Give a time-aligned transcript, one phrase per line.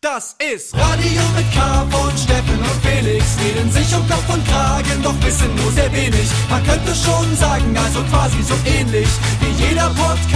[0.00, 3.36] Das ist Radio mit K von Steffen und Felix.
[3.44, 6.30] Reden sich um Kopf und Kragen, doch wissen nur sehr wenig.
[6.48, 9.08] Man könnte schon sagen, also quasi so ähnlich
[9.40, 10.30] wie jeder Podcast.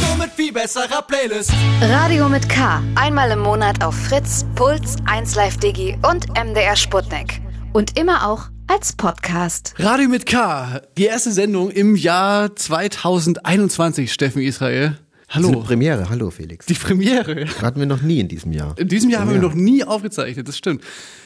[0.00, 1.52] Nur mit viel besserer Playlist.
[1.82, 2.82] Radio mit K.
[2.94, 7.42] Einmal im Monat auf Fritz, Puls, 1Live Digi und MDR Sputnik.
[7.74, 9.74] Und immer auch als Podcast.
[9.76, 15.03] Radio mit K, die erste Sendung im Jahr 2021, Steffen Israel.
[15.34, 15.48] Hallo.
[15.48, 16.08] Das ist eine Premiere.
[16.10, 16.66] Hallo, Felix.
[16.66, 17.46] Die Premiere.
[17.60, 18.78] Hatten wir noch nie in diesem Jahr.
[18.78, 19.56] In diesem Jahr haben wir Premiere.
[19.56, 20.82] noch nie aufgezeichnet, das stimmt.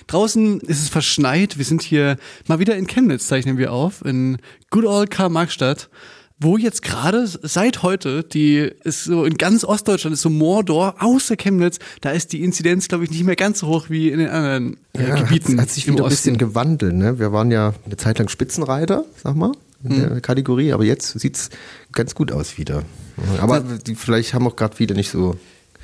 [0.06, 1.58] Draußen ist es verschneit.
[1.58, 4.38] Wir sind hier mal wieder in Chemnitz, zeichnen wir auf, in
[4.70, 5.90] Good Old Karl-Marx-Stadt.
[6.40, 11.34] Wo jetzt gerade seit heute, die ist so in ganz Ostdeutschland, ist so Mordor, außer
[11.36, 14.28] Chemnitz, da ist die Inzidenz, glaube ich, nicht mehr ganz so hoch wie in den
[14.28, 15.54] anderen äh, Ja, Gebieten.
[15.54, 16.94] Hat, hat sich wieder ein bisschen gewandelt.
[16.94, 17.18] Ne?
[17.18, 19.50] Wir waren ja eine Zeit lang Spitzenreiter, sag mal,
[19.84, 20.08] in Mhm.
[20.08, 21.50] der Kategorie, aber jetzt sieht's
[21.92, 22.82] ganz gut aus wieder.
[23.40, 25.36] Aber die, vielleicht haben auch gerade viele nicht so.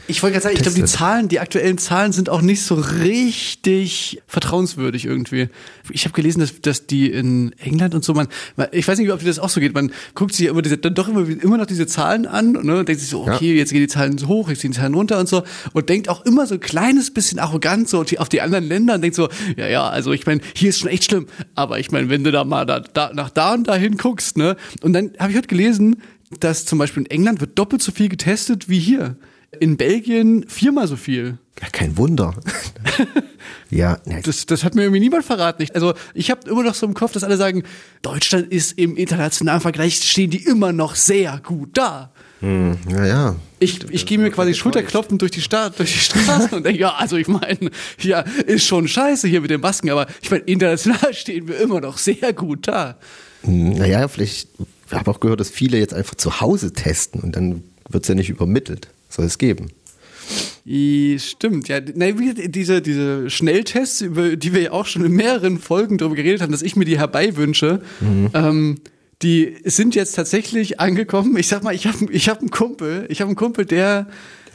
[0.07, 0.85] Ich wollte gerade sagen, ich glaube, die.
[0.85, 5.49] Zahlen, die aktuellen Zahlen sind auch nicht so richtig vertrauenswürdig irgendwie.
[5.91, 9.11] Ich habe gelesen, dass, dass die in England und so, man, man, ich weiß nicht,
[9.11, 11.27] ob dir das auch so geht, man guckt sich ja immer diese, dann doch immer,
[11.27, 14.19] immer noch diese Zahlen an ne, und denkt sich so, okay, jetzt gehen die Zahlen
[14.19, 16.61] so hoch, jetzt gehen die Zahlen runter und so und denkt auch immer so ein
[16.61, 19.89] kleines bisschen arrogant so auf die, auf die anderen Länder und denkt so, ja, ja,
[19.89, 22.67] also ich meine, hier ist schon echt schlimm, aber ich meine, wenn du da mal
[22.67, 25.97] da, da, nach da und dahin guckst, ne, und dann habe ich heute gelesen,
[26.41, 29.17] dass zum Beispiel in England wird doppelt so viel getestet wie hier.
[29.61, 31.39] In Belgien viermal so viel.
[31.61, 32.35] Ja, kein Wunder.
[33.71, 35.67] ja, ne, Das, das hat mir irgendwie niemand verraten.
[35.73, 37.63] Also ich habe immer noch so im Kopf, dass alle sagen,
[38.03, 42.11] Deutschland ist im internationalen Vergleich, stehen die immer noch sehr gut da.
[42.43, 43.37] ja, ja.
[43.59, 46.93] Ich, ich gehe mir quasi Schulterklopfend durch die Stadt, durch die Straßen und denke, ja,
[46.95, 51.15] also ich meine, ja, ist schon scheiße hier mit den Masken, aber ich meine, international
[51.15, 52.99] stehen wir immer noch sehr gut da.
[53.43, 54.49] Hm, Naja, vielleicht,
[54.89, 58.15] ich habe auch gehört, dass viele jetzt einfach zu Hause testen und dann wird's ja
[58.15, 58.89] nicht übermittelt.
[59.15, 59.67] Soll es geben.
[60.67, 61.79] I, stimmt, ja.
[61.95, 66.17] Na, wie, diese, diese Schnelltests, über die wir ja auch schon in mehreren Folgen darüber
[66.17, 67.83] geredet haben, dass ich mir die herbeiwünsche,
[68.33, 68.77] ähm,
[69.23, 71.37] die sind jetzt tatsächlich angekommen.
[71.37, 74.07] Ich sag mal, ich habe ich hab einen Kumpel, ich habe einen Kumpel, der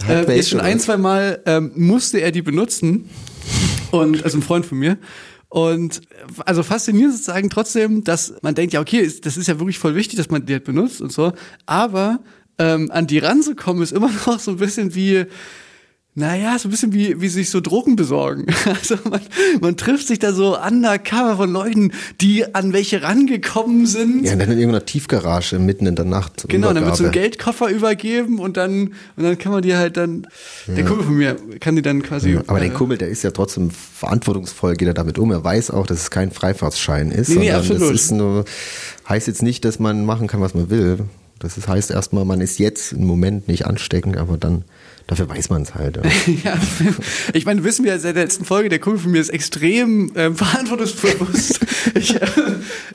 [0.08, 3.10] äh, jetzt schon ein, zwei Mal ähm, musste er die benutzen.
[3.92, 4.98] Und also ein Freund von mir.
[5.48, 6.02] Und
[6.46, 9.96] also faszinierend sozusagen trotzdem, dass man denkt, ja, okay, ist- das ist ja wirklich voll
[9.96, 11.34] wichtig, dass man die halt benutzt und so.
[11.66, 12.20] Aber
[12.60, 15.26] ähm, an die ranzukommen ist immer noch so ein bisschen wie,
[16.16, 18.48] naja, so ein bisschen wie, wie sich so Drogen besorgen.
[18.66, 19.22] Also man,
[19.62, 24.26] man trifft sich da so undercover von Leuten, die an welche rangekommen sind.
[24.26, 26.46] Ja, dann in irgendeiner Tiefgarage mitten in der Nacht.
[26.50, 27.22] Genau, dann wird so ein Übergabe.
[27.30, 30.28] Geldkoffer übergeben und dann und dann kann man die halt dann
[30.68, 33.24] der Kumpel von mir kann die dann quasi Ja, aber äh, der Kumpel, der ist
[33.24, 35.32] ja trotzdem verantwortungsvoll, geht er damit um.
[35.32, 37.94] Er weiß auch, dass es kein Freifahrtsschein ist, Nee, nee, sondern absolut.
[37.94, 38.46] das ist nur,
[39.08, 41.00] heißt jetzt nicht, dass man machen kann, was man will.
[41.40, 44.66] Das heißt erstmal, man ist jetzt im Moment nicht ansteckend, aber dann,
[45.08, 45.98] dafür weiß man es halt.
[45.98, 46.04] Ja.
[46.44, 46.58] Ja,
[47.34, 50.12] ich meine, wissen wir ja seit der letzten Folge, der Kumpel von mir ist extrem
[50.16, 51.60] ähm, verantwortungsbewusst.
[51.96, 52.28] ich, äh,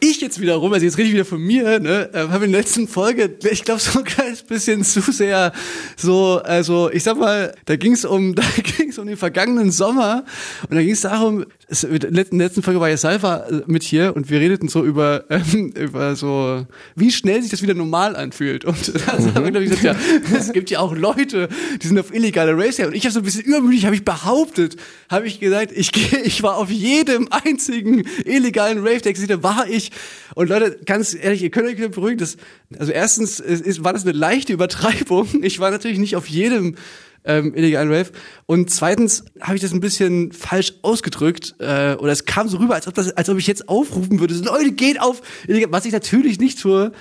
[0.00, 2.60] ich jetzt wiederum, also jetzt rede ich wieder von mir, ne, äh, habe in der
[2.60, 5.52] letzten Folge, ich glaube, so ein kleines bisschen zu sehr
[5.96, 8.44] so, also ich sag mal, da ging es um, da
[8.76, 10.24] ging es um den vergangenen Sommer
[10.68, 13.62] und da ging es darum, es, in der letzten- letzten Folge war ja Salva äh,
[13.66, 17.74] mit hier und wir redeten so über, ähm, über so, wie schnell sich das wieder
[17.74, 18.64] normal anfühlt.
[18.64, 19.96] Und da haben wir, glaube ich, gesagt, ja,
[20.38, 21.48] es gibt ja auch Leute,
[21.82, 24.76] die sind auf illegale Race und ich habe so ein bisschen übermütig, habe ich behauptet,
[25.08, 25.90] habe ich gesagt, ich
[26.24, 29.90] ich war auf jedem einzigen illegalen Rave, der existierte, war ich.
[30.34, 32.36] Und Leute, ganz ehrlich, ihr könnt euch wieder beruhigen, das,
[32.78, 35.28] also erstens es ist, war das eine leichte Übertreibung.
[35.42, 36.76] Ich war natürlich nicht auf jedem
[37.24, 38.10] ähm, illegalen Rave.
[38.46, 42.74] Und zweitens habe ich das ein bisschen falsch ausgedrückt äh, oder es kam so rüber,
[42.74, 45.22] als ob, das, als ob ich jetzt aufrufen würde, so, Leute, geht auf,
[45.68, 46.92] was ich natürlich nicht tue.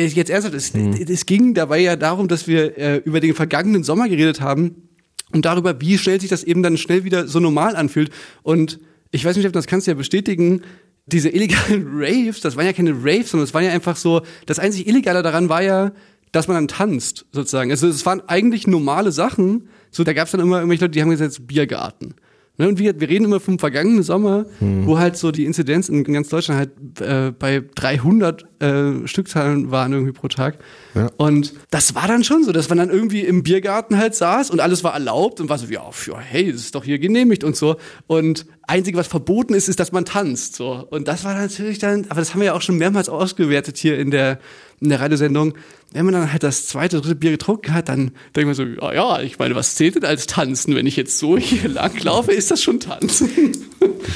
[0.00, 4.08] Jetzt ernsthaft, es, es ging dabei ja darum, dass wir äh, über den vergangenen Sommer
[4.08, 4.88] geredet haben
[5.32, 8.10] und darüber, wie schnell sich das eben dann schnell wieder so normal anfühlt.
[8.42, 8.78] Und
[9.10, 10.62] ich weiß nicht, ob das kannst du ja bestätigen,
[11.06, 14.58] diese illegalen Raves, das waren ja keine Raves, sondern es waren ja einfach so, das
[14.58, 15.92] einzig Illegale daran war ja,
[16.32, 17.70] dass man dann tanzt, sozusagen.
[17.70, 19.68] Also es waren eigentlich normale Sachen.
[19.90, 22.14] So, da gab es dann immer irgendwelche Leute, die haben gesagt, Biergarten.
[22.60, 26.02] Ne, und wir, wir reden immer vom vergangenen Sommer, wo halt so die Inzidenz in
[26.02, 30.58] ganz Deutschland halt äh, bei 300 äh, Stückzahlen waren irgendwie pro Tag.
[30.96, 31.08] Ja.
[31.18, 34.58] Und das war dann schon so, dass man dann irgendwie im Biergarten halt saß und
[34.58, 35.88] alles war erlaubt und war so, ja,
[36.18, 37.76] hey, das ist doch hier genehmigt und so.
[38.08, 40.56] Und einzige, was verboten ist, ist, dass man tanzt.
[40.56, 40.84] So.
[40.90, 43.96] Und das war natürlich dann, aber das haben wir ja auch schon mehrmals ausgewertet hier
[43.96, 44.40] in der,
[44.80, 45.54] in der Radiosendung.
[45.92, 48.92] Wenn man dann halt das zweite, dritte Bier getrunken hat, dann denkt man so, ja,
[48.92, 50.74] ja, ich meine, was zählt denn als Tanzen?
[50.74, 53.30] Wenn ich jetzt so hier lang laufe, ist das schon Tanzen.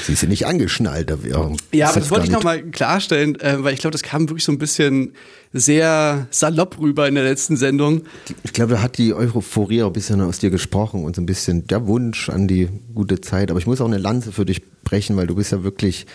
[0.05, 1.09] Sie ist ja nicht angeschnallt.
[1.09, 4.29] Da wir, Ja, aber das wollte ich nochmal klarstellen, äh, weil ich glaube, das kam
[4.29, 5.13] wirklich so ein bisschen
[5.51, 8.03] sehr salopp rüber in der letzten Sendung.
[8.43, 11.25] Ich glaube, da hat die Euphorie auch ein bisschen aus dir gesprochen und so ein
[11.25, 13.49] bisschen der Wunsch an die gute Zeit.
[13.49, 16.05] Aber ich muss auch eine Lanze für dich brechen, weil du bist ja wirklich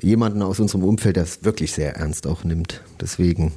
[0.00, 2.82] jemanden aus unserem Umfeld, der es wirklich sehr ernst auch nimmt.
[3.00, 3.52] Deswegen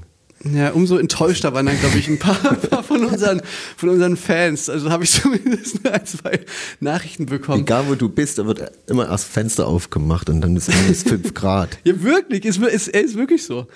[0.54, 3.42] Ja, umso enttäuschter waren dann, glaube ich, ein paar, ein paar von, unseren,
[3.78, 4.70] von unseren Fans.
[4.70, 6.40] Also habe ich zumindest ein, zwei
[6.80, 7.62] Nachrichten bekommen.
[7.62, 11.34] Egal wo du bist, da wird immer erst Fenster aufgemacht und dann ist es 5
[11.34, 11.78] Grad.
[11.84, 13.68] Ja, wirklich, ist, ist, ist wirklich so.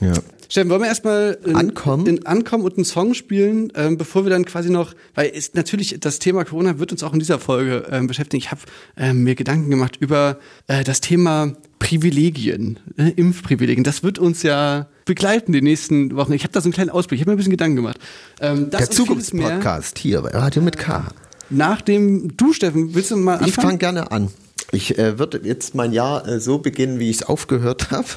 [0.00, 0.14] Ja.
[0.50, 2.06] Steffen, wollen wir erstmal in, Ankommen?
[2.06, 6.00] in ankommen und einen Song spielen, ähm, bevor wir dann quasi noch, weil ist natürlich
[6.00, 8.42] das Thema Corona wird uns auch in dieser Folge ähm, beschäftigen.
[8.42, 8.62] Ich habe
[8.96, 13.84] ähm, mir Gedanken gemacht über äh, das Thema Privilegien, äh, Impfprivilegien.
[13.84, 16.32] Das wird uns ja begleiten die nächsten Wochen.
[16.32, 17.18] Ich habe da so einen kleinen Ausblick.
[17.18, 17.98] Ich habe mir ein bisschen Gedanken gemacht.
[18.40, 21.08] Ähm, das Der Zukunftspodcast hier bei Radio mit K.
[21.50, 23.48] Nach dem du, Steffen, willst du mal anfangen?
[23.48, 24.30] Ich fange gerne an.
[24.70, 28.08] Ich äh, würde jetzt mein Jahr äh, so beginnen, wie ich es aufgehört habe.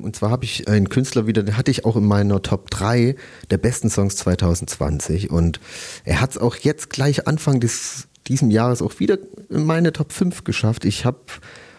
[0.00, 3.16] Und zwar habe ich einen Künstler wieder, den hatte ich auch in meiner Top 3
[3.50, 5.30] der besten Songs 2020.
[5.30, 5.60] Und
[6.04, 9.18] er hat es auch jetzt gleich Anfang des diesen Jahres auch wieder
[9.50, 10.84] in meine Top 5 geschafft.
[10.84, 11.18] Ich habe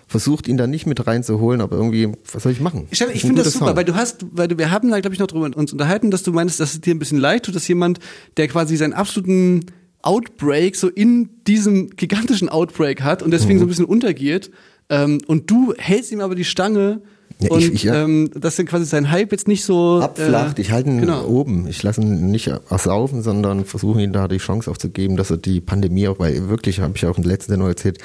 [0.07, 2.87] versucht, ihn da nicht mit reinzuholen, aber irgendwie, was soll ich machen?
[2.91, 3.75] Ich Ein finde das super, Song.
[3.75, 6.23] weil du hast, weil du, wir haben da, glaube ich, noch drüber uns unterhalten, dass
[6.23, 7.99] du meinst, dass es dir ein bisschen leid tut, dass jemand,
[8.37, 9.65] der quasi seinen absoluten
[10.01, 13.67] Outbreak so in diesem gigantischen Outbreak hat und deswegen so Mhm.
[13.67, 14.51] ein bisschen untergeht,
[14.89, 17.01] ähm, und du hältst ihm aber die Stange
[17.39, 20.57] Ja, und ich- ich, ähm, dass dann quasi sein Hype jetzt nicht so abflacht.
[20.57, 21.25] äh, ich halte ihn genau.
[21.27, 21.67] oben.
[21.67, 25.61] Ich lasse ihn nicht ersaufen, sondern versuche ihm da die Chance aufzugeben, dass er die
[25.61, 27.99] Pandemie auch, weil wirklich, habe ich auch in der letzten Sendung erzählt,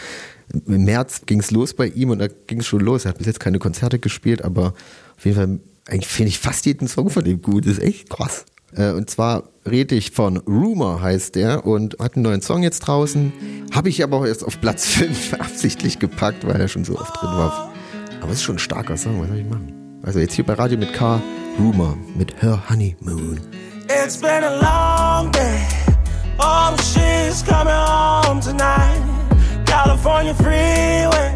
[0.67, 3.07] im März ging es los bei ihm und da ging es schon los.
[3.07, 4.75] Er hat bis jetzt keine Konzerte gespielt, aber
[5.17, 5.59] auf jeden Fall,
[5.89, 7.65] eigentlich finde ich fast jeden Song von ihm gut.
[7.65, 8.45] Das ist echt krass.
[8.77, 12.81] Äh, Und zwar rede ich von Rumor heißt der und hat einen neuen Song jetzt
[12.81, 13.33] draußen.
[13.73, 17.15] Habe ich aber auch erst auf Platz 5 absichtlich gepackt, weil er schon so oft
[17.19, 17.72] drin war.
[18.23, 20.01] Aber es ist schon ein starker Song, was soll ich machen?
[20.05, 21.21] Also jetzt hier bei Radio mit K,
[21.59, 23.41] Rumor mit Her Honeymoon.
[23.89, 25.67] It's been a long day.
[26.39, 29.03] Oh, she's coming home tonight.
[29.67, 31.35] California freeway.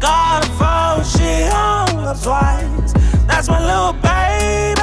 [0.00, 2.94] Got a phone, she hung up twice.
[3.26, 4.80] That's my little baby.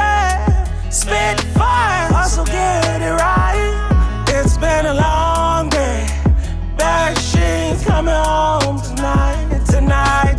[0.91, 4.25] Spit fire, hustle, get it right.
[4.29, 5.14] It's been a long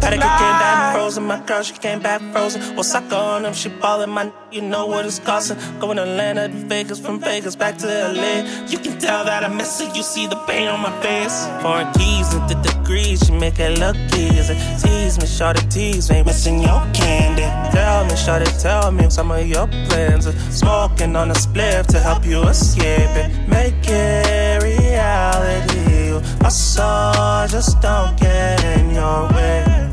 [0.07, 1.27] Had a good game down frozen.
[1.27, 2.79] My girl, she came back frozen.
[2.79, 4.11] Osaka on them, she ballin'.
[4.11, 5.59] My, you know what it's costing.
[5.81, 8.47] Going to Atlanta to Vegas, from Vegas back to LA.
[8.69, 9.93] You can tell that I miss her.
[9.97, 11.49] You see the pain on my face.
[11.61, 14.55] Foreign keys and the degrees, she make it look easy.
[14.81, 17.43] Tease me, shorty, tease me, missing your candy.
[17.75, 20.27] Tell me, shorty, tell me some of your plans.
[20.57, 23.49] Smoking on a spliff to help you escape it.
[23.49, 26.25] Make it reality.
[26.41, 29.86] My soul just don't get in your way.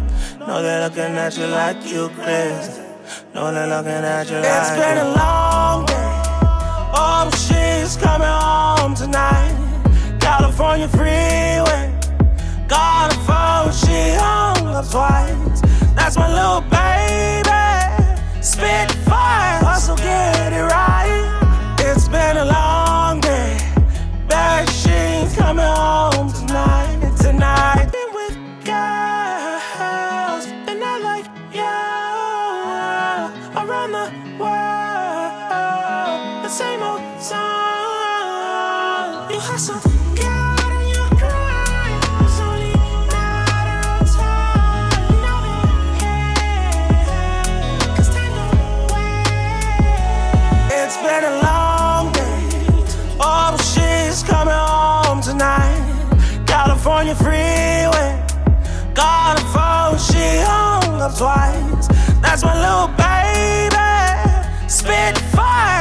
[0.47, 2.81] Know they're looking at you like you crazy.
[3.33, 6.21] Know they're looking at you It's like It's been a long day.
[6.93, 9.55] Oh, she's coming home tonight.
[10.19, 11.97] California freeway.
[12.67, 15.61] Got a phone, she hung up twice.
[15.95, 18.43] That's my little baby.
[18.43, 21.75] Spit fire, hustle, get it right.
[21.79, 23.57] It's been a long day.
[24.27, 27.15] Back, she's coming home tonight.
[27.17, 27.82] Tonight.
[61.03, 61.87] Up twice.
[62.21, 63.75] That's my little baby.
[64.69, 65.72] Spit fire,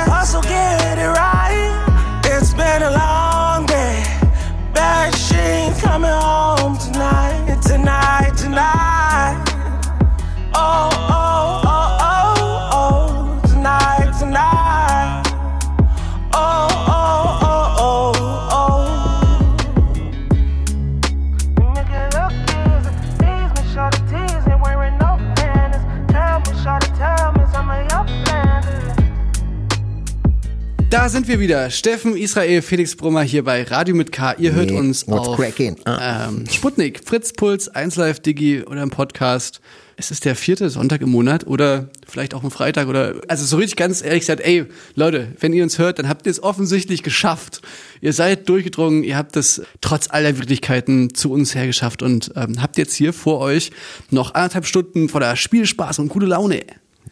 [30.93, 31.71] Da sind wir wieder.
[31.71, 34.35] Steffen, Israel, Felix Brummer hier bei Radio mit K.
[34.35, 35.75] Ihr hört uns what's auf cracking?
[35.87, 36.29] Ah.
[36.29, 39.63] ähm, Sputnik, Fritz, Puls, 1Live, Digi oder im Podcast.
[39.97, 43.57] Es ist der vierte Sonntag im Monat oder vielleicht auch ein Freitag oder also so
[43.57, 47.03] richtig ganz ehrlich gesagt, ey Leute, wenn ihr uns hört, dann habt ihr es offensichtlich
[47.03, 47.63] geschafft.
[48.03, 52.77] Ihr seid durchgedrungen, ihr habt es trotz aller Widrigkeiten zu uns hergeschafft und ähm, habt
[52.77, 53.71] jetzt hier vor euch
[54.11, 56.67] noch anderthalb Stunden voller Spielspaß und gute Laune.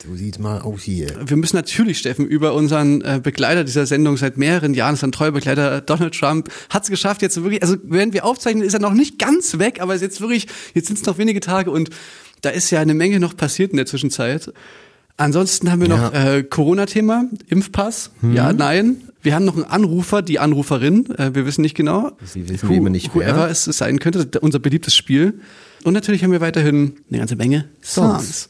[0.06, 1.08] So sieht's mal aus hier.
[1.26, 5.12] Wir müssen natürlich, Steffen, über unseren äh, Begleiter dieser Sendung seit mehreren Jahren, ist ein
[5.12, 8.80] treuer Begleiter, Donald Trump, hat es geschafft, jetzt wirklich, also während wir aufzeichnen, ist er
[8.80, 11.90] noch nicht ganz weg, aber ist jetzt wirklich, jetzt sind es noch wenige Tage und
[12.40, 14.52] da ist ja eine Menge noch passiert in der Zwischenzeit.
[15.18, 16.36] Ansonsten haben wir noch Ja.
[16.36, 18.34] äh, Corona-Thema, Impfpass, Mhm.
[18.34, 19.02] ja, nein.
[19.22, 22.12] Wir haben noch einen Anrufer, die Anruferin, äh, wir wissen nicht genau.
[22.24, 23.26] Sie wissen immer nicht, wer.
[23.34, 25.40] Whoever es sein könnte, unser beliebtes Spiel.
[25.84, 28.22] Und natürlich haben wir weiterhin eine ganze Menge Songs.
[28.24, 28.48] Songs.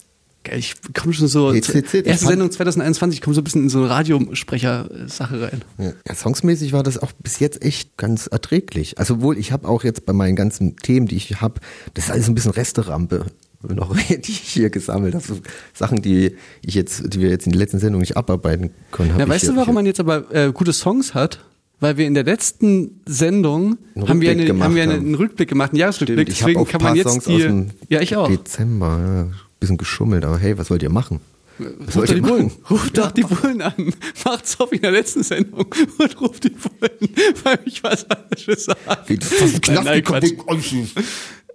[0.57, 3.81] Ich komme schon so, das erste Sendung 2021, ich komme so ein bisschen in so
[3.81, 5.63] eine Radiosprecher-Sache rein.
[5.79, 5.93] Ja.
[6.09, 8.99] Ja, songsmäßig war das auch bis jetzt echt ganz erträglich.
[8.99, 11.61] Also obwohl ich habe auch jetzt bei meinen ganzen Themen, die ich habe,
[11.93, 13.27] das ist alles ein bisschen Resterampe
[13.69, 15.25] noch, die ich hier gesammelt habe.
[15.25, 15.39] So
[15.75, 19.15] Sachen, die ich jetzt, die wir jetzt in der letzten Sendung nicht abarbeiten können.
[19.19, 21.45] Na, weißt du, warum man jetzt aber äh, gute Songs hat?
[21.81, 25.01] Weil wir in der letzten Sendung haben wir, eine, haben wir eine, haben.
[25.01, 26.31] einen Rückblick gemacht, einen Jahresrückblick.
[26.31, 27.37] Stimmt, Deswegen kann man jetzt Songs die.
[27.37, 28.29] aus dem ja, ich auch.
[28.29, 28.99] Dezember,
[29.33, 31.21] ja, bisschen geschummelt, aber hey, was wollt ihr machen?
[31.59, 32.53] Was Ruft wollt doch die ihr Bullen.
[32.71, 33.75] Ruft doch die Bullen an.
[34.25, 35.67] Macht's auf in der letzten Sendung
[35.99, 37.15] und ruft die Bullen,
[37.45, 38.79] weil ich was Falsches sage.
[39.07, 40.03] Wie, das ist ein Nein,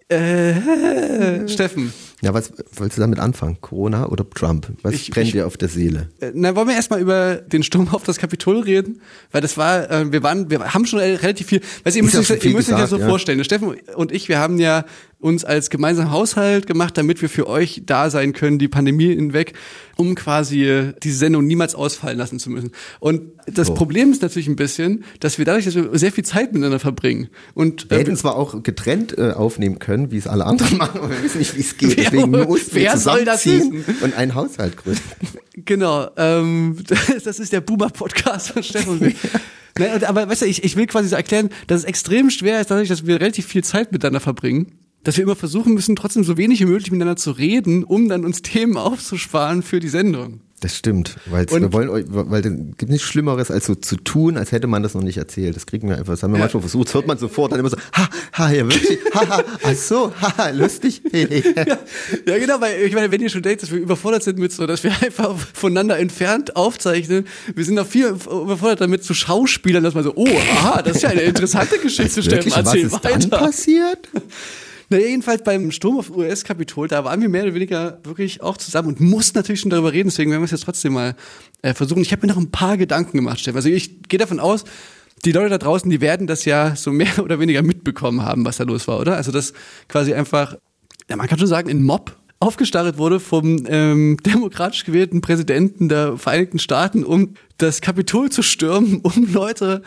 [0.07, 3.57] Äh, Steffen, Ja, was wolltest du damit anfangen?
[3.59, 4.67] Corona oder Trump?
[4.83, 6.09] Was Ich- brennt ich- dir auf der Seele?
[6.19, 9.01] äh, na, wollen wir erstmal über den Sturm auf das Kapitol reden?
[9.31, 12.13] Weil das war, äh, wir waren, wir haben schon relativ viel, weißt du, ihr müsst
[12.13, 13.07] ja euch, ihr müsst euch das so ja.
[13.07, 13.43] vorstellen.
[13.43, 14.85] Steffen und ich, wir haben ja
[15.25, 19.53] uns als gemeinsamen Haushalt gemacht, damit wir für euch da sein können, die Pandemie hinweg,
[19.97, 22.71] um quasi äh, diese Sendung niemals ausfallen lassen zu müssen.
[22.99, 23.73] Und das So.
[23.73, 27.29] Problem ist natürlich ein bisschen, dass wir dadurch, dass wir sehr viel Zeit miteinander verbringen.
[27.55, 30.99] Und Wir äh, hätten zwar auch getrennt äh, aufnehmen können, wie es alle anderen machen,
[31.01, 31.97] aber wir wissen nicht, wie es geht.
[31.97, 35.01] Wer- Deswegen mussten wir wer soll das zusammenziehen und einen Haushalt gründen.
[35.63, 39.13] Genau, ähm, das, das ist der Boomer-Podcast von Stefan.
[39.79, 42.71] Nein, aber weißt du, ich, ich will quasi so erklären, dass es extrem schwer ist,
[42.71, 44.73] dadurch, dass wir relativ viel Zeit miteinander verbringen,
[45.05, 48.25] dass wir immer versuchen müssen, trotzdem so wenig wie möglich miteinander zu reden, um dann
[48.25, 50.41] uns Themen aufzusparen für die Sendung.
[50.61, 54.37] Das stimmt, weil wir wollen euch, weil es gibt nichts Schlimmeres, als so zu tun,
[54.37, 55.55] als hätte man das noch nicht erzählt.
[55.55, 56.45] Das kriegen wir einfach, das haben wir Ja.
[56.45, 59.43] manchmal versucht, das hört man sofort dann immer so, ha, ha, ja wirklich, ha, ha,
[59.63, 61.01] ach so, ha, ha, lustig.
[61.11, 64.65] Ja, genau, weil ich meine, wenn ihr schon denkt, dass wir überfordert sind mit so,
[64.65, 69.93] dass wir einfach voneinander entfernt aufzeichnen, wir sind auch viel überfordert damit zu Schauspielern, dass
[69.93, 72.99] man so, oh, aha, das ist ja eine interessante Geschichte, Steffen, Wirklich, was erzähl ist
[73.03, 73.37] dann weiter.
[73.37, 74.07] passiert?
[74.89, 78.89] Na, jedenfalls beim Sturm auf US-Kapitol, da waren wir mehr oder weniger wirklich auch zusammen
[78.89, 81.15] und mussten natürlich schon darüber reden, deswegen werden wir es jetzt trotzdem mal
[81.61, 82.01] äh, versuchen.
[82.01, 83.57] Ich habe mir noch ein paar Gedanken gemacht, Steffen.
[83.57, 84.63] Also ich gehe davon aus,
[85.23, 88.57] die Leute da draußen, die werden das ja so mehr oder weniger mitbekommen haben, was
[88.57, 89.15] da los war, oder?
[89.15, 89.53] Also dass
[89.87, 90.55] quasi einfach,
[91.09, 96.17] ja, man kann schon sagen, ein Mob aufgestartet wurde vom ähm, demokratisch gewählten Präsidenten der
[96.17, 99.81] Vereinigten Staaten, um das Kapitol zu stürmen, um Leute,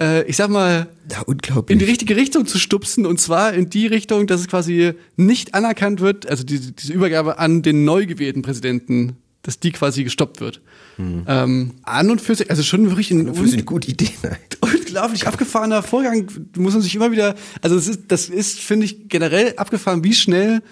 [0.00, 1.78] äh, ich sag mal, Ja, in unglaublich.
[1.78, 6.00] die richtige Richtung zu stupsen und zwar in die Richtung, dass es quasi nicht anerkannt
[6.00, 10.60] wird, also diese, diese Übergabe an den neu gewählten Präsidenten, dass die quasi gestoppt wird.
[10.98, 14.10] Ähm, an und für sich, also schon wirklich ein Für eine gute Idee.
[14.22, 14.36] Nein.
[14.60, 16.26] unglaublich abgefahrener Vorgang.
[16.56, 20.14] Muss man sich immer wieder, also das ist, das ist, finde ich, generell abgefahren, wie
[20.14, 20.62] schnell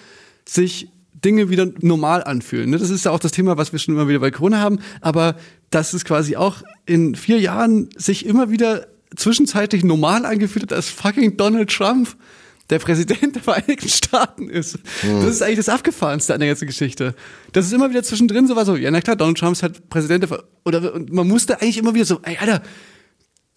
[0.46, 0.88] sich
[1.24, 2.70] Dinge wieder normal anfühlen.
[2.70, 2.78] ne?
[2.78, 5.36] Das ist ja auch das Thema, was wir schon immer wieder bei Corona haben, aber
[5.70, 8.86] dass es quasi auch in vier Jahren sich immer wieder
[9.16, 12.16] zwischenzeitlich normal angefühlt hat, dass fucking Donald Trump
[12.70, 14.78] der Präsident der Vereinigten Staaten ist.
[15.02, 17.14] Das ist eigentlich das Abgefahrenste an der ganzen Geschichte.
[17.52, 19.88] Das ist immer wieder zwischendrin so war so, ja na klar, Donald Trump ist halt
[19.90, 22.62] Präsident der Ver oder und man musste eigentlich immer wieder so, ey Alter,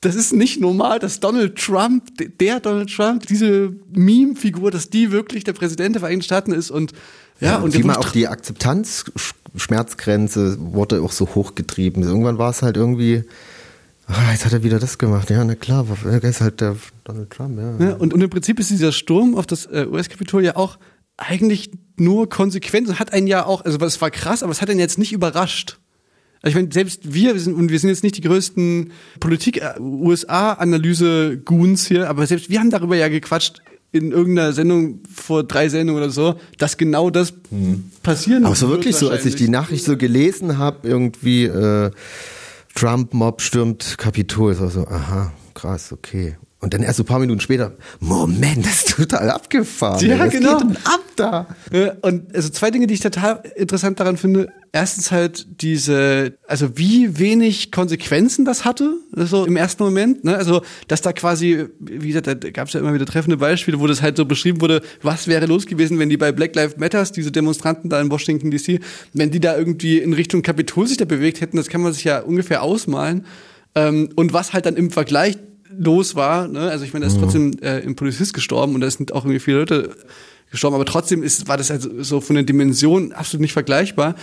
[0.01, 2.03] das ist nicht normal, dass Donald Trump,
[2.39, 6.93] der Donald Trump, diese Meme-Figur, dass die wirklich der Präsident der Vereinigten Staaten ist und
[7.39, 9.05] ja, und wie man auch die Akzeptanz,
[9.55, 12.01] Schmerzgrenze wurde auch so hochgetrieben.
[12.01, 13.23] Irgendwann war es halt irgendwie,
[14.07, 15.29] ah, jetzt hat er wieder das gemacht.
[15.29, 17.85] Ja, na klar, er ist halt der Donald Trump, ja.
[17.85, 20.77] Ja, und, und im Prinzip ist dieser Sturm auf das äh, US-Kapitol ja auch
[21.17, 24.69] eigentlich nur konsequent und hat einen ja auch, also es war krass, aber es hat
[24.69, 25.79] einen jetzt nicht überrascht.
[26.41, 31.87] Also ich meine, selbst wir, wir sind, und wir sind jetzt nicht die größten Politik-USA-Analyse-Goons
[31.87, 33.61] hier, aber selbst wir haben darüber ja gequatscht
[33.91, 37.33] in irgendeiner Sendung vor drei Sendungen oder so, dass genau das
[38.03, 39.49] passieren Aber so wirklich so, als ich die.
[39.49, 41.89] Nachricht so gelesen habe, irgendwie äh,
[42.77, 46.37] Trump-Mob stürmt Kapitol, so, so, aha, krass, okay.
[46.59, 50.03] Und dann erst so ein paar Minuten später, Moment, das ist total abgefahren.
[50.03, 50.57] Ja, Was genau.
[50.57, 51.47] geht denn ab da?
[52.01, 54.49] Und also zwei Dinge, die ich total interessant daran finde.
[54.71, 60.23] Erstens halt diese, also wie wenig Konsequenzen das hatte, so im ersten Moment.
[60.23, 60.35] Ne?
[60.35, 63.85] Also, dass da quasi, wie gesagt, da gab es ja immer wieder treffende Beispiele, wo
[63.85, 67.11] das halt so beschrieben wurde, was wäre los gewesen, wenn die bei Black Lives Matters,
[67.11, 68.79] diese Demonstranten da in Washington DC,
[69.13, 72.03] wenn die da irgendwie in Richtung Kapitol sich da bewegt hätten, das kann man sich
[72.03, 73.25] ja ungefähr ausmalen.
[73.75, 75.37] Ähm, und was halt dann im Vergleich
[75.69, 76.69] los war, ne?
[76.69, 79.39] also ich meine, da ist trotzdem äh, ein Polizist gestorben und da sind auch irgendwie
[79.39, 79.95] viele Leute
[80.51, 84.15] gestorben, aber trotzdem ist, war das halt so von den Dimensionen absolut nicht vergleichbar.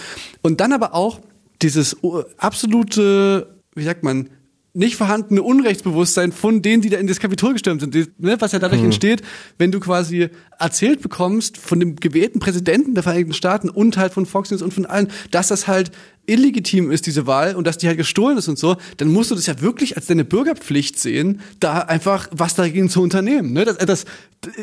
[0.43, 1.21] Und dann aber auch
[1.63, 4.31] dieses uh, absolute, wie sagt man,
[4.75, 8.51] nicht vorhandene Unrechtsbewusstsein von denen, die da in das Kapitol gestürmt sind, die, ne, was
[8.51, 9.23] ja dadurch entsteht,
[9.57, 14.27] wenn du quasi erzählt bekommst von dem gewählten Präsidenten der Vereinigten Staaten und halt von
[14.27, 15.93] Fox News und von allen, dass das halt
[16.27, 19.35] illegitim ist, diese Wahl, und dass die halt gestohlen ist und so, dann musst du
[19.35, 23.53] das ja wirklich als deine Bürgerpflicht sehen, da einfach was dagegen zu unternehmen.
[23.53, 23.65] Ne?
[23.65, 24.05] Das, das,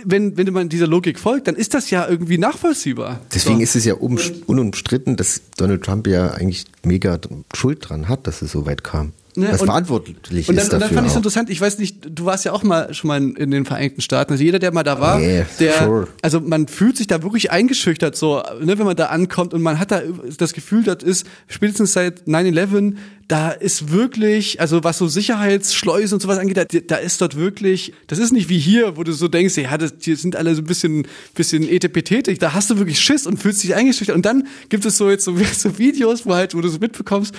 [0.03, 3.21] wenn, wenn man dieser Logik folgt, dann ist das ja irgendwie nachvollziehbar.
[3.33, 3.63] Deswegen so.
[3.63, 7.19] ist es ja um, unumstritten, dass Donald Trump ja eigentlich mega
[7.55, 9.13] Schuld dran hat, dass es so weit kam.
[9.35, 11.77] Ne, was und- verantwortlich Und dann, ist und dann fand ich es interessant, ich weiß
[11.77, 14.33] nicht, du warst ja auch mal schon mal in, in den Vereinigten Staaten.
[14.33, 16.07] Also jeder, der mal da war, Yeah, der, sure.
[16.21, 19.79] also man fühlt sich da wirklich eingeschüchtert, so, ne, wenn man da ankommt und man
[19.79, 20.01] hat da
[20.37, 22.95] das Gefühl, das ist spätestens seit 9-11,
[23.27, 27.93] da ist wirklich, also was so Sicherheitsschleusen und sowas angeht, da, da ist dort wirklich,
[28.07, 30.61] das ist nicht wie hier, wo du so denkst, ja, das, hier sind alle so
[30.61, 34.15] ein bisschen, bisschen etepetetisch, da hast du wirklich Schiss und fühlst dich eingeschüchtert.
[34.17, 37.33] Und dann gibt es so jetzt so, so Videos, wo halt, wo du so mitbekommst,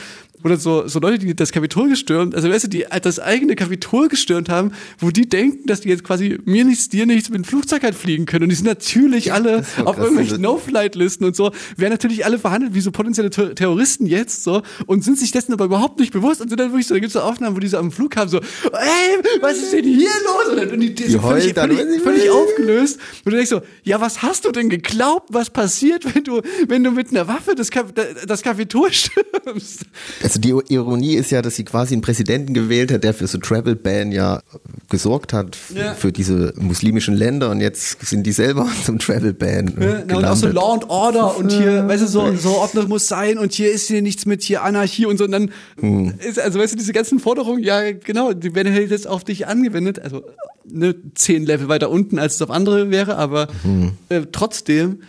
[0.45, 4.09] oder so, so Leute, die das Kapitol gestürmt, also weißt du, die das eigene Kapitol
[4.09, 7.45] gestürmt haben, wo die denken, dass die jetzt quasi mir nichts, dir nichts mit dem
[7.45, 8.45] Flugzeug halt fliegen können.
[8.45, 12.75] Und die sind natürlich alle das auf irgendwelchen No-Flight-Listen und so, werden natürlich alle verhandelt
[12.75, 16.41] wie so potenzielle Ter Terroristen jetzt so und sind sich dessen aber überhaupt nicht bewusst
[16.41, 18.39] und sind dann wirklich so, da gibt's so Aufnahmen, wo die so am Flughafen so,
[18.39, 20.49] ey, was ist denn hier los?
[20.51, 22.99] Und, dann, und die, die, sind heulen völlig, dann, völlig, völlig aufgelöst.
[23.25, 26.85] Und du denkst so, ja, was hast du denn geglaubt, was passiert, wenn du, wenn
[26.85, 27.95] du mit einer Waffe das, Kap
[28.27, 29.87] das Kapitol stürmst?
[30.33, 33.37] Also die Ironie ist ja, dass sie quasi einen Präsidenten gewählt hat, der für so
[33.37, 34.41] Travel Ban ja
[34.89, 35.93] gesorgt hat Ja.
[35.95, 39.75] für diese muslimischen Länder und jetzt sind die selber zum Travel Ban
[40.09, 40.49] Ja, und auch so.
[40.49, 43.89] Law and Order und hier, weißt du, so, so Ordnung muss sein und hier ist
[43.89, 45.25] hier nichts mit hier Anarchie und so.
[45.25, 45.51] Und dann
[46.19, 49.47] ist, also weißt du, diese ganzen Forderungen, ja, genau, die werden halt jetzt auf dich
[49.47, 49.99] angewendet.
[49.99, 50.23] Also
[50.65, 53.49] ne, zehn Level weiter unten, als es auf andere wäre, aber
[54.09, 55.03] äh, trotzdem,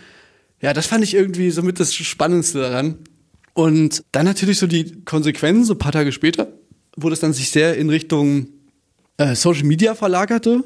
[0.60, 2.96] ja, das fand ich irgendwie somit das Spannendste daran.
[3.54, 6.48] Und dann natürlich so die Konsequenzen, so ein paar Tage später,
[6.96, 8.48] wo das dann sich sehr in Richtung
[9.16, 10.64] äh, Social Media verlagerte.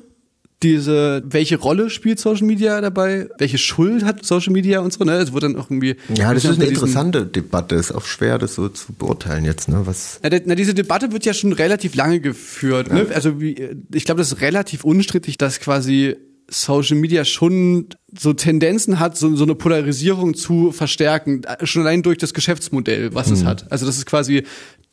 [0.64, 3.28] Diese, welche Rolle spielt Social Media dabei?
[3.38, 5.12] Welche Schuld hat Social Media und so, ne?
[5.12, 5.94] Es wurde dann auch irgendwie.
[6.12, 7.77] Ja, das ist eine interessante Debatte.
[7.77, 9.83] Ist auch schwer, das so zu beurteilen jetzt, ne?
[9.85, 12.92] Was Na, na, diese Debatte wird ja schon relativ lange geführt.
[12.92, 13.07] Ne?
[13.14, 16.16] Also wie, ich glaube, das ist relativ unstrittig, dass quasi
[16.50, 22.18] Social Media schon so Tendenzen hat, so, so eine Polarisierung zu verstärken, schon allein durch
[22.18, 23.70] das Geschäftsmodell, was es hat.
[23.70, 24.44] Also dass es quasi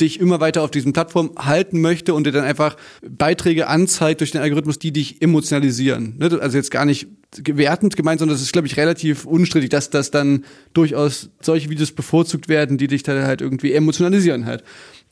[0.02, 2.76] dich immer weiter auf diesen Plattformen halten möchte und dir dann einfach
[3.08, 6.16] Beiträge anzeigt durch den Algorithmus, die dich emotionalisieren.
[6.18, 6.38] Ne?
[6.42, 10.12] Also jetzt gar nicht gewertend gemeint, sondern das ist, glaube ich, relativ unstrittig, dass das
[10.12, 14.64] dann durchaus solche Videos bevorzugt werden, die dich dann halt irgendwie emotionalisieren halt.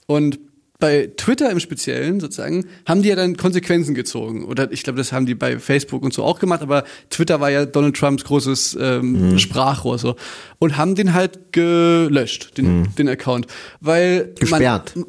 [0.05, 0.39] Und
[0.83, 4.43] bei Twitter im Speziellen sozusagen haben die ja dann Konsequenzen gezogen.
[4.43, 7.49] Oder ich glaube, das haben die bei Facebook und so auch gemacht, aber Twitter war
[7.49, 10.17] ja Donald Trumps großes ähm, Sprachrohr so.
[10.59, 13.47] Und haben den halt gelöscht, den, den Account.
[13.79, 15.05] Weil gesperrt, Man,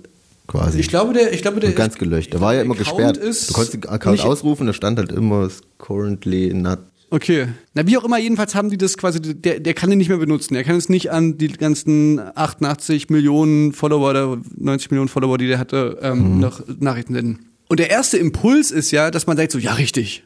[0.46, 0.78] quasi.
[0.78, 2.32] ich glaube, der, ich glaube, der und ganz gelöscht.
[2.32, 3.48] Der war ja immer Account gesperrt.
[3.48, 6.78] Du konntest den Account ausrufen, da stand halt immer currently not.
[7.10, 7.48] Okay.
[7.74, 10.18] Na, wie auch immer, jedenfalls haben die das quasi, der, der kann den nicht mehr
[10.18, 10.54] benutzen.
[10.54, 15.46] Er kann es nicht an die ganzen 88 Millionen Follower oder 90 Millionen Follower, die
[15.46, 17.50] der hatte, ähm, noch Nachrichten senden.
[17.68, 20.24] Und der erste Impuls ist ja, dass man sagt so, ja, richtig.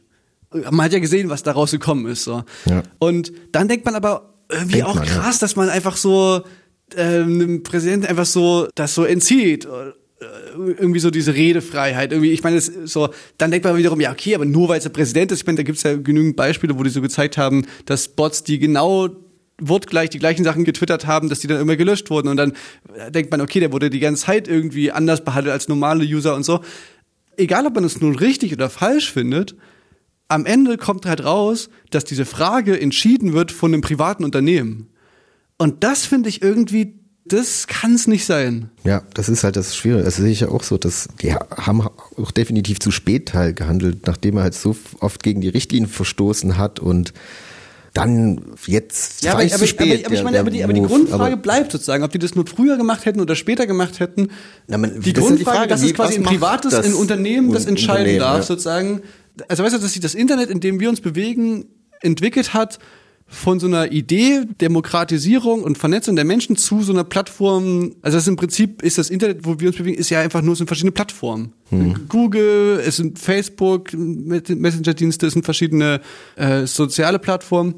[0.53, 2.25] Man hat ja gesehen, was daraus gekommen ist.
[2.25, 2.43] So.
[2.65, 2.83] Ja.
[2.99, 5.13] Und dann denkt man aber irgendwie Denkt auch man, ja.
[5.13, 6.43] krass, dass man einfach so
[6.97, 9.69] ähm, einem Präsidenten einfach so das so entzieht.
[10.59, 12.13] Irgendwie so diese Redefreiheit.
[12.13, 14.79] Irgendwie, ich meine, es ist so, dann denkt man wiederum, ja, okay, aber nur weil
[14.79, 17.39] es der Präsident ist, ich meine, da gibt's ja genügend Beispiele, wo die so gezeigt
[17.39, 19.09] haben, dass Bots, die genau
[19.61, 22.29] wortgleich die gleichen Sachen getwittert haben, dass die dann immer gelöscht wurden.
[22.29, 22.53] Und dann
[23.11, 26.45] denkt man, okay, der wurde die ganze Zeit irgendwie anders behandelt als normale User und
[26.45, 26.61] so.
[27.37, 29.57] Egal, ob man es nun richtig oder falsch findet,
[30.29, 34.89] am Ende kommt halt raus, dass diese Frage entschieden wird von einem privaten Unternehmen.
[35.57, 36.98] Und das finde ich irgendwie,
[37.33, 38.71] das kann es nicht sein.
[38.85, 40.05] Ja, das ist halt das Schwierige.
[40.05, 44.07] Das sehe ich ja auch so, dass die haben auch definitiv zu spät halt gehandelt,
[44.07, 47.13] nachdem er halt so oft gegen die Richtlinien verstoßen hat und
[47.95, 50.05] dann jetzt Ja, aber, ich aber, zu aber, spät.
[50.05, 50.83] aber ich der- meine, aber die, aber die.
[50.83, 54.29] Grundfrage Aber- bleibt sozusagen, ob die das nur früher gemacht hätten oder später gemacht hätten.
[54.67, 56.85] Na, man- die das ist ja die Grundfrage, Frage, dass es quasi ein privates das
[56.87, 58.43] ein Unternehmen das entscheiden Unternehmen, darf, ja.
[58.43, 59.01] sozusagen.
[59.49, 61.65] Also weißt du, dass sich das Internet, in dem wir uns bewegen,
[62.01, 62.79] entwickelt hat
[63.31, 68.23] von so einer Idee, Demokratisierung und Vernetzung der Menschen zu so einer Plattform, also das
[68.25, 70.65] ist im Prinzip ist das Internet, wo wir uns bewegen, ist ja einfach nur so
[70.65, 71.53] verschiedene Plattformen.
[72.09, 76.01] Google, es sind Facebook, Messenger-Dienste, es sind verschiedene
[76.37, 77.75] äh, soziale Plattformen.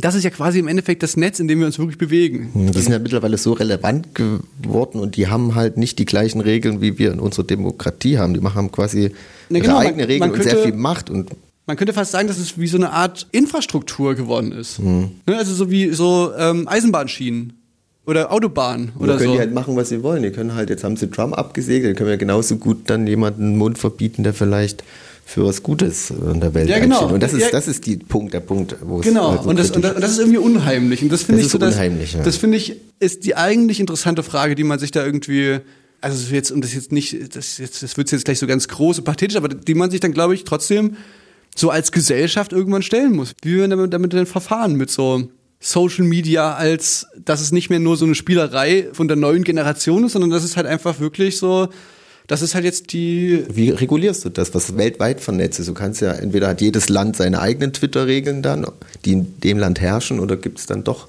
[0.00, 2.50] Das ist ja quasi im Endeffekt das Netz, in dem wir uns wirklich bewegen.
[2.54, 6.80] Die sind ja mittlerweile so relevant geworden und die haben halt nicht die gleichen Regeln,
[6.80, 8.32] wie wir in unserer Demokratie haben.
[8.32, 9.10] Die machen quasi
[9.50, 11.30] Na ihre genau, man- eigene Regeln man und sehr könnte- viel Macht und
[11.66, 14.80] Man könnte fast sagen, dass es wie so eine Art Infrastruktur geworden ist.
[14.80, 15.12] Mhm.
[15.26, 17.52] Also so wie so ähm, Eisenbahnschienen
[18.04, 19.32] oder Autobahnen Oder können so.
[19.34, 20.24] die halt machen, was sie wollen.
[20.24, 23.52] Die können halt, jetzt haben sie Trump abgesegelt, dann können wir genauso gut dann jemanden
[23.52, 24.82] den Mund verbieten, der vielleicht
[25.24, 26.96] für was Gutes in der Welt Ja, genau.
[26.96, 27.14] einsteht.
[27.14, 27.50] Und das ist, Ja.
[27.52, 29.94] das ist die Punkt, der Punkt, wo es Genau, halt so und, das, und, das,
[29.94, 31.00] und das ist irgendwie unheimlich.
[31.02, 32.22] Und das finde ich so, dass, unheimlich, ja.
[32.24, 35.60] das finde ich, ist die eigentlich interessante Frage, die man sich da irgendwie,
[36.00, 38.98] also jetzt, und das jetzt nicht, das jetzt, das wird jetzt gleich so ganz groß
[38.98, 40.96] und pathetisch, aber die man sich dann, glaube ich, trotzdem
[41.56, 43.34] so als Gesellschaft irgendwann stellen muss.
[43.42, 45.28] Wie wir damit, damit denn verfahren mit so
[45.60, 50.04] Social Media, als dass es nicht mehr nur so eine Spielerei von der neuen Generation
[50.04, 51.68] ist, sondern dass es halt einfach wirklich so,
[52.26, 55.68] das ist halt jetzt die, Wie regulierst du das, was weltweit vernetzt ist?
[55.68, 58.66] Du kannst ja, entweder hat jedes Land seine eigenen Twitter-Regeln dann,
[59.04, 61.08] die in dem Land herrschen, oder gibt es dann doch,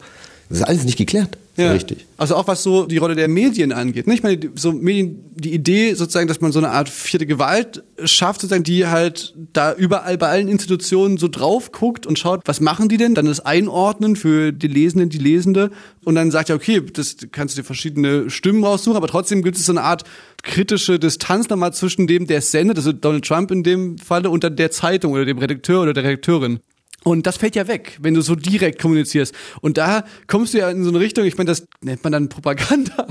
[0.53, 2.05] das ist alles nicht geklärt, so richtig.
[2.17, 4.05] Also auch was so die Rolle der Medien angeht.
[4.05, 4.13] Ne?
[4.13, 8.41] Ich meine, so Medien, die Idee sozusagen, dass man so eine Art vierte Gewalt schafft,
[8.41, 12.87] sozusagen, die halt da überall bei allen Institutionen so drauf guckt und schaut, was machen
[12.87, 13.15] die denn?
[13.15, 15.71] Dann das Einordnen für die Lesenden, die Lesende
[16.05, 19.57] und dann sagt ja, okay, das kannst du dir verschiedene Stimmen raussuchen, aber trotzdem gibt
[19.57, 20.03] es so eine Art
[20.43, 24.43] kritische Distanz nochmal zwischen dem, der es sendet, also Donald Trump in dem Falle, und
[24.43, 26.59] dann der Zeitung oder dem Redakteur oder der Redakteurin.
[27.03, 29.35] Und das fällt ja weg, wenn du so direkt kommunizierst.
[29.61, 32.29] Und da kommst du ja in so eine Richtung, ich meine, das nennt man dann
[32.29, 33.07] Propaganda.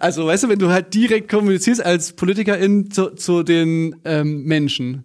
[0.00, 5.04] Also, weißt du, wenn du halt direkt kommunizierst als Politikerin zu, zu den ähm, Menschen.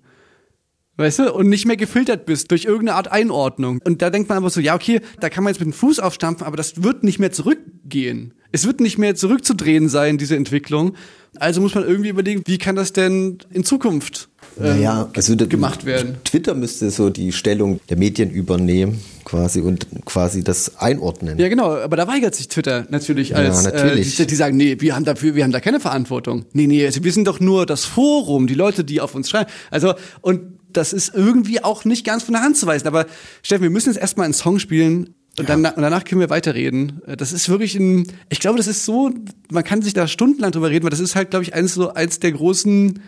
[0.95, 1.33] Weißt du?
[1.33, 3.79] Und nicht mehr gefiltert bist durch irgendeine Art Einordnung.
[3.85, 5.99] Und da denkt man einfach so, ja, okay, da kann man jetzt mit dem Fuß
[5.99, 8.33] aufstampfen, aber das wird nicht mehr zurückgehen.
[8.51, 10.95] Es wird nicht mehr zurückzudrehen sein, diese Entwicklung.
[11.37, 14.28] Also muss man irgendwie überlegen, wie kann das denn in Zukunft
[14.59, 16.17] ähm, Naja, also gemacht werden?
[16.23, 21.37] Twitter müsste so die Stellung der Medien übernehmen, quasi, und quasi das einordnen.
[21.37, 24.19] Ja, genau, aber da weigert sich Twitter natürlich als natürlich.
[24.19, 26.45] Äh, die, die sagen, nee, wir haben dafür, wir haben da keine Verantwortung.
[26.53, 29.49] Nee, nee, also wir sind doch nur das Forum, die Leute, die auf uns schreiben.
[29.71, 30.41] Also und
[30.71, 33.05] das ist irgendwie auch nicht ganz von der Hand zu weisen, aber
[33.41, 37.01] Steffen, wir müssen jetzt erstmal einen Song spielen und, dann, und danach können wir weiterreden.
[37.05, 39.11] Äh, Das ist wirklich ein ich glaube, das ist so,
[39.51, 41.93] man kann sich da stundenlang drüber reden, weil das ist halt glaube ich eins so
[41.93, 42.99] eins der großen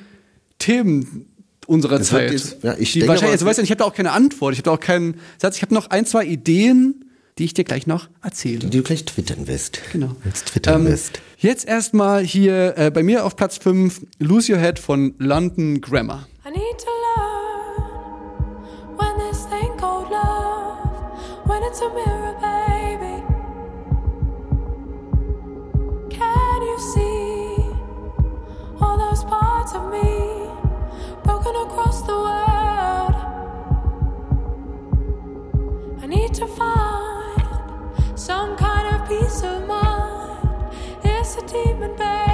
[0.59, 1.25] Themen
[1.67, 2.31] unserer Das Zeit.
[2.31, 4.11] jetzt- ja, ich die denke wahrscheinlich, aber- also weißt du, ich habe da auch keine
[4.11, 7.05] Antwort, ich habe da auch keinen Satz, ich habe noch ein, zwei Ideen,
[7.37, 8.59] die ich dir gleich noch erzähle.
[8.59, 9.79] Die du gleich twittern wirst.
[9.93, 10.11] Genau.
[10.25, 11.21] Jetzt twittern Ähm, wirst.
[11.37, 16.27] jetzt erstmal hier äh, bei mir auf Platz 5 Lose Your Head von London Grammar.
[16.45, 20.77] I need to learn when this thing called love,
[21.45, 23.23] when it's a mirror, baby.
[26.09, 27.63] Can you see
[28.81, 30.10] all those parts of me
[36.41, 40.73] to find some kind of peace of mind.
[41.03, 42.30] It's a demon, baby.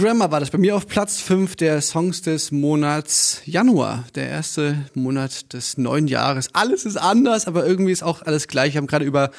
[0.00, 4.86] Grammar war das bei mir auf Platz 5 der Songs des Monats Januar, der erste
[4.94, 6.48] Monat des neuen Jahres.
[6.54, 8.72] Alles ist anders, aber irgendwie ist auch alles gleich.
[8.72, 9.30] Wir haben gerade über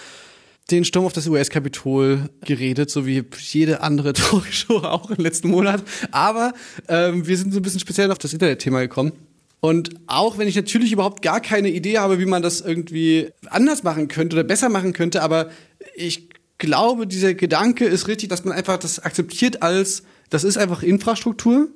[0.70, 5.82] den Sturm auf das US-Kapitol geredet, so wie jede andere Talkshow auch im letzten Monat.
[6.12, 6.54] Aber
[6.88, 9.14] ähm, wir sind so ein bisschen speziell auf das Internetthema gekommen.
[9.62, 13.82] Und auch wenn ich natürlich überhaupt gar keine Idee habe, wie man das irgendwie anders
[13.82, 15.50] machen könnte oder besser machen könnte, aber
[15.96, 20.82] ich glaube, dieser Gedanke ist richtig, dass man einfach das akzeptiert als, das ist einfach
[20.82, 21.68] Infrastruktur.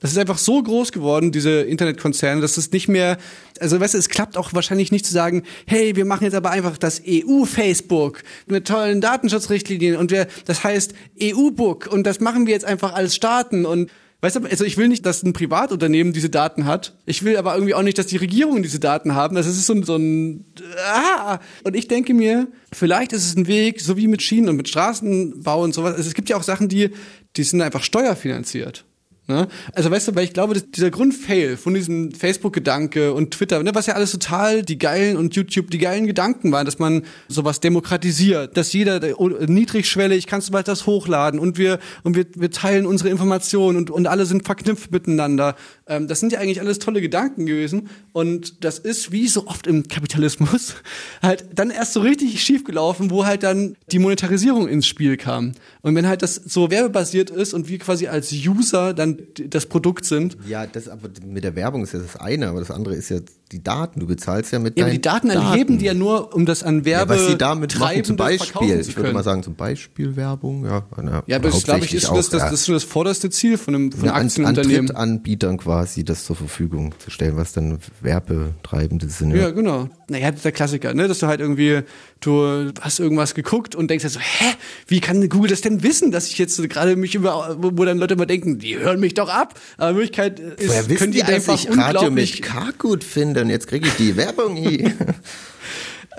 [0.00, 3.18] Das ist einfach so groß geworden, diese Internetkonzerne, dass es nicht mehr,
[3.58, 6.50] also weißt du, es klappt auch wahrscheinlich nicht zu sagen, hey, wir machen jetzt aber
[6.50, 12.54] einfach das EU-Facebook mit tollen Datenschutzrichtlinien und wir, das heißt EU-Book und das machen wir
[12.54, 16.28] jetzt einfach als Staaten und Weißt du, also ich will nicht, dass ein Privatunternehmen diese
[16.28, 16.98] Daten hat.
[17.06, 19.36] Ich will aber irgendwie auch nicht, dass die Regierungen diese Daten haben.
[19.36, 20.44] Das ist so ein, so ein
[20.92, 21.38] ah.
[21.62, 24.68] Und ich denke mir, vielleicht ist es ein Weg, so wie mit Schienen und mit
[24.68, 25.94] Straßenbau und sowas.
[25.94, 26.90] Also es gibt ja auch Sachen, die,
[27.38, 28.84] die sind einfach steuerfinanziert.
[29.30, 29.46] Ne?
[29.74, 33.74] Also weißt du, weil ich glaube, dass dieser Grundfail von diesem Facebook-Gedanke und Twitter, ne,
[33.74, 37.60] was ja alles total die geilen und YouTube die geilen Gedanken waren, dass man sowas
[37.60, 39.00] demokratisiert, dass jeder
[39.46, 43.90] niedrigschwellig kannst du bald das hochladen und wir und wir, wir teilen unsere Informationen und,
[43.90, 45.56] und alle sind verknüpft miteinander.
[45.86, 49.66] Ähm, das sind ja eigentlich alles tolle Gedanken gewesen und das ist wie so oft
[49.66, 50.76] im Kapitalismus
[51.22, 55.52] halt dann erst so richtig schief gelaufen, wo halt dann die Monetarisierung ins Spiel kam.
[55.82, 59.17] Und wenn halt das so werbebasiert ist und wir quasi als User dann
[59.48, 62.70] das Produkt sind, Ja, das aber mit der Werbung ist ja das eine, aber das
[62.70, 63.20] andere ist ja
[63.52, 64.00] die Daten.
[64.00, 66.80] Du bezahlst ja mit Ja, deinen die Daten erheben die ja nur, um das an
[66.80, 70.64] Ja, Werbe was sie damit machen, zum Beispiel, ich würde mal sagen, zum Beispiel Werbung,
[70.64, 70.84] ja.
[71.02, 72.38] na, Ja, aber das glaube ich ist das, auch, das, ja.
[72.38, 74.86] das ist schon das vorderste Ziel von einem, von Ja, einem an, an Aktienunternehmen.
[74.86, 79.34] Drittanbietern quasi das zur Verfügung zu stellen, was dann Werbetreibende sind.
[79.34, 79.88] Ja, genau.
[80.08, 81.08] Naja, das ist der Klassiker, ne?
[81.08, 81.80] Dass du halt irgendwie,
[82.20, 84.54] du hast irgendwas geguckt und denkst halt so, hä,
[84.86, 88.14] wie kann Google das denn wissen, dass ich jetzt gerade mich über, wo dann Leute
[88.14, 89.54] immer denken, die hören mich doch ab.
[89.76, 93.04] Aber in Wirklichkeit ist, können die, die dass einfach ich Radio unglaublich mit K gut
[93.04, 94.92] finde und jetzt kriege ich die Werbung hier.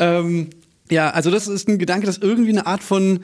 [0.01, 0.51] Ähm,
[0.89, 3.19] ja, also das ist ein Gedanke, dass irgendwie eine Art von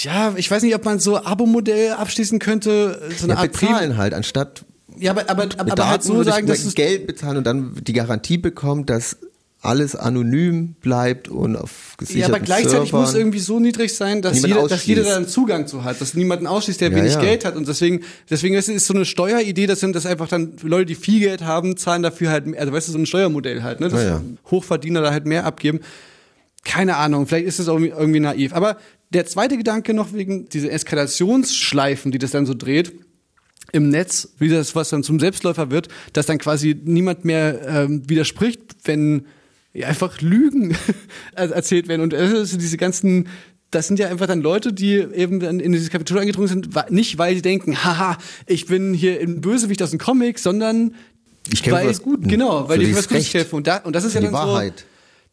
[0.00, 3.68] ja, ich weiß nicht, ob man so Abo-Modell abschließen könnte, so eine ja, Art Prim-
[3.68, 4.64] bezahlen halt, anstatt
[4.98, 8.38] Ja, aber, aber, aber, aber halt so sagen, dass Geld bezahlen und dann die Garantie
[8.38, 9.18] bekommt, dass
[9.64, 13.00] alles anonym bleibt und auf ja, gesicherten aber gleichzeitig Servern.
[13.00, 16.14] muss irgendwie so niedrig sein, dass jeder, dass jeder da einen Zugang zu hat, dass
[16.14, 17.20] niemanden ausschließt, der Ja, wenig ja.
[17.20, 20.54] Geld hat und deswegen, deswegen ist es so eine Steueridee, das sind das einfach dann
[20.62, 23.62] Leute, die viel Geld haben, zahlen dafür halt, mehr- also weißt du, so ein Steuermodell
[23.62, 24.22] halt, ne, dass Ja, ja.
[24.50, 25.78] Hochverdiener da halt mehr abgeben.
[26.64, 28.52] Keine Ahnung, vielleicht ist es irgendwie, irgendwie naiv.
[28.54, 28.76] Aber
[29.10, 32.92] der zweite Gedanke noch wegen dieser Eskalationsschleifen, die das dann so dreht,
[33.72, 38.02] im Netz, wie das, was dann zum Selbstläufer wird, dass dann quasi niemand mehr ähm,
[38.08, 39.26] widerspricht, wenn
[39.74, 40.76] ja, einfach Lügen
[41.34, 42.02] erzählt werden.
[42.02, 43.28] Und äh, so diese ganzen,
[43.70, 47.18] das sind ja einfach dann Leute, die eben dann in dieses Kapitol eingedrungen sind, nicht
[47.18, 50.94] weil sie denken, haha, ich bin hier ein Bösewicht aus dem Comic, sondern
[51.50, 52.28] Ich kämpfe weil, was Guten.
[52.28, 53.56] Genau, weil Für die was Gutes kämpfen.
[53.56, 54.80] Und, da, und das ist Für ja die dann Wahrheit.
[54.80, 54.84] so,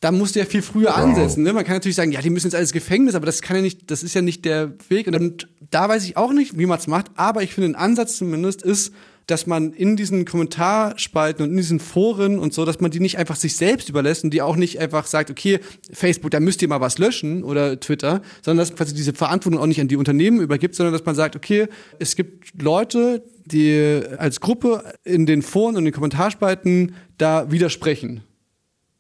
[0.02, 1.44] da musst du ja viel früher ansetzen.
[1.44, 1.52] Ne?
[1.52, 3.92] Man kann natürlich sagen, ja, die müssen jetzt alles Gefängnis, aber das kann ja nicht,
[3.92, 5.08] das ist ja nicht der Weg.
[5.08, 5.36] Und, dann,
[5.72, 8.62] da weiß ich auch nicht, wie man es macht, aber ich finde, ein Ansatz zumindest
[8.62, 8.94] ist,
[9.30, 13.18] dass man in diesen Kommentarspalten und in diesen Foren und so, dass man die nicht
[13.18, 15.60] einfach sich selbst überlässt und die auch nicht einfach sagt, okay,
[15.92, 19.68] Facebook, da müsst ihr mal was löschen oder Twitter, sondern dass quasi diese Verantwortung auch
[19.68, 21.68] nicht an die Unternehmen übergibt, sondern dass man sagt, okay,
[22.00, 28.24] es gibt Leute, die als Gruppe in den Foren und den Kommentarspalten da widersprechen.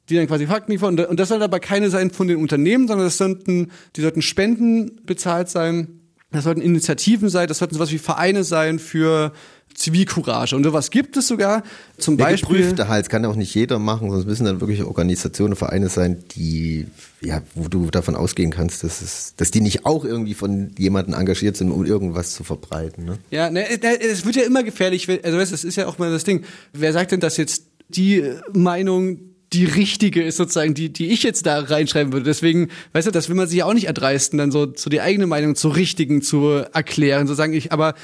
[0.10, 1.00] Die dann quasi Fakten liefern.
[1.00, 5.02] Und das soll aber keine sein von den Unternehmen, sondern das sollten, die sollten Spenden
[5.06, 6.00] bezahlt sein,
[6.32, 9.34] das sollten Initiativen sein, das sollten sowas wie Vereine sein für
[9.80, 10.56] Zivilcourage.
[10.56, 11.64] Und sowas gibt es sogar.
[11.98, 12.58] Zum Der Beispiel.
[12.58, 15.90] geprüfte halt, das kann ja auch nicht jeder machen, sonst müssen dann wirklich Organisationen, Vereine
[15.90, 16.86] sein, die,
[17.22, 21.14] ja, wo du davon ausgehen kannst, dass es, dass die nicht auch irgendwie von jemandem
[21.14, 23.06] engagiert sind, um irgendwas zu verbreiten.
[23.06, 23.18] Ne?
[23.32, 25.08] Ja, ne, es wird ja immer gefährlich.
[25.24, 26.44] Also weißt, das ist ja auch mal das Ding.
[26.74, 29.20] Wer sagt denn, dass jetzt die Meinung
[29.54, 32.26] die richtige ist sozusagen, die, die ich jetzt da reinschreiben würde.
[32.26, 35.02] Deswegen, weißt du, das will man sich ja auch nicht erdreisten, dann so, so die
[35.02, 37.72] eigene Meinung zur richtigen zu erklären, so sagen ich.
[37.72, 37.96] Aber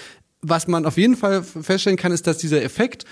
[0.49, 3.05] was man auf jeden Fall feststellen kann, ist, dass dieser Effekt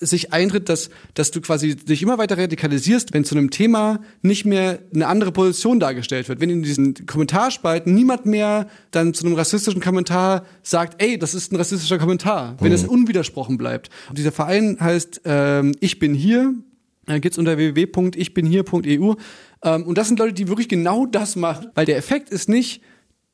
[0.00, 4.44] sich eintritt, dass, dass du quasi dich immer weiter radikalisierst, wenn zu einem Thema nicht
[4.44, 6.40] mehr eine andere Position dargestellt wird.
[6.40, 11.52] Wenn in diesen Kommentarspalten niemand mehr dann zu einem rassistischen Kommentar sagt, ey, das ist
[11.52, 13.88] ein rassistischer Kommentar, wenn es unwidersprochen bleibt.
[14.08, 16.54] Und dieser Verein heißt ähm, Ich bin hier,
[17.06, 19.14] dann geht's unter www.ichbinhier.eu.
[19.62, 21.68] Ähm, und das sind Leute, die wirklich genau das machen.
[21.74, 22.82] Weil der Effekt ist nicht,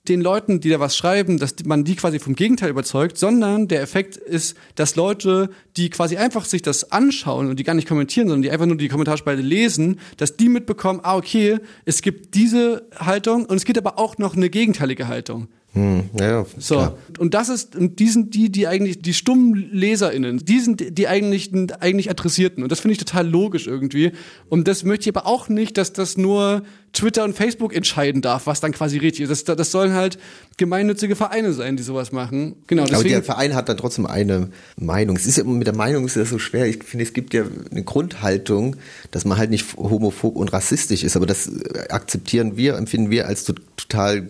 [0.08, 3.82] den Leuten, die da was schreiben, dass man die quasi vom Gegenteil überzeugt, sondern der
[3.82, 8.26] Effekt ist, dass Leute, die quasi einfach sich das anschauen und die gar nicht kommentieren,
[8.26, 12.88] sondern die einfach nur die Kommentarspalte lesen, dass die mitbekommen, ah, okay, es gibt diese
[12.96, 15.48] Haltung und es gibt aber auch noch eine gegenteilige Haltung.
[15.74, 16.98] Hm, ja, ja, So, klar.
[17.18, 21.08] und das ist, und die sind die, die eigentlich, die stummen LeserInnen, die sind die
[21.08, 22.62] eigentlichen, eigentlich Adressierten.
[22.62, 24.12] Und das finde ich total logisch irgendwie.
[24.50, 28.46] Und das möchte ich aber auch nicht, dass das nur Twitter und Facebook entscheiden darf,
[28.46, 29.48] was dann quasi richtig ist.
[29.48, 30.18] Das, das sollen halt
[30.58, 32.56] gemeinnützige Vereine sein, die sowas machen.
[32.66, 33.08] Genau, Aber deswegen.
[33.14, 35.16] der Verein hat dann trotzdem eine Meinung.
[35.16, 36.66] Es ist ja immer mit der Meinung ist ja so schwer.
[36.66, 38.76] Ich finde, es gibt ja eine Grundhaltung,
[39.10, 41.16] dass man halt nicht homophob und rassistisch ist.
[41.16, 44.20] Aber das äh, akzeptieren wir, empfinden wir als to total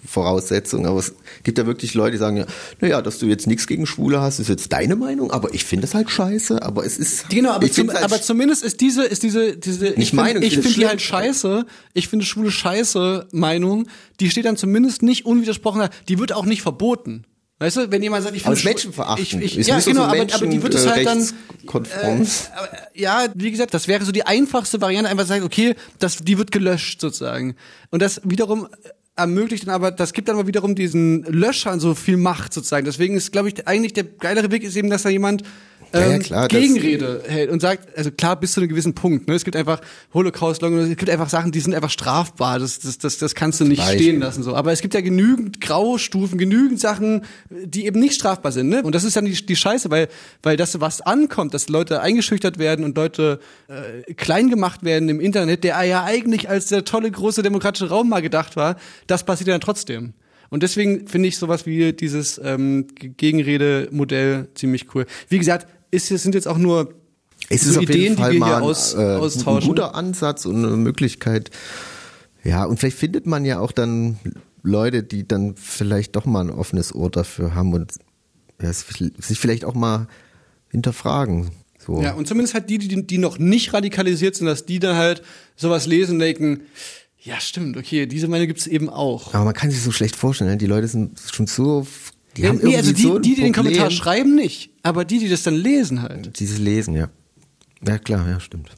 [0.00, 0.86] Grundvoraussetzung.
[0.86, 2.46] Aber es gibt ja wirklich Leute, die sagen ja,
[2.80, 5.30] naja, dass du jetzt nichts gegen Schwule hast, ist jetzt deine Meinung.
[5.30, 6.62] Aber ich finde es halt scheiße.
[6.62, 7.28] Aber es ist.
[7.28, 10.42] Genau, aber, ich zum, halt aber zumindest ist diese, ist diese, diese, ich finde Meinung,
[10.42, 13.88] ich ich finde die halt scheiße, ich finde schwule Scheiße Meinung,
[14.20, 17.24] die steht dann zumindest nicht unwidersprochen, die wird auch nicht verboten.
[17.58, 19.44] Weißt du, wenn jemand sagt, ich finde es menschenverachtend.
[19.44, 22.26] Ich, ich, ja, genau, so aber, aber die wird es halt dann, menschenrechtskonform.
[22.56, 26.38] aber, ja, wie gesagt, das wäre so die einfachste Variante, einfach sagen, okay, das, die
[26.38, 27.56] wird gelöscht sozusagen.
[27.90, 28.66] Und das wiederum
[29.16, 32.84] ermöglicht dann aber, das gibt dann aber wiederum diesen Löschern so viel Macht sozusagen.
[32.84, 35.42] Deswegen ist, glaube ich, eigentlich der geilere Weg ist eben, dass da jemand
[35.92, 39.28] Ja, ja, ähm, klar, Gegenrede hält und sagt, also klar, bis zu einem gewissen Punkt.
[39.28, 39.34] Ne?
[39.34, 39.80] Es gibt einfach
[40.14, 42.58] Holocaust-Leugnung, es gibt einfach Sachen, die sind einfach strafbar.
[42.58, 43.98] Das, das, das, das kannst du nicht Beispiel.
[44.00, 44.42] stehen lassen.
[44.42, 44.54] so.
[44.54, 48.68] Aber es gibt ja genügend Graustufen, genügend Sachen, die eben nicht strafbar sind.
[48.68, 48.82] Ne?
[48.82, 50.08] Und das ist dann die, die Scheiße, weil,
[50.42, 55.20] weil das, was ankommt, dass Leute eingeschüchtert werden und Leute äh, klein gemacht werden im
[55.20, 58.76] Internet, der ja eigentlich als der tolle, große demokratische Raum mal gedacht war,
[59.06, 60.14] das passiert ja dann trotzdem.
[60.50, 65.06] Und deswegen finde ich sowas wie dieses ähm, Gegenredemodell ziemlich cool.
[65.28, 66.94] Wie gesagt, ist, es sind jetzt auch nur
[67.48, 69.20] Es so ist auf Ideen, jeden Fall die wir mal hier ein, aus, äh, ein
[69.20, 69.68] austauschen.
[69.68, 71.50] guter Ansatz und eine Möglichkeit.
[72.44, 74.18] Ja, und vielleicht findet man ja auch dann
[74.62, 77.92] Leute, die dann vielleicht doch mal ein offenes Ohr dafür haben und
[78.62, 78.84] ja, es-
[79.18, 80.06] sich vielleicht auch mal
[80.70, 81.50] hinterfragen.
[81.78, 82.00] So.
[82.02, 85.22] Ja, und zumindest halt die, die, die noch nicht radikalisiert sind, dass die dann halt
[85.56, 86.60] sowas lesen und denken,
[87.18, 89.34] ja stimmt, okay, diese Meinung gibt's eben auch.
[89.34, 91.86] Aber man kann sich so schlecht vorstellen, die Leute sind schon so,
[92.40, 93.52] die haben nee, also die, so die, die den.
[93.52, 94.70] Kommentar schreiben, nicht.
[94.82, 96.38] Aber die, die das dann lesen halt.
[96.40, 97.08] Dieses Lesen, ja.
[97.86, 98.70] Ja, klar, ja, stimmt.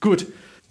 [0.00, 0.26] Gut.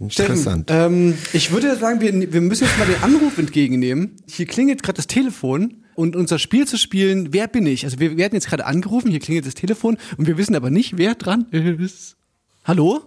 [0.10, 0.70] Steffen, Interessant.
[0.72, 4.12] ähm, ich würde sagen, wir, wir müssen jetzt mal den Anruf entgegennehmen.
[4.28, 7.84] Hier klingelt gerade das Telefon und unser Spiel zu spielen, wer bin ich?
[7.84, 10.98] Also wir werden jetzt gerade angerufen, hier klingelt das Telefon und wir wissen aber nicht,
[11.00, 12.16] wer dran ist.
[12.64, 13.02] Hallo?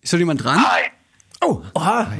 [0.00, 0.58] Ist da jemand dran?
[0.64, 0.80] Hi.
[1.44, 2.10] Oh, Oha.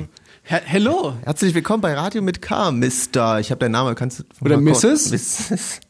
[0.44, 1.14] He- Hello.
[1.24, 3.40] herzlich willkommen bei Radio mit K, Mister.
[3.40, 4.24] Ich habe deinen Namen, kannst du...
[4.44, 5.10] Oder Mrs.?
[5.12, 5.80] Mrs.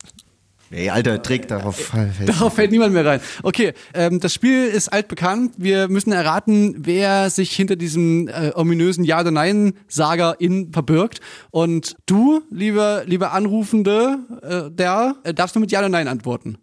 [0.72, 3.20] Nee, alter Trick, darauf fällt Darauf fällt niemand mehr rein.
[3.42, 5.52] Okay, ähm, das Spiel ist altbekannt.
[5.58, 11.20] Wir müssen erraten, wer sich hinter diesem äh, ominösen Ja- oder Nein-Sager in verbirgt.
[11.50, 16.56] Und du, lieber, lieber Anrufende, äh, der, äh, darfst du mit Ja oder Nein antworten.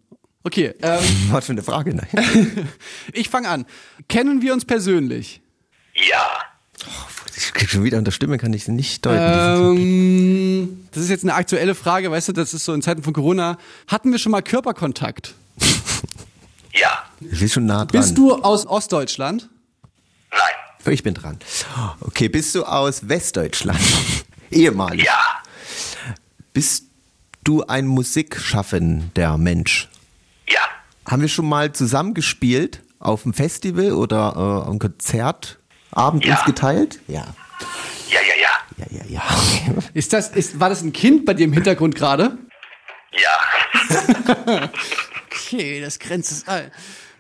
[0.43, 2.67] Okay, ähm, Was für eine Frage, nein.
[3.13, 3.67] ich fange an.
[4.08, 5.43] Kennen wir uns persönlich?
[6.10, 6.28] Ja.
[7.41, 9.78] Ich krieg schon wieder unter Stimme, kann ich sie nicht deuten.
[9.78, 13.13] Ähm, das ist jetzt eine aktuelle Frage, weißt du, das ist so in Zeiten von
[13.13, 13.58] Corona.
[13.88, 15.34] Hatten wir schon mal Körperkontakt?
[16.71, 17.04] Ja.
[17.19, 17.99] ich bin schon nah dran.
[17.99, 19.49] Bist du aus Ostdeutschland?
[20.30, 20.93] Nein.
[20.93, 21.39] Ich bin dran.
[21.99, 23.80] Okay, bist du aus Westdeutschland?
[24.52, 25.04] Ehemalig.
[25.04, 25.19] Ja.
[26.54, 26.86] Bist
[27.43, 29.89] du ein musikschaffender Mensch?
[30.47, 30.62] Ja.
[31.08, 34.80] Haben wir schon mal zusammen gespielt auf einem Festival oder äh, einem
[35.91, 36.36] Konzertabend Ja.
[36.36, 36.99] uns geteilt?
[37.08, 37.25] Ja.
[38.10, 38.49] Ja, ja, ja.
[38.78, 39.23] Ja, ja, ja.
[39.93, 42.38] Ist das, ist, war das ein Kind bei dir im Hintergrund gerade?
[43.13, 44.69] Ja.
[45.52, 46.69] Okay, das grenzt es ein.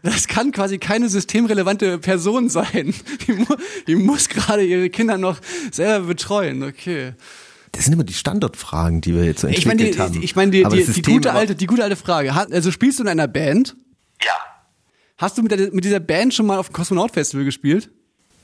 [0.03, 2.93] Das kann quasi keine systemrelevante Person sein.
[3.25, 3.45] Die, mu
[3.87, 5.39] die muss gerade ihre Kinder noch
[5.71, 6.61] selber betreuen.
[6.63, 7.13] Okay.
[7.71, 10.23] Das sind immer die Standardfragen, die wir jetzt so Ich meine, entwickelt die, haben.
[10.23, 12.31] ich meine, die, die, die, gute alte, die gute alte Frage.
[12.33, 13.75] Also spielst du in einer Band?
[14.23, 14.33] Ja.
[15.17, 17.89] Hast du mit, der, mit dieser Band schon mal auf dem Kosmonaut Festival gespielt?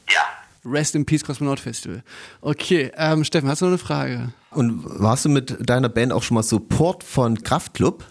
[0.09, 0.21] Ja.
[0.65, 2.03] Rest in Peace Kosmonaut Festival.
[2.41, 4.33] Okay, ähm, Steffen, hast du noch eine Frage?
[4.51, 8.03] Und warst du mit deiner Band auch schon mal Support von Kraftklub?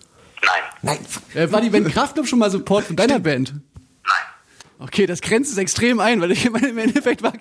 [0.83, 0.99] Nein.
[1.35, 1.43] Nein.
[1.43, 3.55] Äh, war die Band Kraftklub schon mal Support von deiner Band?
[3.55, 3.63] Nein.
[4.79, 7.33] Okay, das grenzt es extrem ein, weil ich meine, im Endeffekt war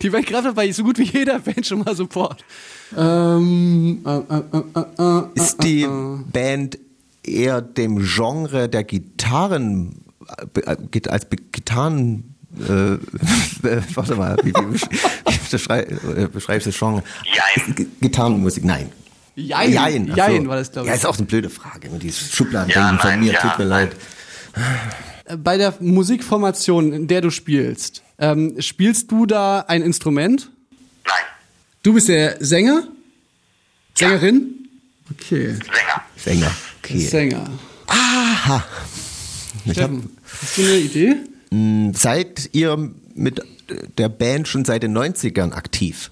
[0.00, 2.42] die Band Kraftklub bei so gut wie jeder Band schon mal Support.
[2.96, 4.42] Ähm, äh, äh,
[4.74, 5.86] äh, äh, Ist die
[6.32, 6.78] Band
[7.24, 10.04] eher dem Genre der Gitarren
[10.54, 12.98] äh, als Gitarren äh,
[13.94, 17.02] warte mal, wie, wie, wie äh, beschreibst du das Genre?
[17.24, 17.86] Jein.
[18.00, 18.90] Gitarrenmusik, nein.
[19.34, 19.72] Jein.
[19.72, 20.48] Jein, ach Jein so.
[20.48, 20.90] war das, glaube ich.
[20.90, 21.88] Ja, ist auch eine blöde Frage.
[21.88, 23.96] Nur dieses Schubladendenken Ja, von mir, ja, tut mir leid.
[25.38, 30.50] Bei der Musikformation, in der du spielst, ähm, spielst du da ein Instrument?
[31.06, 31.14] Nein.
[31.82, 32.84] Du bist der Sänger?
[33.94, 34.68] Sängerin?
[35.10, 35.54] Okay.
[35.54, 36.02] Sänger.
[36.16, 36.50] Sänger.
[36.82, 36.98] Okay.
[36.98, 37.50] Sänger.
[37.86, 38.64] Aha.
[39.64, 41.16] Ich hab, Steffen, hast du eine Idee?
[41.52, 43.40] Mh, seid ihr mit
[43.98, 46.10] der Band schon seit den 90ern aktiv?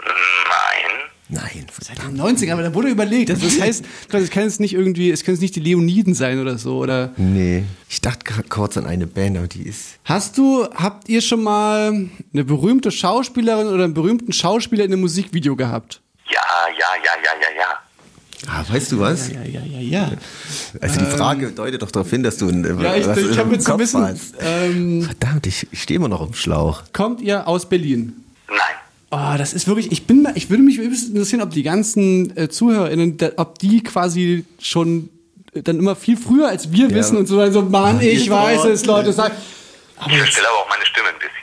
[0.00, 1.42] Nein.
[1.42, 3.30] Nein, Seit den 90ern, aber da wurde überlegt.
[3.30, 6.56] Also das heißt, es kann jetzt nicht irgendwie, es können nicht die Leoniden sein oder
[6.56, 7.12] so, oder?
[7.18, 7.64] Nee.
[7.88, 9.98] Ich dachte gerade kurz an eine Band, aber die ist.
[10.04, 15.02] Hast du, habt ihr schon mal eine berühmte Schauspielerin oder einen berühmten Schauspieler in einem
[15.02, 16.00] Musikvideo gehabt?
[16.30, 16.40] Ja,
[16.72, 17.82] ja, ja, ja, ja, ja.
[18.46, 19.28] Ah, weißt du was?
[19.32, 20.12] Ja, ja, ja, ja.
[20.80, 22.80] Also die Frage deutet doch darauf hin, dass du ein, Ähm.
[22.80, 24.02] Ja, ich, was ich habe jetzt ein Kopf bisschen.
[24.04, 24.34] hast.
[24.40, 26.84] Ähm, Verdammt, ich, ich stehe immer noch im Schlauch.
[26.92, 28.12] kommt ihr aus Berlin?
[28.48, 28.58] Nein.
[29.10, 32.36] Oh, das ist wirklich, ich bin, da- ich würde mich übelst interessieren, ob die ganzen
[32.36, 35.08] äh, ZuhörerInnen, da, ob die quasi schon
[35.54, 38.84] äh, dann immer viel früher als wir wissen und so, so, Mann, ich weiß es,
[38.86, 39.32] Leute, sag.
[39.96, 41.37] Aber Ich jetzt, aber auch meine Stimme ein bisschen.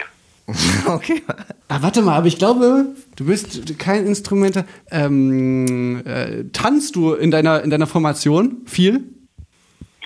[0.85, 1.23] Okay.
[1.67, 4.65] ah, warte mal, aber ich glaube, du bist kein Instrumenter.
[4.91, 9.03] Ähm, äh, tanzt du in deiner, in deiner Formation viel?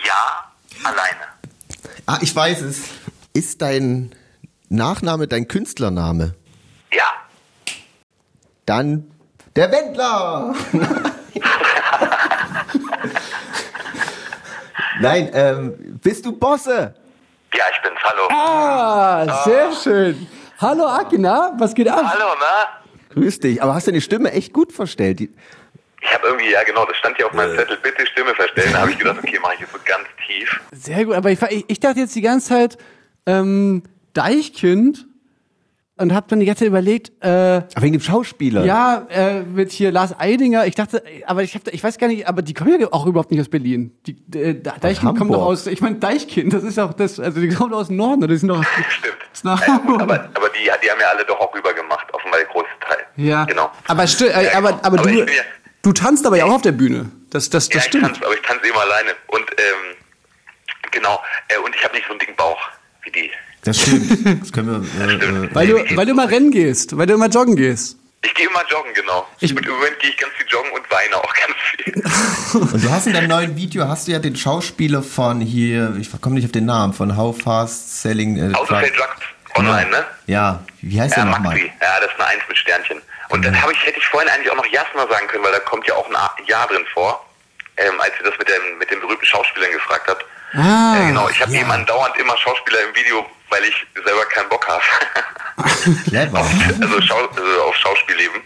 [0.06, 1.20] Ja, alleine.
[2.06, 2.86] Ah, ich weiß es.
[3.34, 4.16] Ist dein
[4.70, 6.36] Nachname dein Künstlername?
[6.94, 7.04] Ja.
[8.66, 9.12] Dann
[9.56, 10.56] der Wendler!
[15.02, 16.94] Nein, ähm, bist du Bosse?
[17.56, 18.00] Ja, ich bin's.
[18.04, 18.28] Hallo.
[18.30, 20.28] Ah, sehr schön.
[20.60, 22.04] Hallo Akina, was geht ab?
[22.04, 23.14] Hallo, na?
[23.14, 23.62] Grüß dich.
[23.64, 25.20] Aber hast deine Stimme echt gut verstellt.
[25.20, 25.32] Die,
[26.02, 28.72] Ich habe irgendwie, ja genau, das stand hier auf meinem Zettel, bitte Stimme verstellen.
[28.74, 30.60] Da habe ich gedacht, okay, mache ich jetzt so ganz tief.
[30.72, 32.78] Sehr gut, aber ich, ich, ich dachte jetzt die ganze Zeit
[33.26, 33.84] ähm,
[34.14, 35.06] Deichkind
[36.00, 38.66] und habe dann die ganze Zeit überlegt, äh, aber wegen dem Schauspieler.
[38.66, 42.28] ja, äh, mit hier Lars Eidinger, ich dachte, aber ich, hab, ich weiß gar nicht,
[42.28, 43.92] aber die kommen ja auch überhaupt nicht aus Berlin.
[44.08, 47.50] Die, äh, Deichkind kommt doch aus, ich meine Deichkind, das ist auch das, also die
[47.50, 49.18] kommen aus dem Norden, oder die sind doch Stimmt.
[49.34, 50.02] ist nach Hamburg.
[50.02, 52.98] aber, aber die, die haben ja alle doch auch rüber gemacht, offenbar der große Teil.
[53.18, 53.70] Ja, Genau.
[53.88, 54.82] aber, sti- äh, Ja, aber, genau.
[54.84, 55.44] aber, du, ich bin ja,
[55.82, 57.12] du tanzt aber ja auch auf der Bühne.
[57.30, 58.04] Das, das, das ja, ich stimmt.
[58.06, 59.10] tanze, aber ich tanze immer alleine.
[59.28, 59.96] Und ähm,
[60.92, 61.20] genau,
[61.50, 62.58] äh, und ich habe nicht so einen dicken Bauch
[63.04, 63.30] wie die.
[63.64, 64.42] Das stimmt.
[64.42, 65.08] Das können wir.
[65.08, 67.98] Äh, äh, Weil du, weil du immer rennen gehst, weil du immer joggen gehst.
[68.22, 69.26] Ich gehe immer joggen, genau.
[69.40, 72.04] Ich- und im Moment gehe ich ganz viel joggen und weine auch ganz viel.
[72.74, 76.10] Und du hast in deinem neuen Video hast du ja den Schauspieler von hier, ich
[76.20, 78.38] komme nicht auf den Namen, von How Fast Selling.
[78.38, 78.68] Äh, Truck.
[78.70, 78.86] Drugs
[79.56, 80.04] online, ne?
[80.26, 81.54] Ja, wie heißt Ja, der nochmal?
[81.56, 81.72] Maxi.
[81.82, 83.02] Ja, das ist eine Eins mit Sternchen.
[83.30, 85.60] Und dann habe ich, hätte ich vorhin eigentlich auch noch Jasna sagen können, weil da
[85.60, 87.24] kommt ja auch ein A- Jahr drin vor,
[87.78, 90.26] ähm, als sie das mit dem, mit den berühmten Schauspielern gefragt hat.
[90.54, 91.30] Ah, ja, genau.
[91.30, 91.62] Ich habe ja.
[91.62, 94.84] eben andauernd immer Schauspieler im Video, weil ich selber keinen Bock habe.
[96.06, 96.40] Clever.
[96.40, 98.42] also, Schau, also auf Schauspielleben.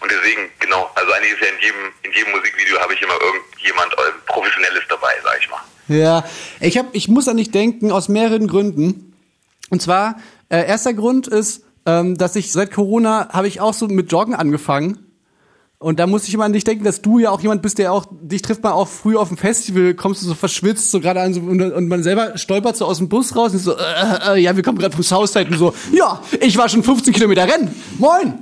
[0.00, 3.14] Und deswegen, genau, also eigentlich ist ja in jedem, in jedem Musikvideo habe ich immer
[3.20, 5.60] irgendjemand äh, Professionelles dabei, sag ich mal.
[5.88, 6.24] Ja,
[6.60, 9.16] ich hab, ich muss an dich denken aus mehreren Gründen.
[9.70, 10.16] Und zwar
[10.48, 14.34] äh, erster Grund ist, ähm, dass ich seit Corona habe ich auch so mit Joggen
[14.34, 15.11] angefangen.
[15.82, 17.92] Und da muss ich immer an dich denken, dass du ja auch jemand bist, der
[17.92, 21.20] auch, dich trifft man auch früh auf dem Festival, kommst du so verschwitzt, so gerade
[21.20, 24.34] an so, und, und man selber stolpert so aus dem Bus raus und so, äh,
[24.34, 27.48] äh, ja, wir kommen gerade vom Southside und so, ja, ich war schon 15 Kilometer
[27.48, 28.38] rennen, moin!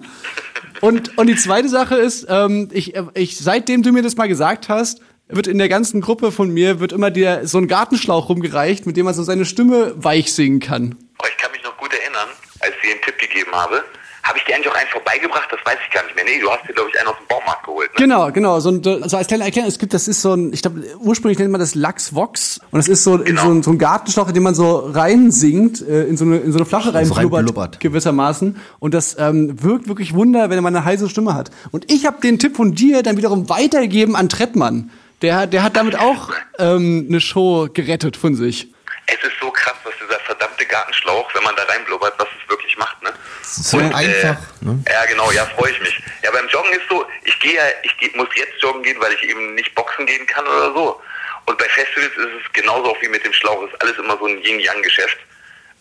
[0.82, 4.28] Und, und die zweite Sache ist, ähm, ich, äh, ich, seitdem du mir das mal
[4.28, 8.28] gesagt hast, wird in der ganzen Gruppe von mir, wird immer dir so ein Gartenschlauch
[8.28, 10.96] rumgereicht, mit dem man so seine Stimme weich singen kann.
[11.22, 12.28] Oh, ich kann mich noch gut erinnern,
[12.60, 13.82] als ich dir einen Tipp gegeben habe.
[14.22, 15.48] Habe ich dir eigentlich auch einen vorbeigebracht?
[15.50, 16.24] Das weiß ich gar nicht mehr.
[16.24, 17.88] Nee, du hast dir, glaube ich, einen aus dem Baumarkt geholt.
[17.90, 17.96] Ne?
[17.96, 18.60] Genau, genau.
[18.60, 21.38] So, ein, so als kleine Erklärung, es gibt, das ist so ein, ich glaube, ursprünglich
[21.38, 22.60] nennt man das Lachsvox.
[22.70, 23.42] Und das ist so, Genau.
[23.42, 26.52] so, ein, so ein Gartenschlauch, in den man so reinsingt, äh, in so eine, in
[26.52, 27.80] so eine Flasche reinblubbert, reinblubbert.
[27.80, 28.60] gewissermaßen.
[28.78, 31.50] Und das ähm, wirkt wirklich Wunder, wenn man eine heiße Stimme hat.
[31.70, 34.90] Und ich habe den Tipp von dir dann wiederum weitergegeben an Trettmann.
[35.22, 38.68] Der, der hat damit auch ähm, eine Show gerettet von sich.
[39.06, 42.76] Es ist so krass, was dieser verdammte Gartenschlauch, wenn man da reinblubbert, was es wirklich
[42.76, 43.12] macht, ne?
[43.42, 44.34] So Und, einfach.
[44.34, 44.78] Äh, Ne?
[44.86, 46.02] Ja, genau, ja, freue ich mich.
[46.22, 49.12] Ja, beim Joggen ist so, ich gehe ja, ich geh, muss jetzt joggen gehen, weil
[49.14, 51.00] ich eben nicht boxen gehen kann oder so.
[51.46, 54.26] Und bei Festivals ist es genauso auch wie mit dem Schlauch, ist alles immer so
[54.26, 55.16] ein Yin-Yang-Geschäft.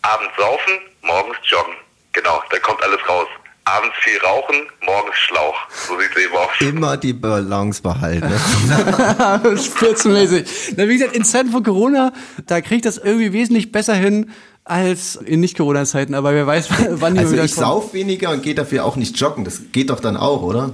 [0.00, 1.74] Abends saufen, morgens joggen.
[2.14, 3.28] Genau, da kommt alles raus.
[3.64, 5.56] Abends viel rauchen, morgens Schlauch.
[5.86, 6.48] So sieht's eben aus.
[6.60, 8.32] Immer die Balance behalten.
[9.58, 10.74] Spitzenmäßig.
[10.76, 12.14] Na, wie gesagt, in Zeiten von Corona,
[12.46, 14.32] da kriegt das irgendwie wesentlich besser hin
[14.64, 16.14] als in Nicht-Corona-Zeiten.
[16.14, 17.66] Aber wer weiß, wann die Also wieder ich kommen.
[17.66, 19.44] sauf weniger und gehe dafür auch nicht joggen.
[19.44, 20.72] Das geht doch dann auch, oder?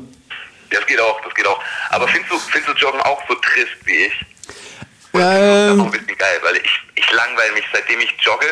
[0.71, 1.61] Das geht auch, das geht auch.
[1.91, 4.13] Aber findest du, findest du Joggen auch so trist wie ich?
[5.15, 8.47] Ähm, Das ist auch ein bisschen geil, weil ich, ich langweile mich, seitdem ich jogge.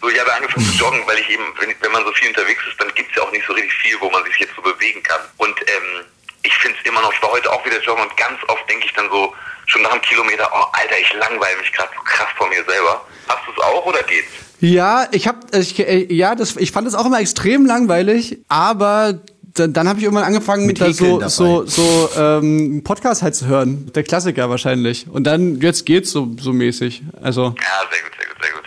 [0.00, 2.60] So, ich habe angefangen zu joggen, weil ich eben, wenn, wenn man so viel unterwegs
[2.68, 4.62] ist, dann gibt es ja auch nicht so richtig viel, wo man sich jetzt so
[4.62, 5.20] bewegen kann.
[5.36, 6.04] Und ähm,
[6.42, 8.84] ich finde es immer noch, ich war heute auch wieder joggen und ganz oft denke
[8.86, 9.32] ich dann so,
[9.66, 13.06] schon nach einem Kilometer, oh Alter, ich langweile mich gerade so krass vor mir selber.
[13.28, 14.32] Hast du es auch oder geht's?
[14.62, 19.18] Ja, ich habe, ich, äh, ja, das, ich fand es auch immer extrem langweilig, aber
[19.54, 21.66] dann, dann habe ich irgendwann angefangen, Mit da Häkeln so, dabei.
[21.66, 23.90] so, so ähm, Podcast halt zu hören.
[23.92, 25.08] Der Klassiker wahrscheinlich.
[25.10, 27.02] Und dann, jetzt geht's so, so mäßig.
[27.20, 28.61] Also, Ja, sehr gut, sehr gut, sehr gut.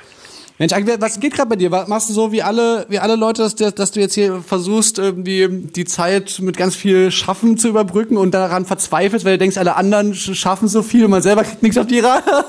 [0.57, 1.69] Mensch, was geht gerade bei dir?
[1.69, 5.49] Machst du so wie alle, wie alle Leute, dass, dass du jetzt hier versuchst, irgendwie
[5.49, 9.75] die Zeit mit ganz viel Schaffen zu überbrücken und daran verzweifelst, weil du denkst, alle
[9.75, 12.23] anderen sch- schaffen so viel und man selber kriegt nichts auf die Reihe?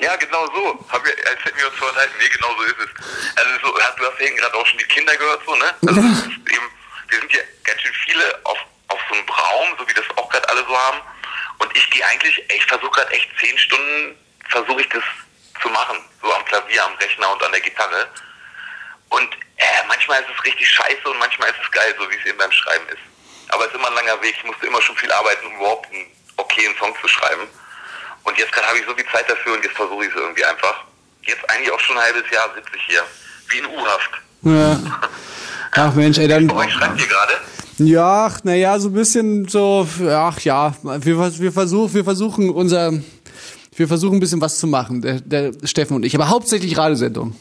[0.00, 0.84] Ja, genau so.
[0.88, 2.14] Hab wir, als hätten wir uns unterhalten.
[2.18, 2.90] Nee, genau so ist es.
[3.36, 5.68] Also so, du hast ja eben gerade auch schon die Kinder gehört, so, ne?
[5.86, 6.66] Also eben,
[7.08, 8.58] wir sind hier ganz schön viele auf,
[8.88, 10.98] auf so einem Raum, so wie das auch gerade alle so haben.
[11.58, 14.16] Und ich gehe eigentlich, ich versuche gerade echt zehn Stunden,
[14.48, 15.02] versuche ich das
[15.60, 15.98] zu machen.
[16.22, 18.08] So am Klavier, am Rechner und an der Gitarre.
[19.10, 22.26] Und äh, manchmal ist es richtig scheiße und manchmal ist es geil, so wie es
[22.26, 23.02] eben beim Schreiben ist.
[23.48, 24.34] Aber es ist immer ein langer Weg.
[24.36, 26.06] Ich musste immer schon viel arbeiten, um überhaupt einen
[26.36, 27.48] okayen Song zu schreiben.
[28.24, 30.44] Und jetzt gerade habe ich so viel Zeit dafür und jetzt versuche ich es irgendwie
[30.44, 30.84] einfach.
[31.22, 33.02] Jetzt eigentlich auch schon ein halbes Jahr sitze ich hier.
[33.48, 34.10] Wie in U-Haft.
[34.42, 35.00] Ja.
[35.72, 36.50] Ach Mensch, ey, dann.
[36.50, 37.40] Euch schreibt ihr gerade?
[37.78, 42.92] Ja, naja, so ein bisschen so, ach ja, wir, wir, versuch, wir versuchen unser,
[43.78, 47.36] wir versuchen ein bisschen was zu machen, der, der Steffen und ich, aber hauptsächlich Radiosendung.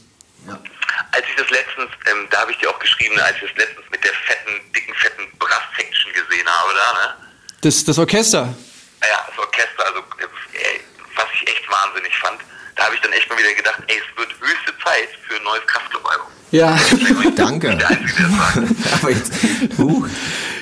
[0.47, 3.85] Als ich das letztens, ähm, da habe ich dir auch geschrieben, als ich das letztens
[3.89, 7.15] mit der fetten, dicken, fetten Brass-Section gesehen habe, da, ne?
[7.61, 8.53] Das, das Orchester.
[9.01, 10.79] Ja, das Orchester, also äh,
[11.15, 12.39] was ich echt wahnsinnig fand,
[12.75, 15.43] da habe ich dann echt mal wieder gedacht, ey, es wird höchste Zeit für ein
[15.43, 16.27] neues Kraftclub-Album.
[16.51, 16.79] Ja,
[17.35, 17.75] Danke.
[17.75, 18.93] Der Einzige, der das sagt.
[18.93, 19.33] Aber jetzt,
[19.79, 20.05] uh,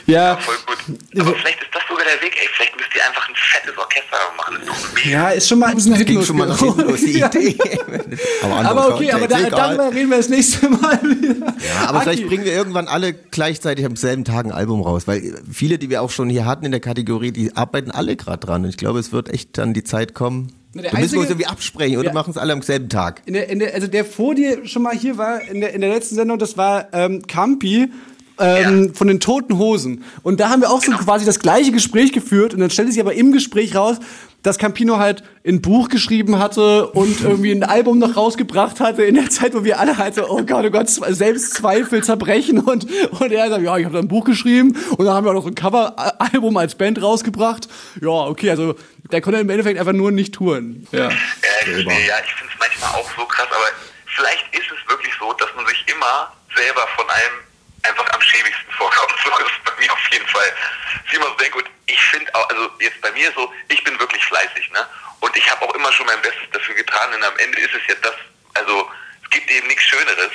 [0.06, 1.00] ja, Voll gut.
[1.20, 1.75] Aber vielleicht ist
[2.06, 4.58] der Weg, ey, vielleicht müsst ihr einfach ein fettes Orchester machen.
[4.96, 7.20] Ist ja, ist schon mal ein bisschen nach hinten schon mal nach hinten los, die.
[7.22, 7.58] Idee.
[8.42, 11.48] aber, Aber okay, aber da, Kontext, darüber reden wir das nächste Mal wieder.
[11.48, 15.08] Ja, aber Aki, vielleicht bringen wir irgendwann alle gleichzeitig am selben Tag ein Album raus,
[15.08, 18.40] weil viele, die wir auch schon hier hatten in der Kategorie, die arbeiten alle gerade
[18.46, 18.64] dran.
[18.64, 20.52] Und ich glaube, es wird echt dann die Zeit kommen.
[20.74, 22.14] Der Da müssen wir uns einzige- irgendwie absprechen oder Ja.
[22.14, 23.22] machen es alle am selben Tag.
[23.26, 25.80] In der, in der, also der vor dir schon mal hier war, in der, in
[25.82, 27.90] der letzten Sendung, das war ähm, Campi
[28.40, 30.04] ähm, von den Toten Hosen.
[30.24, 33.02] Und da haben wir auch so quasi das gleiche Gespräch geführt und dann stellte sich
[33.02, 33.98] aber im Gespräch raus,
[34.46, 39.16] dass Campino halt ein Buch geschrieben hatte und irgendwie ein Album noch rausgebracht hatte in
[39.16, 43.32] der Zeit, wo wir alle halt so, oh Gott, oh Gott, Selbstzweifel zerbrechen und, und
[43.32, 45.44] er sagt, ja, ich habe da ein Buch geschrieben und dann haben wir auch noch
[45.44, 47.68] so ein Coveralbum als Band rausgebracht.
[48.02, 48.76] Ja, okay, also
[49.12, 50.88] der konnte im Endeffekt einfach nur nicht touren.
[50.92, 51.10] Ja.
[51.10, 51.10] Ja,
[51.62, 53.70] ich ja, ich finde es manchmal auch so krass, aber
[54.06, 57.45] vielleicht ist es wirklich so, dass man sich immer selber von allem
[57.88, 59.14] einfach am schäbigsten vorkommt.
[59.24, 60.54] So ist es bei mir auf jeden Fall.
[61.08, 64.00] Ich immer so denke, und ich finde auch, also jetzt bei mir so, ich bin
[64.00, 64.88] wirklich fleißig, ne?
[65.20, 67.82] Und ich habe auch immer schon mein Bestes dafür getan, und am Ende ist es
[67.88, 68.16] ja das,
[68.54, 68.92] also
[69.24, 70.32] es gibt eben nichts Schöneres.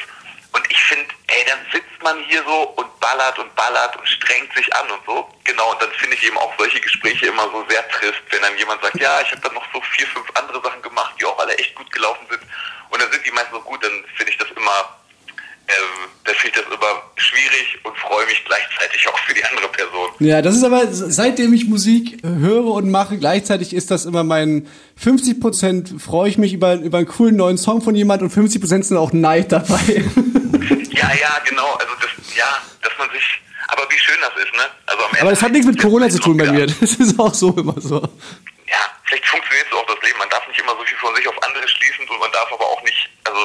[0.52, 4.52] Und ich finde, ey, dann sitzt man hier so und ballert und ballert und strengt
[4.54, 5.32] sich an und so.
[5.44, 8.58] Genau, und dann finde ich eben auch solche Gespräche immer so sehr trist, wenn dann
[8.58, 11.38] jemand sagt, ja, ich habe dann noch so vier, fünf andere Sachen gemacht, die auch
[11.38, 12.42] alle echt gut gelaufen sind.
[12.88, 14.99] Und dann sind die meistens so gut, dann finde ich das immer,
[15.78, 19.68] ähm, da finde ich das immer schwierig und freue mich gleichzeitig auch für die andere
[19.68, 20.08] Person.
[20.18, 24.68] Ja, das ist aber, seitdem ich Musik höre und mache, gleichzeitig ist das immer mein
[25.02, 28.96] 50% freue ich mich über, über einen coolen neuen Song von jemand und 50% sind
[28.96, 30.04] auch Neid dabei.
[30.90, 33.24] Ja, ja, genau, also das, ja, dass man sich,
[33.68, 34.64] aber wie schön das ist, ne?
[34.86, 36.66] Also am Ende aber das hat nichts mit Corona zu tun bei mir.
[36.66, 38.02] Ja, Das ist auch so immer so.
[39.04, 40.18] vielleicht funktioniert so auch das Leben.
[40.18, 42.64] Man darf nicht immer so viel von sich auf andere schließen und man darf aber
[42.64, 43.40] auch nicht, also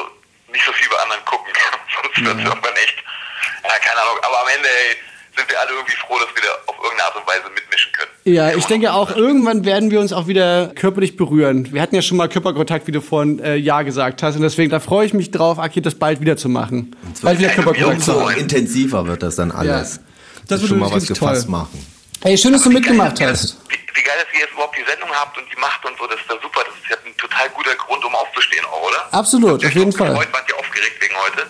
[0.56, 1.52] nicht so viel bei anderen gucken.
[1.92, 2.96] Sonst wird es irgendwann echt,
[3.62, 4.18] ja, keine Ahnung.
[4.24, 4.96] Aber am Ende, ey,
[5.36, 8.10] sind wir alle irgendwie froh, dass wir da auf irgendeine Art und Weise mitmischen können.
[8.24, 11.72] Ja, ich denke auch, irgendwann werden wir uns auch wieder körperlich berühren.
[11.72, 14.36] Wir hatten ja schon mal Körperkontakt, wie du vorhin äh, Ja gesagt hast.
[14.36, 16.96] Und deswegen, da freue ich mich drauf, Aki, das bald wieder zu machen.
[17.22, 18.34] Bald wieder Ja, Körperkontakt zu haben.
[18.36, 19.96] intensiver wird das dann alles.
[19.96, 20.02] Ja.
[20.40, 21.50] Das, Das wird schon mal was richtig gefasst toll.
[21.52, 21.86] machen.
[22.26, 23.56] Ey, schön, dass du geil, mitgemacht ihr- hast.
[23.68, 26.06] Wie, wie geil, dass ihr jetzt überhaupt die Sendung habt und die macht und so,
[26.08, 26.60] das ist ja super.
[26.66, 29.14] Das ist ja ein total guter Grund, um aufzustehen auch, oder?
[29.14, 30.16] Absolut, auf jeden Fall.
[30.16, 31.46] Heute wart ihr aufgeregt wegen heute.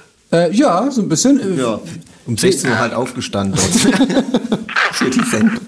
[0.52, 1.40] Äh, ja, so ein bisschen.
[1.58, 1.80] Äh, Ja,
[2.26, 3.58] um 16 Uhr halt aufgestanden.
[4.92, 5.60] Für die Sendung.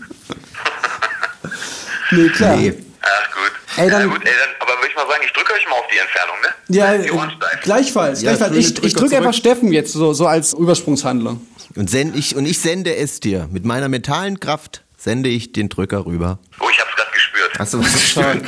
[2.11, 2.57] Nee, klar.
[2.57, 2.75] Nee.
[3.01, 3.53] Ach gut.
[3.79, 5.77] Ey, dann- ja, gut, ey, dann, aber würde ich mal sagen, ich drücke euch mal
[5.77, 6.49] auf die Entfernung, ne?
[6.77, 8.21] Ja, Die äh, gleichfalls.
[8.21, 8.57] Ja, gleichfalls.
[8.57, 9.33] Ich, ich drücke einfach.
[9.33, 11.47] Steffen jetzt so, so als Übersprungshandlung.
[11.77, 13.49] Und, send ich, und ich sende es dir.
[13.51, 16.39] Mit meiner mentalen Kraft sende ich den Drücker rüber.
[16.61, 17.59] Oh, ich hab's gerade gespürt.
[17.59, 18.45] Hast du was gespürt?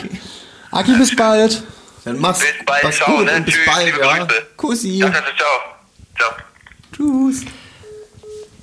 [0.70, 1.62] Aki, bis bald.
[2.04, 3.32] Dann mach's, Bis bald, mach's ciao, gut ne?
[3.36, 4.28] und bis Tschüss, bald, ja.
[4.58, 4.98] Kussi.
[4.98, 5.48] Ciao, ciao, ciao.
[6.18, 6.30] Ciao.
[6.94, 7.40] Tschüss.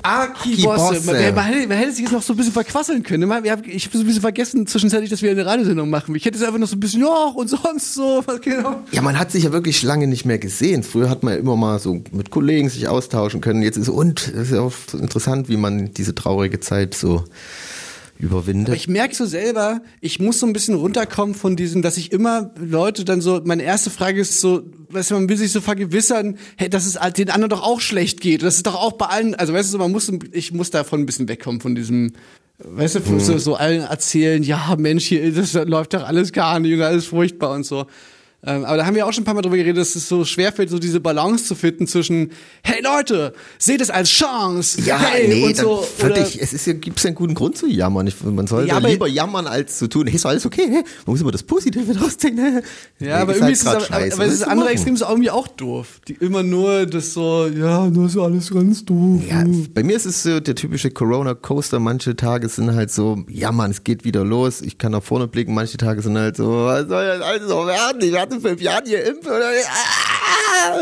[0.03, 0.93] Aki, Aki Bosse.
[1.01, 1.05] Bosse.
[1.11, 3.27] Man, man, hätte, man hätte sich jetzt noch so ein bisschen verquasseln können.
[3.27, 6.13] Man- Ich habe so ein bisschen vergessen zwischenzeitlich, dass wir eine Radiosendung machen.
[6.15, 8.23] Ich hätte es einfach noch so ein bisschen, ja, und sonst so.
[8.41, 8.83] Genau.
[8.91, 10.83] Ja, man hat sich ja wirklich lange nicht mehr gesehen.
[10.83, 13.63] Früher hat man ja immer mal so mit Kollegen sich austauschen können.
[13.63, 17.25] Jetzt ist und es ist ja auch interessant, wie man diese traurige Zeit so
[18.19, 18.69] überwindet.
[18.69, 22.11] Aber ich merke so selber, ich muss so ein bisschen runterkommen von diesem, dass ich
[22.11, 25.61] immer Leute dann so, meine erste Frage ist so, weißt du, man will sich so
[25.61, 28.43] vergewissern, hey, dass es den anderen doch auch schlecht geht.
[28.43, 31.05] Das ist doch auch bei allen, also weißt du, man muss, ich muss davon ein
[31.05, 32.13] bisschen wegkommen von diesem,
[32.59, 36.73] weißt du, so, so allen erzählen, ja, Mensch, hier, das läuft doch alles gar nicht
[36.73, 37.85] und alles furchtbar und so.
[38.43, 40.23] Ähm, aber da haben wir auch schon ein paar Mal drüber geredet, dass es so
[40.23, 42.31] schwerfällt, so diese Balance zu finden zwischen,
[42.61, 45.83] hey Leute, seht es als Chance, Ja, hey, nee, und so.
[46.15, 48.05] ich, es ist ja, gibt es ja einen guten Grund zu jammern.
[48.05, 51.13] Ich, man sollte Ja, lieber jammern, als zu tun, hey, ist alles okay, hey, man
[51.13, 52.37] muss immer das Positive draus ziehen.
[52.37, 53.07] Hey.
[53.07, 54.13] Ja, aber irgendwie ist es, aber, scheiße.
[54.15, 54.69] aber das andere?
[54.69, 55.99] Extrem ist auch irgendwie auch doof.
[56.07, 59.21] Die immer nur das so, ja, nur ist alles ganz doof.
[59.27, 61.79] Ja, bei mir ist es so der typische Corona-Coaster.
[61.79, 64.61] Manche Tage sind halt so, ja Mann, es geht wieder los.
[64.61, 65.55] Ich kann nach vorne blicken.
[65.55, 68.01] Manche Tage sind halt so, was soll das alles so werden?
[68.01, 69.51] Ich werde in fünf Jahren geimpft oder.
[69.67, 70.77] Ah!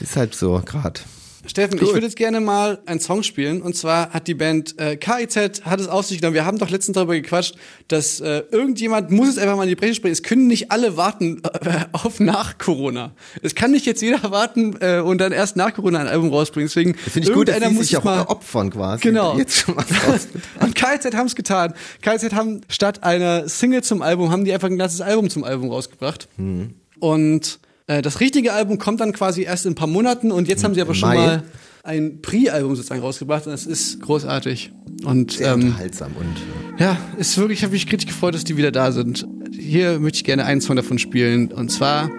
[0.00, 1.00] Ist halt so, gerade.
[1.46, 3.62] Steffen, ich würde jetzt gerne mal einen Song spielen.
[3.62, 6.34] Und zwar hat die Band äh, KIZ hat es auf sich genommen.
[6.34, 7.56] Wir haben doch letztens darüber gequatscht,
[7.88, 10.12] dass äh, irgendjemand muss es einfach mal in die Presse sprechen.
[10.12, 13.12] Es können nicht alle warten äh, auf nach Corona.
[13.42, 16.68] Es kann nicht jetzt jeder warten äh, und dann erst nach Corona ein Album rausbringen.
[16.68, 19.02] Deswegen Finde ich gut, dass muss sich auch mal opfern quasi.
[19.02, 19.36] Genau.
[19.36, 20.28] Jetzt schon mal raus.
[20.60, 21.74] Und KZ haben es getan.
[22.02, 25.70] KZ haben statt einer Single zum Album, haben die einfach ein ganzes Album zum Album
[25.70, 26.28] rausgebracht.
[26.36, 26.74] Mhm.
[27.00, 30.74] Und das richtige Album kommt dann quasi erst in ein paar Monaten und jetzt haben
[30.74, 31.16] sie aber schon Mai.
[31.16, 31.42] mal
[31.82, 34.72] ein Pre-Album sozusagen rausgebracht und das ist großartig.
[35.04, 36.36] Und Sehr ähm, unterhaltsam und
[36.78, 39.26] ja, ist wirklich, ich habe mich richtig gefreut, dass die wieder da sind.
[39.52, 42.10] Hier möchte ich gerne einen Song davon spielen und zwar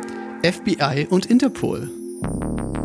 [0.44, 1.90] FBI und Interpol.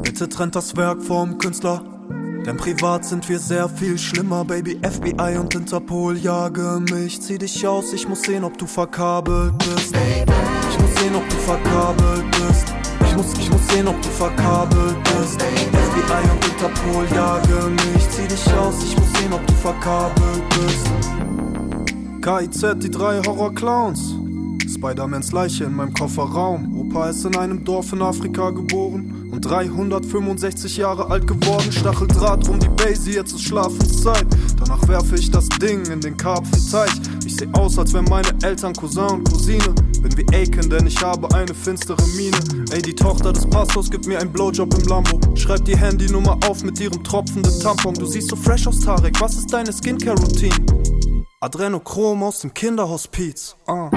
[0.02, 1.97] Bitte trennt das Werk vom Künstler.
[2.46, 4.78] Denn privat sind wir sehr viel schlimmer, Baby.
[4.82, 7.20] FBI und Interpol jage mich.
[7.20, 9.94] Zieh dich aus, ich muss sehen, ob du verkabelt bist.
[10.70, 12.74] Ich muss sehen, ob du verkabelt bist.
[13.04, 15.42] Ich muss, ich muss sehen, ob du verkabelt bist.
[15.42, 18.08] FBI und Interpol jage mich.
[18.10, 20.90] Zieh dich aus, ich muss sehen, ob du verkabelt bist.
[22.22, 24.14] KIZ, die drei Horror-Clowns.
[24.72, 26.78] Spider-Mans Leiche in meinem Kofferraum.
[26.78, 31.70] Opa ist in einem Dorf in Afrika geboren 365 Jahre alt geworden.
[31.72, 34.26] Stacheldraht um die Basie, jetzt ist Schlafenszeit.
[34.58, 36.92] Danach werfe ich das Ding in den Karpfenteich.
[37.24, 39.74] Ich seh aus, als wären meine Eltern Cousin und Cousine.
[40.00, 42.38] Bin wie Aiken, denn ich habe eine finstere Miene.
[42.70, 45.20] Ey, die Tochter des Pastors gibt mir einen Blowjob im Lambo.
[45.36, 47.94] Schreib die Handynummer auf mit ihrem tropfenden Tampon.
[47.94, 49.20] Du siehst so fresh aus, Tarek.
[49.20, 50.54] Was ist deine Skincare-Routine?
[51.40, 53.56] Adrenochrom aus dem Kinderhospiz.
[53.66, 53.90] Ah.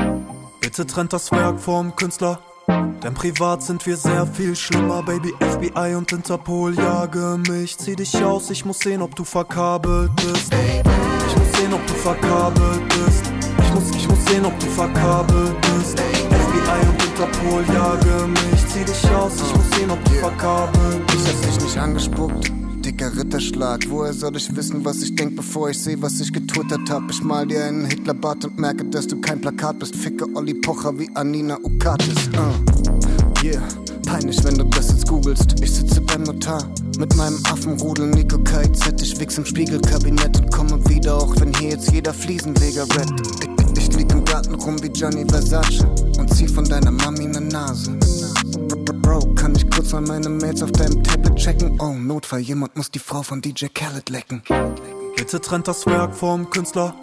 [0.60, 2.40] Bitte trennt das Werk vom Künstler.
[2.68, 5.34] Denn privat sind wir sehr viel schlimmer, Baby.
[5.40, 7.78] FBI und Interpol jage mich.
[7.78, 10.54] Zieh dich aus, ich muss sehen, ob du verkabelt bist.
[10.54, 13.32] Ich muss sehen, ob du verkabelt bist.
[13.64, 16.00] Ich muss, ich muss sehen, ob du verkabelt bist.
[16.00, 18.68] FBI und Interpol jage mich.
[18.68, 21.28] Zieh dich aus, ich muss sehen, ob du verkabelt bist.
[21.28, 22.52] Ich hab dich nicht angespuckt.
[22.92, 26.90] Dicker Ritterschlag, woher soll ich wissen, was ich denk, bevor ich seh, was ich getwittert
[26.90, 27.10] hab?
[27.10, 29.96] Ich mal dir einen Hitlerbart und merke, dass du kein Plakat bist.
[29.96, 32.28] Ficke Olli Pocher wie Anina Okatis.
[32.36, 33.46] Uh.
[33.46, 33.62] Yeah,
[34.06, 35.62] peinlich, wenn du das jetzt googelst.
[35.64, 36.70] Ich sitze beim Notar
[37.00, 39.02] mit meinem Affenrudel Nico KIZ.
[39.02, 43.22] Ich wichs im Spiegelkabinett und komme wieder, auch wenn hier jetzt jeder Fliesenleger rappt.
[43.78, 45.86] Ich, ich lieg im Garten rum wie Gianni Versace
[46.20, 47.98] und zieh von deiner Mami ne Nase.
[49.12, 51.78] Bro, kann ich kurz mal meine Mails auf deinem Tablet checken?
[51.82, 54.42] Oh, Notfall, jemand muss die Frau von DJ Khaled lecken.
[55.18, 56.96] Bitte trennt das Werk vom Künstler.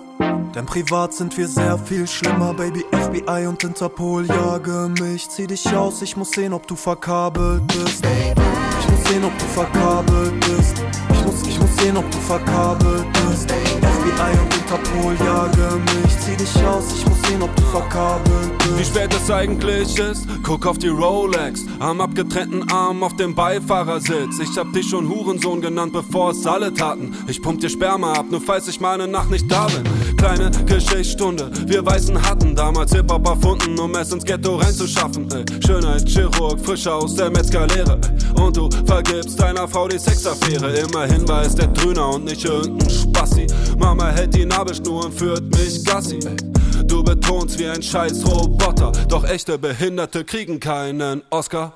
[0.54, 2.82] Denn privat sind wir sehr viel schlimmer, Baby.
[2.92, 5.28] FBI und Interpol jage mich.
[5.28, 8.02] Zieh dich aus, ich muss sehen, ob du verkabelt bist.
[8.80, 10.82] Ich muss sehen, ob du verkabelt bist.
[11.12, 13.52] Ich muss, ich muss sehen, ob du verkabelt bist.
[14.08, 16.18] FBI und Interpol jage mich.
[16.18, 18.94] Zieh dich aus, ich muss sehen, ob du verkabelt Wie bist.
[18.94, 21.64] spät es eigentlich ist, guck auf die Rolex.
[21.78, 24.38] Am abgetrennten Arm auf dem Beifahrersitz.
[24.40, 27.14] Ich hab dich schon Hurensohn genannt, bevor es alle taten.
[27.26, 29.84] Ich pump dir Sperma ab, nur falls ich mal eine Nacht nicht da bin.
[30.16, 35.28] Kleine Geschichtsstunde, wir Weißen hatten damals Hip-Hop erfunden, um es ins Ghetto reinzuschaffen.
[35.32, 35.44] Ey.
[35.64, 38.00] Schönheitschirurg, frisch aus der Metzgerlehre.
[38.34, 40.70] Und du vergibst deiner Frau die Sexaffäre.
[40.78, 43.46] Immerhin war es der Dröhner und nicht irgendein Spassi.
[43.78, 46.20] Mama hält die Nabelschnur und führt mich Gassi.
[46.86, 51.74] Du betonst wie ein scheiß Roboter, doch echte Behinderte kriegen keinen Oscar.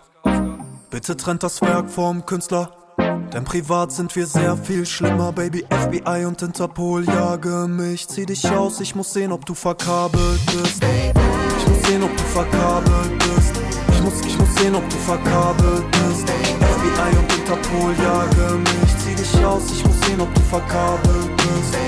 [0.91, 2.71] Bitte trennt das Werk vom Künstler.
[3.33, 5.65] Denn privat sind wir sehr viel schlimmer, Baby.
[5.71, 8.07] FBI und Interpol jage mich.
[8.07, 10.83] Zieh dich aus, ich muss sehen, ob du verkabelt bist.
[11.59, 13.55] Ich muss sehen, ob du verkabelt bist.
[13.91, 16.29] Ich muss, ich muss sehen, ob du verkabelt bist.
[16.29, 18.99] FBI und Interpol jage mich.
[18.99, 21.82] Zieh dich aus, ich muss sehen, ob du verkabelt bist.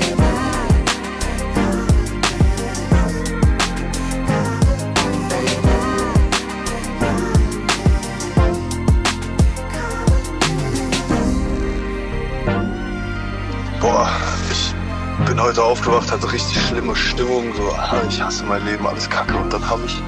[15.35, 19.37] Bin heute aufgewacht, hatte richtig schlimme Stimmung, so, ah, ich hasse mein Leben, alles kacke.
[19.37, 20.01] Und dann habe ich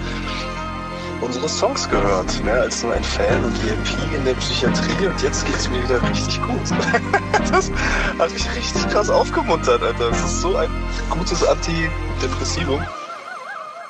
[1.20, 5.44] unsere Songs gehört, ne, als nur ein Fan und VIP in der Psychiatrie und jetzt
[5.44, 6.60] geht's mir wieder richtig gut.
[7.50, 7.72] das
[8.18, 10.10] hat mich richtig krass aufgemuntert, Alter.
[10.10, 10.70] Das ist so ein
[11.10, 12.86] gutes Antidepressivum.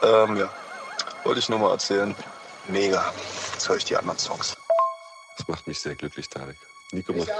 [0.02, 0.48] Ähm, ja,
[1.24, 2.14] wollte ich nur mal erzählen.
[2.68, 3.12] mega.
[3.52, 4.56] Jetzt höre ich die anderen Songs.
[5.36, 6.56] Das macht mich sehr glücklich, Tarek.
[6.92, 7.30] Nico macht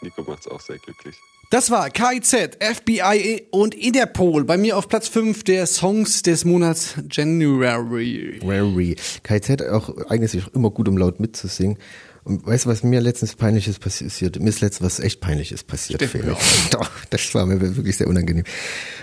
[0.00, 1.20] Nico macht's auch sehr glücklich.
[1.52, 4.46] Das war KIZ, FBI und Interpol.
[4.46, 8.40] Bei mir auf Platz 5 der Songs des Monats January.
[8.40, 8.96] Very.
[9.22, 11.76] KZ auch, eignet sich auch immer gut, um laut mitzusingen.
[12.24, 14.40] Und weißt du, was mir letztens Peinliches passiert?
[14.40, 16.02] Mir ist letztens was echt Peinliches passiert.
[16.02, 16.40] Felix.
[16.70, 18.44] Doch, das war mir wirklich sehr unangenehm.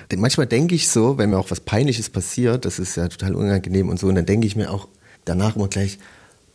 [0.10, 3.36] Denn manchmal denke ich so, wenn mir auch was Peinliches passiert, das ist ja total
[3.36, 4.88] unangenehm und so, und dann denke ich mir auch
[5.24, 6.00] danach immer gleich,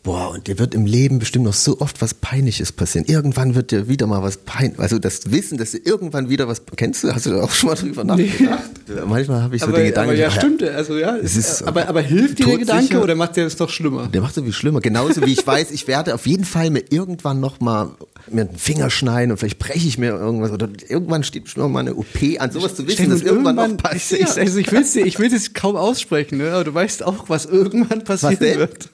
[0.05, 3.05] boah, und dir wird im Leben bestimmt noch so oft was Peinliches passieren.
[3.07, 6.61] Irgendwann wird dir wieder mal was peinlich, also das Wissen, dass dir irgendwann wieder was,
[6.75, 8.63] kennst du, hast du da auch schon mal drüber nachgedacht?
[9.07, 10.63] Manchmal habe ich so aber, den Gedanken, aber ja, stimmt.
[10.63, 12.57] Also ja, Es ist, aber, aber hilft dir der.
[12.59, 14.07] Gedanke oder macht der das noch schlimmer?
[14.07, 14.79] Der macht so wie schlimmer.
[14.79, 17.89] Genauso wie ich weiß, ich werde auf jeden Fall mir irgendwann noch mal
[18.29, 21.81] mir den Finger schneiden und vielleicht breche ich mir irgendwas oder irgendwann steht noch mal
[21.81, 22.07] eine OP
[22.39, 22.51] an.
[22.51, 24.21] Sowas zu wissen, dass irgendwann, noch ich, passiert.
[24.21, 26.51] ich, also ich will es ich will's jetzt kaum aussprechen, ne?
[26.51, 28.59] aber du weißt auch, was irgendwann passieren denn?
[28.59, 28.89] wird.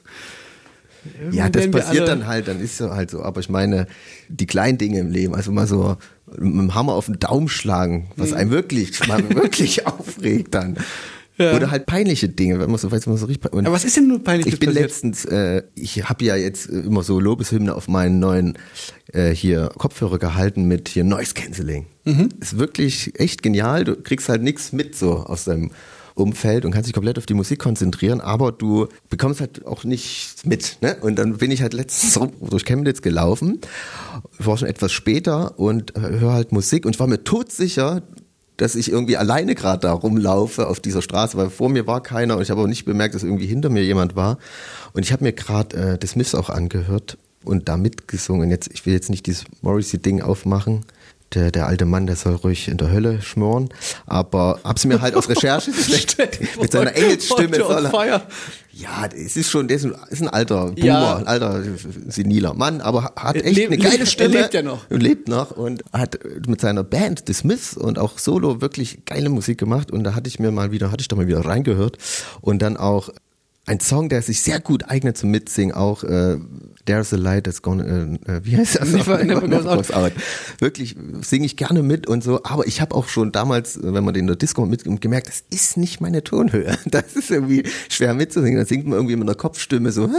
[1.32, 3.22] Ja, das passiert dann halt, dann ist so halt so.
[3.24, 3.88] Aber ich meine,
[4.30, 5.98] die kleinen Dinge im Leben, also mal so
[6.38, 8.22] mit dem Hammer auf den Daumen schlagen, Mhm.
[8.22, 10.78] was einem wirklich, mal wirklich aufregt dann.
[11.40, 13.52] Oder halt peinliche Dinge, wenn man so weiß, man so richtig.
[13.52, 14.86] Aber was ist denn nur peinliches Ich bin passiert?
[14.86, 18.60] letztens, äh, ich habe ja jetzt äh, immer so Lobeshymne auf meinen neuen
[19.12, 21.88] äh, hier Kopfhörer gehalten mit hier Noise Cancelling.
[22.06, 22.30] Mhm.
[22.40, 23.86] Ist wirklich echt genial.
[23.86, 25.72] Du kriegst halt nichts mit so aus deinem
[26.16, 30.46] Umfeld und kannst dich komplett auf die Musik konzentrieren, aber du bekommst halt auch nichts
[30.46, 30.78] mit.
[30.82, 30.98] Ne?
[31.02, 33.60] Und dann bin ich halt letztens durch Chemnitz gelaufen,
[34.40, 38.02] war schon etwas später und höre halt Musik und ich war mir todsicher,
[38.58, 42.36] dass ich irgendwie alleine gerade da rumlaufe auf dieser Straße, weil vor mir war keiner
[42.36, 44.38] und ich habe auch nicht bemerkt, dass irgendwie hinter mir jemand war.
[44.94, 48.52] Und ich habe mir gerade äh, The Smiths auch angehört und da mitgesungen.
[48.52, 50.86] Jetzt, ich will jetzt nicht dieses Morrissey-Ding aufmachen.
[51.34, 53.70] Der, der alte Mann, der soll ruhig in der Hölle schmoren.
[54.06, 55.72] Aber hab's mir halt aus Recherche
[56.62, 58.22] mit seiner Engelsstimme soll er,
[58.74, 61.16] ja, es ist schon, der ist ein, ist ein alter Boomer, Ja.
[61.18, 61.64] ein alter
[62.10, 64.36] seniler Mann, aber hat Er echt lebt- eine geile Stimme.
[64.36, 64.90] er lebt ja noch.
[64.90, 69.30] Und lebt noch und hat mit seiner Band The Smiths und auch Solo wirklich geile
[69.30, 71.98] Musik gemacht und da hatte ich mir mal wieder, hatte ich da mal wieder reingehört
[72.42, 73.10] und dann auch
[73.72, 76.38] ein Song, der sich sehr gut eignet zum Mitsingen, auch äh,
[76.86, 78.90] There's a Light That's Gone, äh, äh, wie heißt das?
[78.90, 79.48] Never- never
[79.78, 80.12] goes out.
[80.60, 84.14] Wirklich singe ich gerne mit und so, aber ich habe auch schon damals, wenn man
[84.14, 86.78] den in der Disco mit gemerkt, das ist nicht meine Tonhöhe.
[86.92, 88.60] Das ist irgendwie schwer mitzusingen.
[88.60, 90.10] Da singt man irgendwie mit einer Kopfstimme so.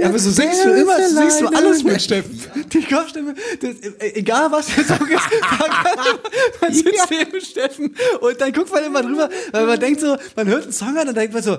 [0.00, 2.40] Ja, aber so singst du immer, so singst du alles mit, Steffen.
[2.72, 5.28] Die Kopfstimme, das, äh, egal was der Song ist,
[6.62, 10.46] man sitzt neben Steffen und dann guckt man immer drüber, weil man denkt so, man
[10.48, 11.58] hört einen Song an und denkt man so,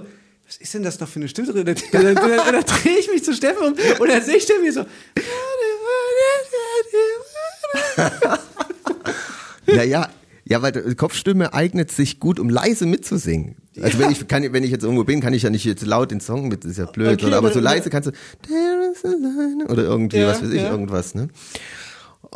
[0.54, 1.66] was ist denn das noch für eine Stimme drin?
[1.66, 4.64] Dann, dann, dann, dann drehe ich mich zu Steffen um und dann sehe ich Steffen
[4.64, 4.86] hier so.
[9.66, 10.10] Naja,
[10.45, 13.56] ja, weil die Kopfstimme eignet sich gut, um leise mitzusingen.
[13.82, 16.12] Also wenn ich kann, wenn ich jetzt irgendwo bin, kann ich ja nicht jetzt laut
[16.12, 18.12] den Song mit, das ist ja blöd, Okay, oder, aber so leise kannst du
[19.72, 20.70] oder irgendwie, Ja, was weiß ich, ja.
[20.70, 21.30] irgendwas, ne?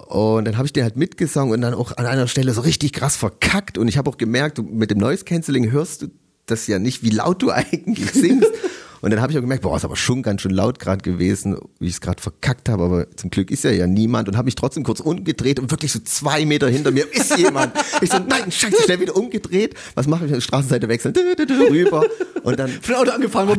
[0.07, 2.93] Und dann habe ich den halt mitgesungen und dann auch an einer Stelle so richtig
[2.93, 3.77] krass verkackt.
[3.77, 6.07] Und ich habe auch gemerkt, mit dem Noise Cancelling hörst du
[6.47, 8.49] das ja nicht, wie laut du eigentlich singst.
[8.99, 11.55] Und dann habe ich auch gemerkt, boah, ist aber schon ganz schön laut gerade gewesen,
[11.79, 12.83] wie ich es gerade verkackt habe.
[12.83, 15.91] Aber zum Glück ist ja ja niemand und habe mich trotzdem kurz umgedreht und wirklich
[15.91, 17.73] so zwei Meter hinter mir ist jemand.
[18.01, 19.75] Ich so, nein, scheiße, schnell wieder umgedreht.
[19.93, 20.43] Was mache ich?
[20.43, 22.05] Straßenseite wechseln, rüber.
[22.41, 23.55] Und dann Von Auto angefahren war-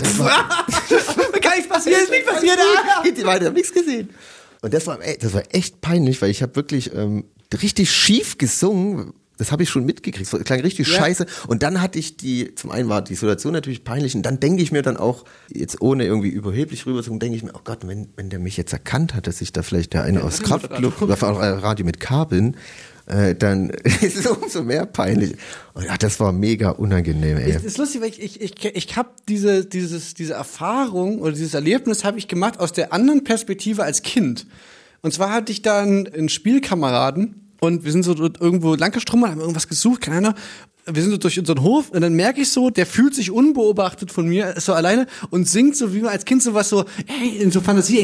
[1.40, 2.58] kann nichts passieren, ist nichts passiert.
[3.04, 4.10] Geht weiter, hab nichts gesehen.
[4.60, 7.24] Und das war, ey, das war echt peinlich, weil ich habe wirklich ähm,
[7.62, 9.12] richtig schief gesungen.
[9.38, 10.32] Das habe ich schon mitgekriegt.
[10.32, 10.98] Es klang richtig Ja.
[10.98, 11.26] scheiße.
[11.46, 14.14] Und dann hatte ich die, zum einen war die Situation natürlich peinlich.
[14.14, 17.52] Und dann denke ich mir dann auch, jetzt ohne irgendwie überheblich rüberzukommen, denke ich mir,
[17.54, 20.22] oh Gott, wenn, wenn der mich jetzt erkannt hat, dass ich da vielleicht der eine
[20.24, 22.56] aus Kraftclub oder äh, Radio mit K bin,
[23.06, 23.70] äh, dann
[24.00, 25.36] ist es umso mehr peinlich.
[25.74, 27.52] Und ja, das war mega unangenehm, ey.
[27.52, 31.54] Das ist lustig, weil ich, ich, ich, ich habe diese, dieses, diese Erfahrung oder dieses
[31.54, 34.46] Erlebnis habe ich gemacht aus der anderen Perspektive als Kind.
[35.00, 39.32] Und zwar hatte ich da einen, einen Spielkameraden und wir sind so dort irgendwo langgestromert,
[39.32, 40.34] haben irgendwas gesucht, keine Ahnung.
[40.90, 44.10] Wir sind so durch unseren Hof und dann merke ich so, der fühlt sich unbeobachtet
[44.10, 47.36] von mir, ist so alleine und singt so wie man als Kind sowas so, ey,
[47.36, 48.00] in so Fantasie.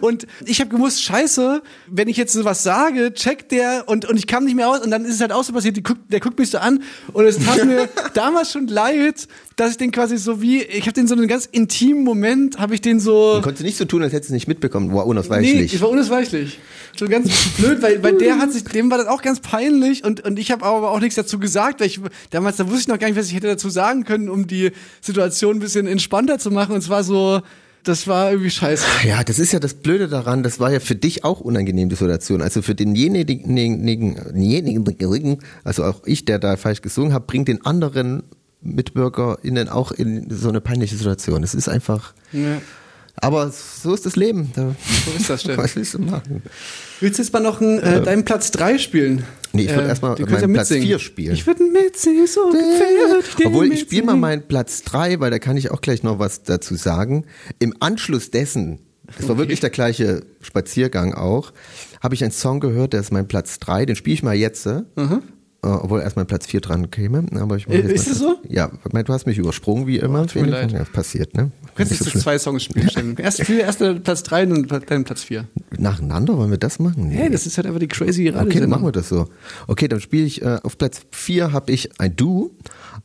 [0.00, 4.28] Und ich habe gewusst, scheiße, wenn ich jetzt sowas sage, checkt der und, und ich
[4.28, 6.20] kam nicht mehr aus und dann ist es halt auch so passiert, die guckt, der
[6.20, 9.26] guckt mich so an und es tat mir damals schon leid,
[9.56, 12.74] dass ich den quasi so wie, ich habe den so einen ganz intimen Moment, habe
[12.74, 13.40] ich den so...
[13.42, 14.92] Konntest du nicht so tun, als hättest du es nicht mitbekommen.
[14.92, 15.74] War Nee, unausweichlich.
[15.74, 16.58] ich war unausweichlich.
[16.96, 20.20] So ganz blöd, weil, weil der hat sich, dem war das auch ganz peinlich und,
[20.24, 22.98] und ich habe aber auch nichts dazu gesagt, weil ich damals, da wusste ich noch
[22.98, 24.70] gar nicht, was ich hätte dazu sagen können, um die
[25.00, 26.72] Situation ein bisschen entspannter zu machen.
[26.72, 27.40] Und es war so,
[27.84, 28.84] das war irgendwie scheiße.
[29.06, 31.96] Ja, das ist ja das Blöde daran, das war ja für dich auch unangenehm, die
[31.96, 32.42] Situation.
[32.42, 38.22] Also für denjenigen, denjenigen, also auch ich, der da falsch gesungen habe, bringt den anderen
[38.62, 41.42] MitbürgerInnen auch in so eine peinliche Situation.
[41.42, 42.60] Es ist einfach, Ja.
[43.16, 44.50] aber so ist das Leben.
[44.54, 44.74] Da,
[45.06, 45.62] So ist das, Steffen.
[45.62, 46.42] was willst du machen?
[47.00, 49.24] Willst du jetzt mal noch einen, äh, deinen Platz 3 spielen?
[49.52, 50.86] Nee, ich würde Äh, erstmal meinen ja Platz mitsingen.
[50.88, 51.34] 4 spielen.
[51.34, 55.56] Ich würde mitsingen, so den Obwohl, ich spiele mal meinen Platz 3, weil da kann
[55.56, 57.24] ich auch gleich noch was dazu sagen.
[57.58, 58.78] Im Anschluss dessen,
[59.18, 61.52] es war wirklich der gleiche Spaziergang auch,
[62.00, 64.66] habe ich einen Song gehört, der ist mein Platz 3, den spiele ich mal jetzt.
[64.66, 64.82] äh,
[65.62, 67.26] Obwohl erst mein Platz 4 dran käme.
[67.38, 68.36] Aber ich Äh, ist es so?
[68.48, 70.26] Ja, du hast mich übersprungen wie immer.
[70.26, 70.72] tut mir leid.
[70.72, 71.50] Ja, passiert, ne?
[71.62, 72.22] Du kannst Nicht jetzt so schlimm.
[72.22, 73.16] zwei Songs spielen.
[73.18, 75.46] Erst für erster Platz 3 und dann Platz 4.
[75.76, 77.08] Nacheinander wollen wir das machen?
[77.08, 77.16] Nee.
[77.16, 79.26] Hey, das ist halt einfach die crazy Okay, dann machen wir das so.
[79.66, 82.52] Okay, dann spiele ich äh, auf Platz 4 habe ich ein Du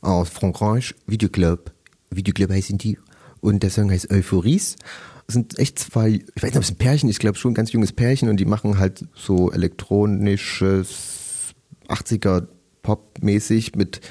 [0.02, 1.72] aus Frankreich, Videoclub.
[2.10, 2.98] Videoclub heißen die.
[3.42, 4.78] Und der Song heißt Euphories.
[5.28, 7.52] Das sind echt zwei, ich weiß nicht, ob es ein Pärchen ist, ich glaube schon
[7.52, 11.15] ein ganz junges Pärchen und die machen halt so elektronisches
[11.88, 12.48] 80er
[12.82, 14.02] Pop-mäßig mit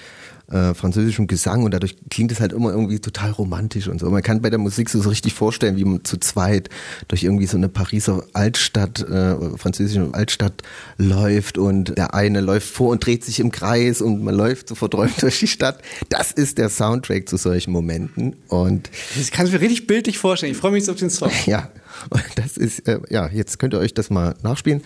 [0.50, 4.10] äh, französischem Gesang und dadurch klingt es halt immer irgendwie total romantisch und so.
[4.10, 6.68] Man kann bei der Musik so, so richtig vorstellen, wie man zu zweit
[7.08, 10.62] durch irgendwie so eine Pariser Altstadt, äh, französische Altstadt
[10.98, 14.74] läuft und der eine läuft vor und dreht sich im Kreis und man läuft so
[14.74, 15.80] verträumt durch die Stadt.
[16.10, 20.52] Das ist der Soundtrack zu solchen Momenten und Das kannst du mir richtig bildlich vorstellen.
[20.52, 21.30] Ich freue mich jetzt auf den Song.
[21.46, 21.70] ja,
[22.10, 24.82] und das ist, äh, ja, jetzt könnt ihr euch das mal nachspielen.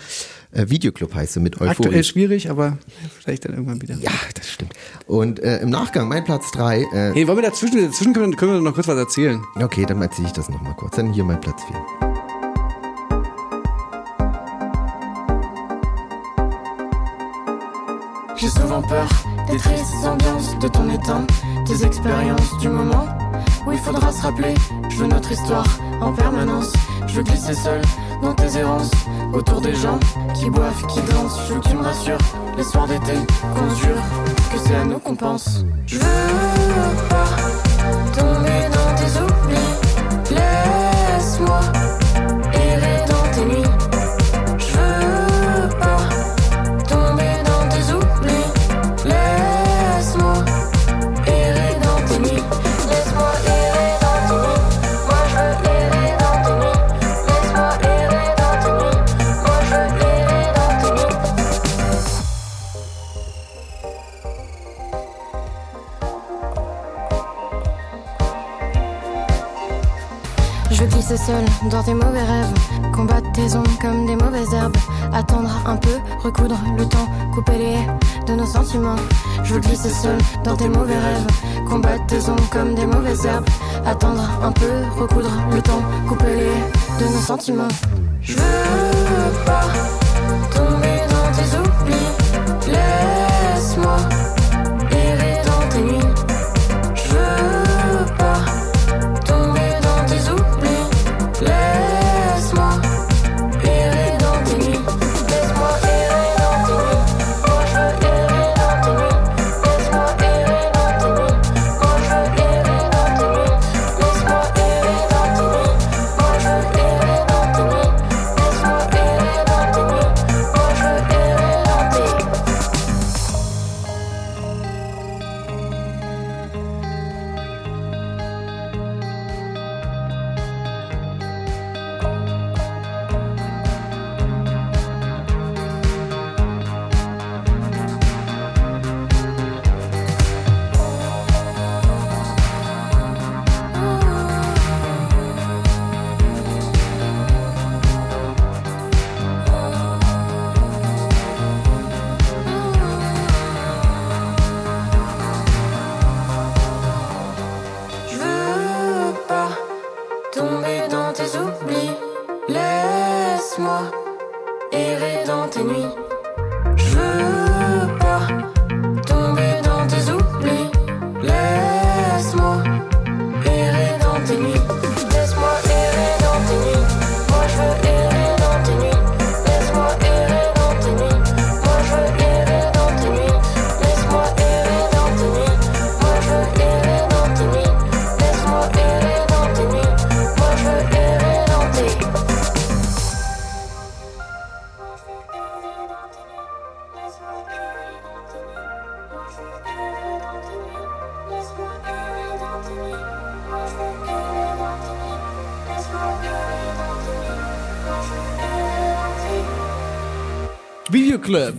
[0.51, 1.71] Äh, Videoclub heißt sie mit Euphorie.
[1.71, 2.79] Aktuell schwierig, aber
[3.21, 3.97] vielleicht dann irgendwann wieder.
[3.97, 4.73] Ja, das stimmt.
[5.07, 8.37] Und äh, im Nachgang, mein Platz 3, äh, Hey, wollen wir dazwischen, dazwischen können, wir,
[8.37, 9.43] können wir noch kurz was erzählen?
[9.57, 10.97] okay, dann erzähle ich das nochmal kurz.
[10.97, 11.77] Dann hier mein Platz 4.
[18.37, 19.07] J'ai souvent peur
[19.51, 21.27] des tristes ambiances de ton état,
[21.67, 23.07] des expériences du moment
[23.67, 24.55] où il faudra se rappeler.
[24.89, 25.67] Je veux notre histoire
[26.01, 26.73] en permanence.
[27.09, 27.81] Je veux glisser seul
[28.23, 28.91] dans tes errances
[29.33, 29.99] autour des gens
[30.35, 31.41] qui boivent, qui dansent.
[31.49, 32.19] Je veux que tu me rassures
[32.57, 33.15] les soirs d'été
[33.55, 34.03] qu'on jure
[34.53, 35.65] que c'est à nous qu'on pense.
[35.87, 38.28] Je veux pas
[71.09, 72.53] Glisser seul dans tes mauvais rêves,
[72.93, 74.77] combattre tes ombres comme des mauvaises herbes,
[75.15, 78.97] attendre un peu, recoudre le temps, couper les de nos sentiments.
[79.43, 81.27] Je veux glisser seul dans tes mauvais rêves,
[81.67, 83.49] combattre tes ombres comme des mauvaises herbes,
[83.87, 87.69] attendre un peu, recoudre le temps, couper les de nos sentiments.
[88.21, 89.65] Je veux pas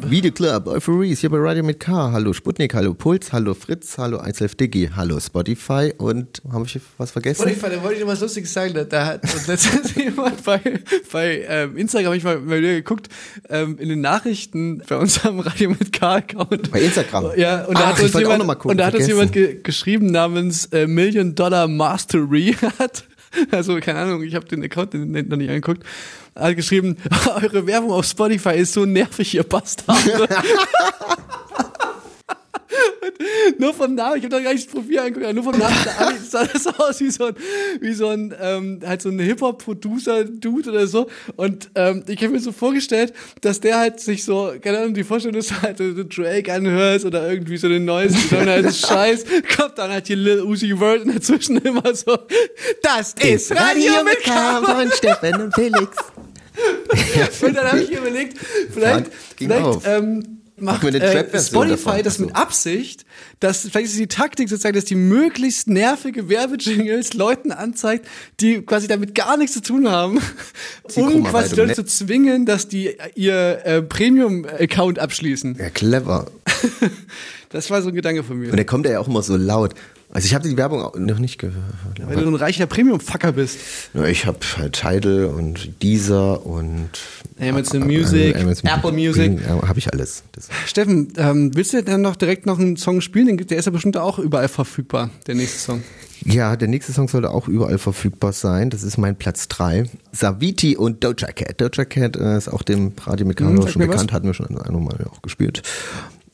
[0.09, 0.65] Videoclub.
[0.65, 2.11] Videoclub, Euphories, hier bei Radio mit K.
[2.11, 7.11] Hallo Sputnik, hallo Puls, hallo Fritz, hallo 111 Digi, hallo Spotify und habe ich was
[7.11, 7.43] vergessen?
[7.43, 8.73] Spotify, da wollte ich noch was Lustiges sagen.
[8.73, 10.61] Da, da hat letztens jemand bei,
[11.11, 13.09] bei ähm, Instagram, habe ich mal, mal wieder geguckt,
[13.49, 16.71] ähm, in den Nachrichten bei unserem Radio mit K-Account.
[16.71, 17.37] Bei Instagram?
[17.37, 20.07] Ja, und da Ach, hat uns jemand, gucken, und da hat uns jemand ge geschrieben
[20.07, 23.03] namens äh, Million Dollar Mastery hat.
[23.51, 25.83] Also, keine Ahnung, ich habe den Account noch nicht angeguckt.
[26.35, 26.97] Hat geschrieben,
[27.41, 30.27] eure Werbung auf Spotify ist so nervig, ihr Bastarde.
[33.57, 35.75] nur vom Namen, ich habe da gar nicht das Profil angeguckt, aber nur vom Namen
[35.83, 37.35] der Ami sah das aus wie so ein,
[37.81, 41.09] wie so ein, ähm, halt so ein Hip-Hop-Producer-Dude oder so.
[41.35, 45.03] Und ähm, ich habe mir so vorgestellt, dass der halt sich so, keine Ahnung, die
[45.03, 49.25] Vorstellung, dass du halt so Drake anhörst oder irgendwie so den neuesten, dann halt Scheiß,
[49.55, 52.17] kommt dann halt hier Lil Uzi Vert und dazwischen immer so,
[52.81, 54.61] das ist Radio mit K.
[54.61, 55.97] von Steffen und Felix.
[57.41, 58.37] Und dann habe ich überlegt,
[58.73, 59.87] vielleicht, vielleicht auf.
[59.87, 63.05] ähm, macht äh, Spotify das mit Absicht,
[63.39, 68.07] dass vielleicht ist die Taktik sozusagen, dass die möglichst nervige Werbejingles Leuten anzeigt,
[68.39, 70.19] die quasi damit gar nichts zu tun haben,
[70.95, 75.57] um quasi Leute zu zwingen, dass die ihr äh, Premium-Account abschließen.
[75.59, 76.27] Ja, clever.
[77.51, 78.51] Das war so ein Gedanke von mir.
[78.51, 79.73] Und da kommt ja auch immer so laut.
[80.11, 81.55] Also ich habe die Werbung auch noch nicht gehört.
[82.03, 83.59] Weil du ein reicher Premium-Fucker bist.
[83.93, 86.89] Ja, ich habe halt Tidal und Deezer und
[87.39, 89.39] Amazon Music, Apple Music.
[89.47, 90.23] Habe ich alles.
[90.31, 93.37] Das, Steffen, ähm, willst du denn noch direkt noch einen Song spielen?
[93.37, 95.83] Der ist ja bestimmt auch überall verfügbar, der nächste Song.
[96.25, 98.71] ja, der nächste Song sollte auch überall verfügbar sein.
[98.71, 99.83] Das ist mein Platz 3.
[100.11, 101.61] Saviti und Doja Cat.
[101.61, 104.13] Doja Cat äh, ist auch dem Radio mit Hm, schon bekannt, was.
[104.15, 105.61] hatten wir schon ein Mal auch gespielt.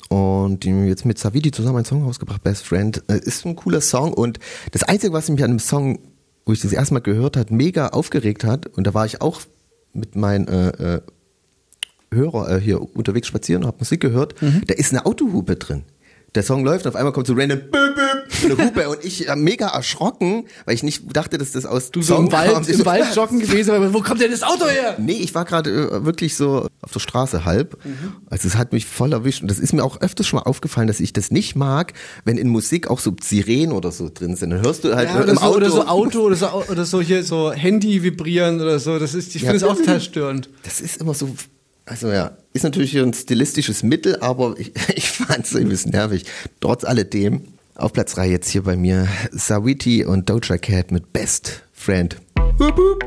[0.10, 3.02] Und die haben jetzt mit Saviti zusammen einen Song rausgebracht, Best Friend.
[3.08, 4.40] Äh, ist ein cooler Song und
[4.72, 6.00] das Einzige, was mich an dem Song,
[6.46, 9.42] wo ich das erste Mal gehört hat, mega aufgeregt hat, und da war ich auch
[9.94, 11.02] mit meinen äh, äh,
[12.14, 14.62] Hörer äh, hier unterwegs spazieren und habe Musik gehört, Mhm.
[14.68, 15.84] da ist eine Autohupe drin.
[16.36, 17.85] Der Song läuft und auf einmal kommt so random böp,
[18.42, 21.92] so eine Hupe und ich äh, mega erschrocken, weil ich nicht dachte, dass das aus
[21.92, 22.48] Du so im kam.
[22.56, 24.96] Wald, Ich im so, Wald joggen gewesen, aber wo kommt denn das Auto her?
[25.00, 27.78] Nee, ich war gerade äh, wirklich so auf der Straße halb.
[28.30, 29.42] Also es hat mich voll erwischt.
[29.42, 31.94] Und das ist mir auch öfters schon mal aufgefallen, dass ich das nicht mag,
[32.26, 34.50] wenn in Musik auch so Sirenen oder so drin sind.
[34.52, 35.56] Dann hörst du halt Ja, oder, im so, Auto.
[35.58, 39.00] oder so Auto oder so, oder so hier so Handy vibrieren oder so.
[39.00, 39.52] Das ist, ich Ja.
[39.52, 40.50] finde es auch total störend.
[40.64, 41.30] Das ist immer so,
[41.86, 46.26] also ja, ist natürlich ein stilistisches Mittel, aber ich, ich fand es ein bisschen nervig.
[46.60, 47.42] Trotz alledem,
[47.76, 52.16] auf Platz 3 jetzt hier bei mir, Sawiti und Doja Cat mit Best Friend.
[52.60, 53.04] Hup, hup.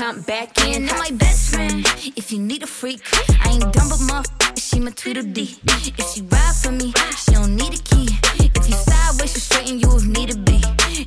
[0.00, 0.88] Come back in.
[0.88, 1.84] I'm my best friend.
[2.16, 3.02] If you need a freak,
[3.44, 5.58] I ain't dumb but motherfucker, she my Tweedledee.
[5.98, 8.08] If she ride for me, she don't need a key.
[8.56, 10.58] If you sideways, she straighten you if need to be.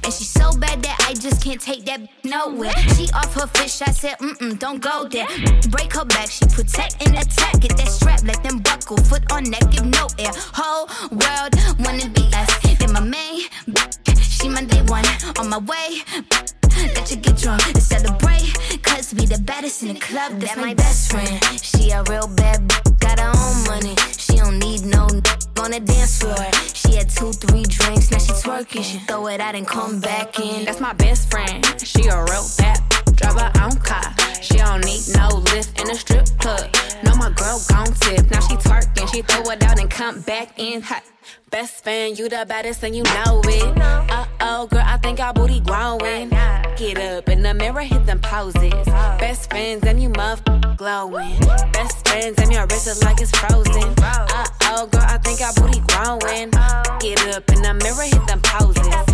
[0.03, 2.77] And she's so bad that I just can't take that nowhere.
[2.95, 5.25] She off her fish, I said, mm mm, don't go there.
[29.53, 30.65] Out and come back in.
[30.65, 31.63] That's my best friend.
[31.79, 32.79] She a real bad.
[33.15, 34.13] drive her own car.
[34.41, 36.69] She don't need no lift in a strip club.
[37.03, 38.29] No, my girl gon' tip.
[38.31, 41.03] Now she twerking, she throw it out and come back in hot.
[41.49, 43.77] Best fan, you the baddest and you know it.
[43.79, 46.29] Uh oh, girl, I think our booty growing.
[46.75, 48.85] Get up in the mirror, hit them poses.
[49.19, 50.41] Best friends and you muff
[50.77, 51.39] glowing.
[51.71, 53.93] Best friends and your wrist is like it's frozen.
[53.99, 56.49] Uh oh, girl, I think our booty growing.
[56.99, 59.12] Get up in the mirror, hit them poses.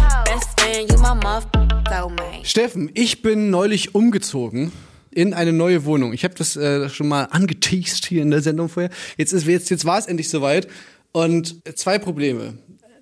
[2.43, 4.71] Steffen, ich bin neulich umgezogen
[5.09, 6.13] in eine neue Wohnung.
[6.13, 8.91] Ich habe das äh, schon mal angeteased hier in der Sendung vorher.
[9.17, 10.67] Jetzt ist jetzt jetzt war es endlich soweit
[11.11, 12.53] und zwei Probleme.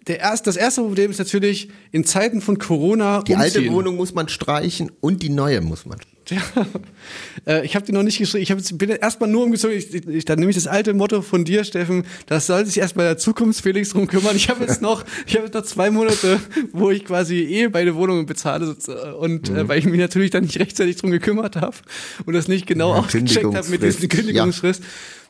[0.07, 3.73] Der erst, das erste Problem ist natürlich in Zeiten von Corona Die alte umziehen.
[3.73, 5.99] Wohnung muss man streichen und die neue muss man.
[6.29, 6.41] Ja.
[7.45, 8.43] Äh, ich habe die noch nicht geschrieben.
[8.43, 9.77] Ich hab, jetzt- bin erstmal nur umgezogen.
[9.77, 12.03] Ich, ich, dann nehme ich das alte Motto von dir, Steffen.
[12.25, 14.35] Das soll sich erstmal der Zukunft Felix drum kümmern.
[14.35, 16.39] Ich habe jetzt noch, ich habe jetzt noch zwei Monate,
[16.73, 18.75] wo ich quasi eh beide Wohnungen bezahle
[19.19, 21.77] und äh, weil ich mich natürlich dann nicht rechtzeitig drum gekümmert habe
[22.25, 24.83] und das nicht genau Ja, ausgecheckt habe mit diesem Kündigungsfrist.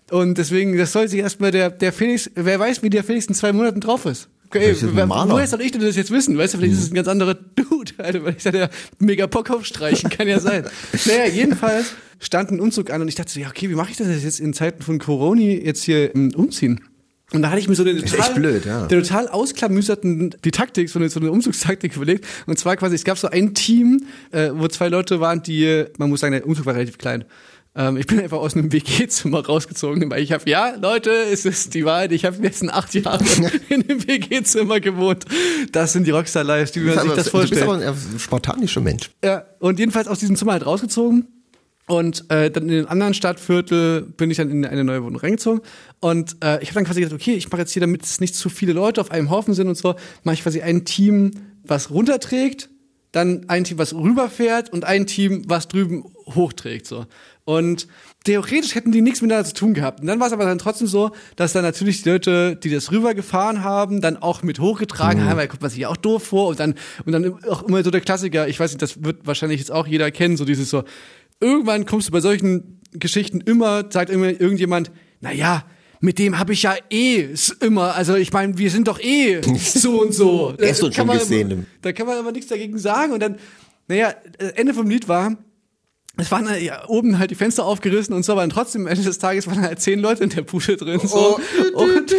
[0.10, 3.36] Und deswegen, das soll sich erstmal der, der Felix, wer weiß, wie der Felix in
[3.36, 4.30] zwei Monaten drauf ist.
[4.48, 6.38] Okay, wer- woher soll ich denn das jetzt wissen?
[6.38, 8.70] Weißt du, vielleicht ist es ein ganz anderer Dude, Alter, weil ich da der
[9.00, 10.64] mega Bock auf streichen, kann ja sein.
[11.06, 13.98] naja, jedenfalls stand ein Umzug an und ich dachte so, ja, okay, wie mache ich
[13.98, 16.80] das jetzt in Zeiten von Corona jetzt hier ähm, umziehen?
[17.34, 18.88] Und da hatte ich mir so eine total, blöd, ja.
[18.88, 22.26] der total ausklamüserten die Taktik, so eine, so eine Umzugstaktik überlegt.
[22.46, 26.10] Und zwar quasi, es gab so ein Team, äh, wo zwei Leute waren, die, man
[26.10, 27.26] muss sagen, der Umzug war relativ klein.
[27.78, 31.76] Ähm, ich bin einfach aus einem WG-Zimmer rausgezogen, weil ich habe, ja, Leute, es ist
[31.76, 33.24] die Wahrheit, ich habe letzten acht Jahre
[33.70, 35.26] in einem WG-Zimmer gewohnt.
[35.72, 37.64] Das sind die Rockstar-Lives, die man sich das du bist vorstellt.
[37.64, 39.12] aber ein spartanischer Mensch.
[39.24, 41.28] Ja, und jedenfalls aus diesem Zimmer halt rausgezogen.
[41.86, 45.62] Und äh, dann in den anderen Stadtviertel bin ich dann in eine neue Wohnung reingezogen.
[46.02, 48.36] Und äh, ich habe dann quasi gesagt, okay, ich mache jetzt hier, damit es nicht
[48.36, 51.32] zu viele Leute auf einem Haufen sind und so, mache ich quasi ein Team,
[51.64, 52.70] was runterträgt,
[53.14, 56.04] dann ein Team, was rüberfährt und ein Team, was drüben
[56.36, 56.88] hochträgt.
[56.88, 57.06] So.
[57.48, 57.88] Und
[58.26, 60.02] theoretisch hätten die nichts miteinander zu tun gehabt.
[60.02, 62.92] Und dann war es aber dann trotzdem so, dass dann natürlich die Leute, die das
[62.92, 66.50] rübergefahren haben, dann auch mit hochgetragen haben, weil kommt man sich ja auch doof vor
[66.50, 66.76] und dann,
[67.06, 69.88] und dann auch immer so der Klassiker, ich weiß nicht, das wird wahrscheinlich jetzt auch
[69.88, 70.84] jeder kennen, so dieses so,
[71.40, 74.92] irgendwann kommst du bei solchen Geschichten immer, sagt immer irgendjemand,
[75.22, 75.64] na ja,
[76.02, 77.30] mit dem habe ich ja eh
[77.62, 80.54] immer, also ich meine, wir sind doch eh so und so.
[80.58, 81.52] Gestern Da kann schon man gesehen.
[81.52, 83.38] Immer, da kann man aber nichts dagegen sagen und dann,
[83.88, 84.14] naja,
[84.56, 85.38] Ende vom Lied war,
[86.18, 89.04] es waren halt, ja, oben halt die Fenster aufgerissen und so, aber trotzdem am Ende
[89.04, 91.00] des Tages waren halt zehn Leute in der Bude drin.
[91.04, 91.40] So.
[91.74, 91.82] Oh.
[91.82, 92.12] Und,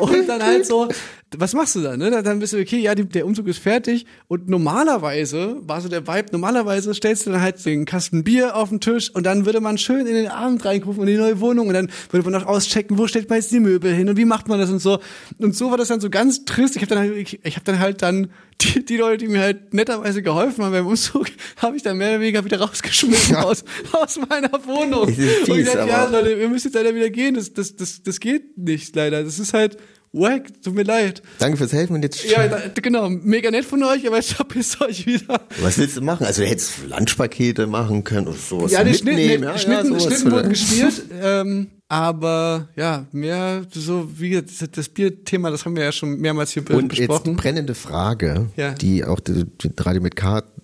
[0.00, 0.88] und dann halt so,
[1.36, 1.98] was machst du dann?
[1.98, 2.10] Ne?
[2.10, 4.06] Dann- bist du, okay, ja, die, der Umzug ist fertig.
[4.26, 8.70] Und normalerweise war so der Vibe, normalerweise stellst du dann halt den Kasten Bier auf
[8.70, 11.40] den Tisch und dann würde man schön in den Abend reinrufen und in die neue
[11.40, 14.16] Wohnung und dann würde man noch auschecken, wo stellt man jetzt die Möbel hin und
[14.16, 14.98] wie macht man das und so.
[15.38, 16.76] Und so war das dann so ganz trist.
[16.76, 19.40] Ich habe dann halt, ich, ich habe dann halt dann die, die Leute, die mir
[19.40, 21.26] halt netterweise geholfen haben beim Umzug,
[21.58, 25.08] habe ich dann mehr oder weniger wieder rausgeschmissen aus, aus meiner Wohnung.
[25.08, 27.34] Es ist und ich fies, dachte, ja, Leute, ihr müsst jetzt leider wieder gehen.
[27.34, 29.22] Das, das, das, das geht nicht leider.
[29.22, 29.76] Das ist halt
[30.12, 30.42] wack.
[30.62, 31.22] Tut mir leid.
[31.38, 32.24] Danke fürs Helfen und jetzt.
[32.24, 33.08] Ja, genau.
[33.08, 35.40] Mega nett von euch, aber jetzt verpisst euch wieder.
[35.60, 36.26] Was willst du machen?
[36.26, 38.72] Also du hättest Lunchpakete machen können oder sowas.
[38.72, 39.40] Ja, die mitnehmen.
[39.40, 41.02] nee, ja, Schnitten, ja, sowas Schnitten wurden geschmiert.
[41.22, 46.52] ähm, aber ja, mehr so wie das, das Bierthema, das haben wir ja schon mehrmals
[46.52, 47.32] hier Und besprochen.
[47.32, 48.72] jetzt brennende Frage, Ja.
[48.74, 50.14] die auch die, die Radio mit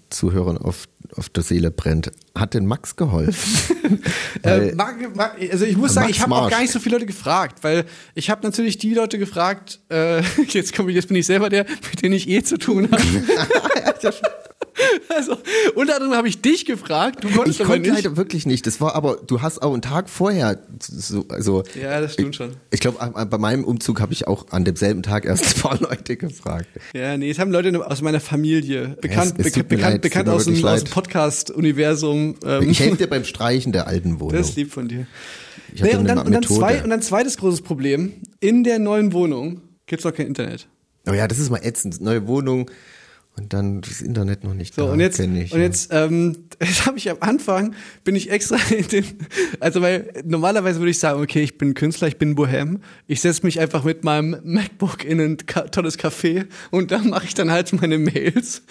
[0.08, 2.10] K-Zuhörern auf, auf der Seele brennt.
[2.34, 4.02] Hat denn Max geholfen?
[4.42, 4.74] Äh,
[5.50, 7.86] also ich muss Max sagen, ich habe auch gar nicht so viele Leute gefragt, weil
[8.14, 11.64] ich habe natürlich die Leute gefragt, äh, jetzt komme ich, jetzt bin ich selber der,
[11.64, 13.02] mit denen ich eh zu tun habe.
[15.08, 15.36] also
[15.74, 18.04] unter anderem habe ich dich gefragt, du konntest ich aber konnte nicht.
[18.04, 18.66] leider wirklich nicht.
[18.66, 21.64] Das war aber, du hast auch einen Tag vorher so, also.
[21.80, 22.56] Ja, das stimmt schon.
[22.70, 26.16] Ich glaube, bei meinem Umzug habe ich auch an demselben Tag erst ein paar Leute
[26.16, 26.68] gefragt.
[26.94, 30.02] Ja, nee, es haben Leute aus meiner Familie, bekannt, es beka tut mir bekannt, leid,
[30.02, 30.90] bekannt es aus dem, aus dem.
[30.92, 32.36] Podcast-Universum.
[32.44, 34.36] Ähm, Ich helfe dir beim Streichen der alten Wohnung.
[34.36, 35.06] Das ist lieb von dir.
[35.72, 38.12] Ich Nee, und, dann, und, dann zwei, und dann zweites großes Problem.
[38.40, 40.68] In der neuen Wohnung gibt's noch kein Internet.
[41.08, 42.00] Oh ja, das ist mal ätzend.
[42.00, 42.70] Neue Wohnung
[43.36, 44.92] und dann das Internet noch nicht So, da.
[44.92, 45.58] und jetzt, ich, und ja.
[45.58, 49.04] jetzt, ähm, das habe ich am Anfang, bin ich extra in den,
[49.60, 53.44] also weil normalerweise würde ich sagen, okay, ich bin Künstler, ich bin Bohem, ich setze
[53.44, 55.36] mich einfach mit meinem MacBook in ein
[55.70, 58.62] tolles Café und dann mache ich dann halt meine Mails.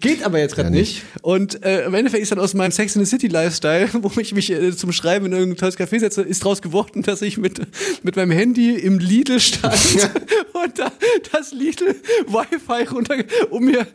[0.00, 1.02] Geht aber jetzt gerade Ja, nicht.
[1.20, 4.34] Und äh, im Endeffekt ist dann aus meinem Sex in the City Lifestyle, wo ich
[4.34, 7.60] mich äh, zum Schreiben in irgendein tolles Café setze, ist draus geworden, dass ich mit,
[8.02, 9.74] mit meinem Handy im Lidl stand
[10.52, 10.90] und da,
[11.32, 11.94] das Lidl
[12.26, 13.16] Wi-Fi runter,
[13.50, 13.86] um mir,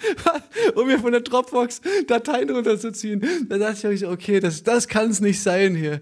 [0.76, 3.24] um mir von der Dropbox Dateien runterzuziehen.
[3.48, 6.02] Da dachte ich, okay, das, das kann es nicht sein hier.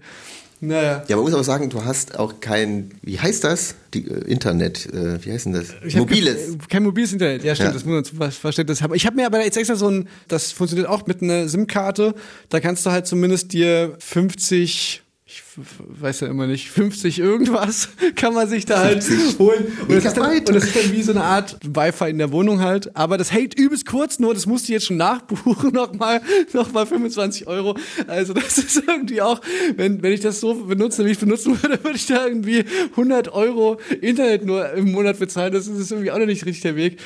[0.60, 1.04] Naja.
[1.06, 3.76] Ja, man muss auch sagen, du hast auch kein, wie heißt das?
[3.94, 5.68] Die, äh, Internet, äh, wie heißt denn das?
[5.86, 6.48] Ich Mobiles.
[6.48, 7.74] Kein, kein mobiles Internet, ja stimmt, Ja.
[7.74, 8.92] das muss man Verständnis haben.
[8.94, 12.12] Ich habe mir aber jetzt extra so ein, das funktioniert auch mit einer SIM-Karte,
[12.48, 18.32] da kannst du halt zumindest dir 50, ich weiß ja immer nicht, 50 irgendwas kann
[18.32, 19.66] man sich da halt 50 holen.
[19.82, 22.32] Und das, ist dann, und das ist dann wie so eine Art Wi-Fi in der
[22.32, 26.22] Wohnung halt, aber das hält übelst kurz, nur das musst du jetzt schon nachbuchen, nochmal
[26.54, 27.76] noch mal 25 Euro.
[28.06, 29.42] Also das ist irgendwie auch,
[29.76, 33.28] wenn, wenn ich das so benutze, wie ich benutzen würde, würde ich da irgendwie 100
[33.28, 35.52] Euro Internet nur im Monat bezahlen.
[35.52, 37.00] Das ist irgendwie auch noch nicht richtig der Weg.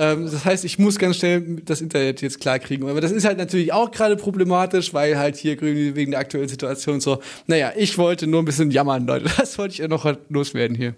[0.00, 2.88] Ähm, das heißt, ich muss ganz schnell das Internet jetzt klar kriegen.
[2.88, 7.02] Aber das ist halt natürlich auch gerade problematisch, weil halt hier wegen der aktuellen Situation
[7.02, 7.20] so.
[7.46, 9.30] Naja, ich wollte nur ein bisschen jammern, Leute.
[9.36, 10.94] Das wollte ich ja noch loswerden hier.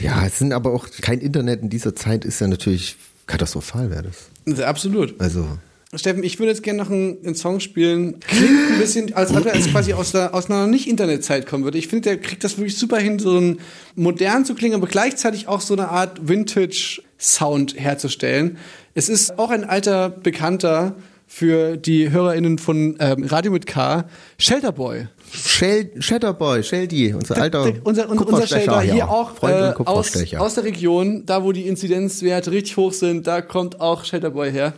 [0.00, 2.96] Ja, es sind aber auch kein Internet in dieser Zeit ist ja natürlich
[3.26, 4.60] katastrophal, wäre das.
[4.60, 5.20] Absolut.
[5.20, 5.58] Also,
[5.94, 8.20] Steffen, ich würde jetzt gerne noch einen, einen Song spielen.
[8.20, 11.78] Klingt ein bisschen, als ob er jetzt quasi aus, der, aus einer Nicht-Internet-Zeit kommen würde.
[11.78, 13.60] Ich finde, der kriegt das wirklich super hin, so ein
[13.94, 18.58] modern zu klingen, aber gleichzeitig auch so eine Art Vintage-Sound herzustellen.
[18.94, 20.96] Es ist auch ein alter Bekannter
[21.26, 24.04] für die HörerInnen von ähm, Radio mit K,
[24.38, 25.08] Shelterboy.
[25.30, 29.08] Shell, Shatterboy, Sheldy, unser alter unser, unser, unser Shelter hier ja.
[29.08, 33.80] auch äh, aus, aus der Region, da wo die Inzidenzwerte richtig hoch sind, da kommt
[33.80, 34.72] auch Shelterboy her.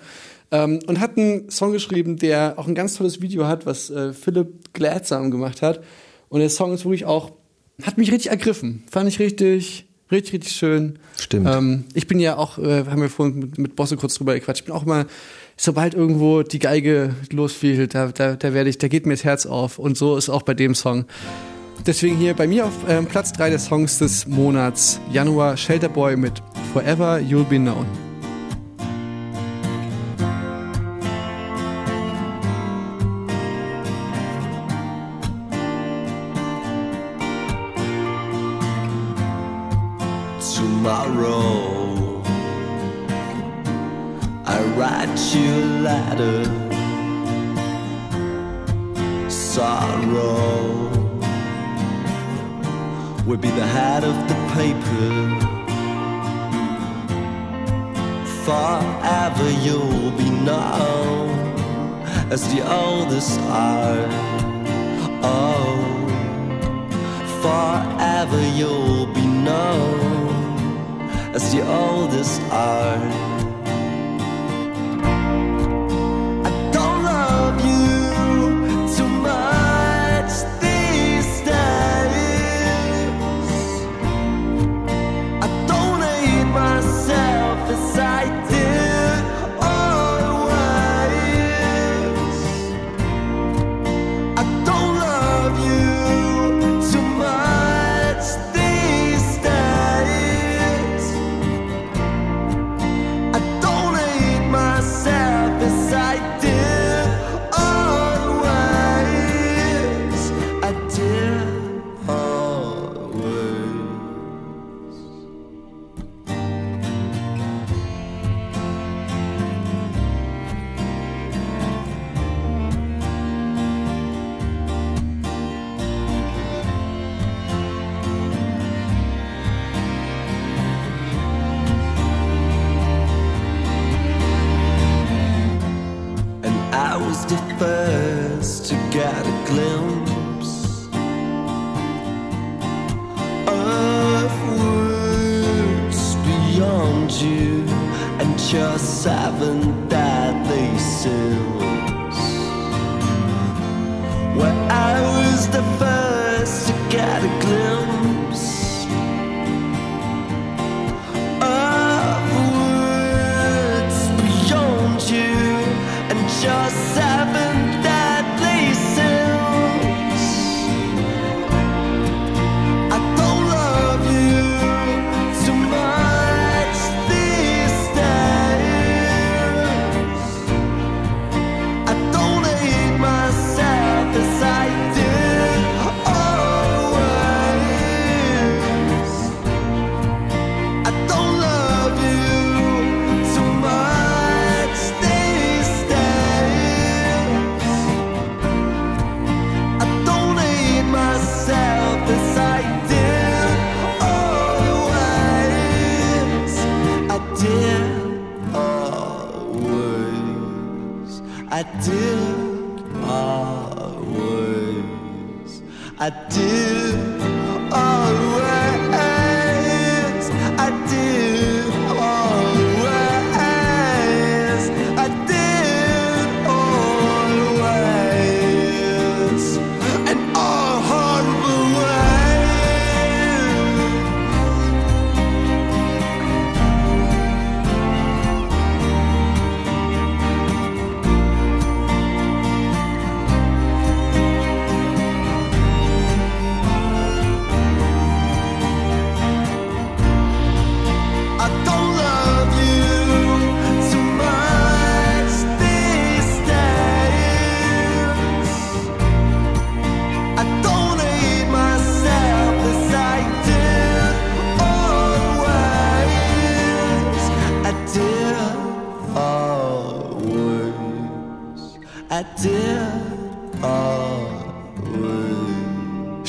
[0.52, 4.12] Ähm, und hat einen Song geschrieben, der auch ein ganz tolles Video hat, was äh,
[4.12, 5.82] Philipp Gladsam gemacht hat.
[6.28, 7.32] Und der Song ist wirklich auch,
[7.82, 8.82] hat mich richtig ergriffen.
[8.90, 10.98] Fand ich richtig, richtig, richtig schön.
[11.16, 11.48] Stimmt.
[11.48, 14.62] Ähm, ich bin ja auch, äh, haben wir vorhin mit, mit Bosse kurz drüber gequatscht,
[14.62, 15.06] ich bin auch mal,
[15.56, 19.46] sobald irgendwo die Geige losfiel, da, da, da werde ich, da geht mir das Herz
[19.46, 19.78] auf.
[19.78, 21.04] Und so ist auch bei dem Song.
[21.86, 26.42] Deswegen hier bei mir auf ähm, Platz 3 der Songs des Monats Januar Shelterboy mit
[26.72, 28.09] Forever You'll Be Known.
[40.90, 42.20] Tomorrow.
[44.44, 46.38] I write you a letter.
[49.30, 50.88] Sorrow
[53.24, 55.10] will be the head of the paper.
[58.44, 61.30] Forever you'll be known
[62.34, 64.10] as the oldest art.
[65.22, 65.78] Oh,
[67.42, 70.09] forever you'll be known
[71.34, 73.29] as the oldest art.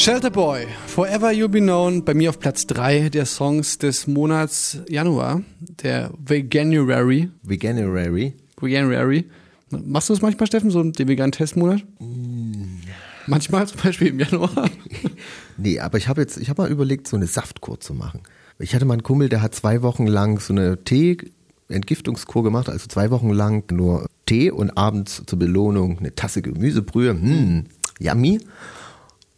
[0.02, 4.80] Shelter Boy, Forever You'll Be Known, bei mir auf Platz 3 der Songs des Monats
[4.90, 5.44] Januar,
[5.84, 7.30] der Veganuary.
[7.44, 8.34] Veganuary.
[8.60, 9.30] Veganuary.
[9.70, 11.86] Machst du das manchmal, Steffen, so den veganen Testmonat?
[13.28, 14.72] Manchmal, zum Beispiel im Januar.
[15.58, 18.22] Nee, aber ich habe jetzt, ich habe mal überlegt, so eine Saftkur zu machen.
[18.58, 22.88] Ich hatte mal einen Kumpel, der hat zwei Wochen lang so eine Tee-Entgiftungskur gemacht, also
[22.88, 27.12] zwei Wochen lang nur Tee und abends zur Belohnung eine Tasse Gemüsebrühe.
[27.12, 27.66] Hm,
[28.00, 28.40] yummy.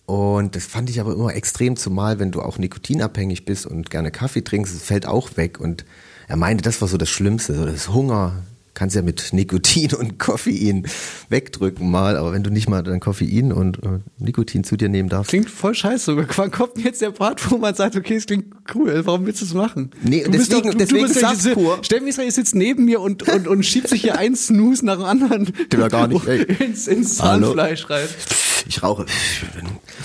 [0.06, 4.12] Und das fand ich aber immer extrem, zumal wenn du auch nikotinabhängig bist und gerne
[4.12, 5.60] Kaffee trinkst, es fällt auch weg.
[5.60, 5.86] Und
[6.28, 8.34] er meinte, das war so das Schlimmste, so das Hunger.
[8.76, 10.88] Kannst ja mit Nikotin und Koffein
[11.30, 15.10] wegdrücken mal, aber wenn du nicht mal dein Koffein und äh, Nikotin zu dir nehmen
[15.10, 15.30] darfst.
[15.30, 16.18] Klingt voll scheiße.
[16.38, 19.46] Wann kommt jetzt der Part, wo man sagt, okay, es klingt cool, warum willst du
[19.46, 19.92] es machen?
[20.02, 23.00] Nee, Du deswegen- doch- du, deswegen du bist ja diese- Stell Israel sitzt neben mir
[23.00, 26.42] und, und, und schiebt sich hier einen Snooze nach dem anderen ja gar nicht, ey.
[26.42, 27.18] ins, ins.
[27.18, 28.08] Zahnfleisch rein.
[28.68, 29.06] Ich rauche.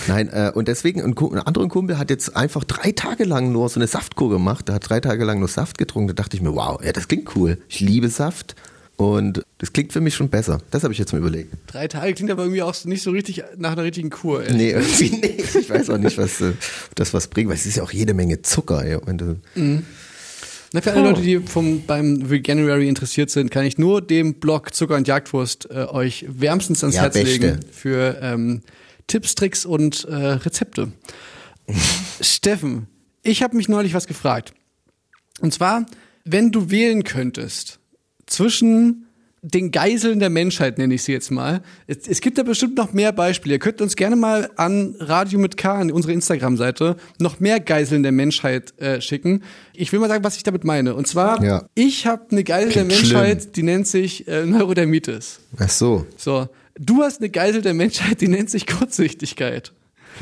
[0.07, 3.69] Nein, äh, und deswegen, ein, ein anderer Kumpel hat jetzt einfach drei Tage lang nur
[3.69, 4.67] so eine Saftkur gemacht.
[4.67, 6.09] Der hat drei Tage lang nur Saft getrunken.
[6.09, 7.57] Da dachte ich mir, wow, ja, das klingt cool.
[7.67, 8.55] Ich liebe Saft.
[8.97, 10.59] Und das klingt für mich schon besser.
[10.71, 11.53] Das habe ich jetzt mal überlegt.
[11.67, 14.43] Drei Tage klingt aber irgendwie auch nicht so richtig nach einer richtigen Kur.
[14.43, 15.55] ehrlich Nee, irgendwie nicht.
[15.55, 17.91] Ich weiß auch nicht, was äh, ob das was bringt, weil es ist ja auch
[17.93, 18.83] jede Menge Zucker.
[18.83, 18.97] Ey.
[19.05, 19.85] Wenn du, Mhm.
[20.71, 24.73] Na, für alle Leute, die vom, beim Veganuary interessiert sind, kann ich nur dem Blog
[24.73, 27.29] Zucker und Jagdwurst äh, euch wärmstens ans Ja, Herz beste.
[27.29, 28.61] legen für ähm,
[29.07, 30.91] Tipps, Tricks und äh, Rezepte.
[32.21, 32.87] Steffen,
[33.23, 34.53] ich habe mich neulich was gefragt.
[35.41, 35.85] Und zwar,
[36.23, 37.79] wenn du wählen könntest
[38.27, 39.05] zwischen
[39.41, 41.61] den Geiseln der Menschheit, nenne ich sie jetzt mal.
[41.87, 43.55] Es, es gibt da bestimmt noch mehr Beispiele.
[43.55, 48.03] Ihr könnt uns gerne mal an Radio mit K, an unsere Instagram-Seite, noch mehr Geiseln
[48.03, 49.43] der Menschheit äh, schicken.
[49.73, 50.93] Ich will mal sagen, was ich damit meine.
[50.95, 51.65] Und zwar, Ja.
[51.75, 55.39] ich habe eine Geisel der Klingt Menschheit, die nennt sich äh, Neurodermitis.
[55.57, 56.47] ach so, So,
[56.77, 59.71] du hast eine Geisel der Menschheit, die nennt sich Kurzsichtigkeit.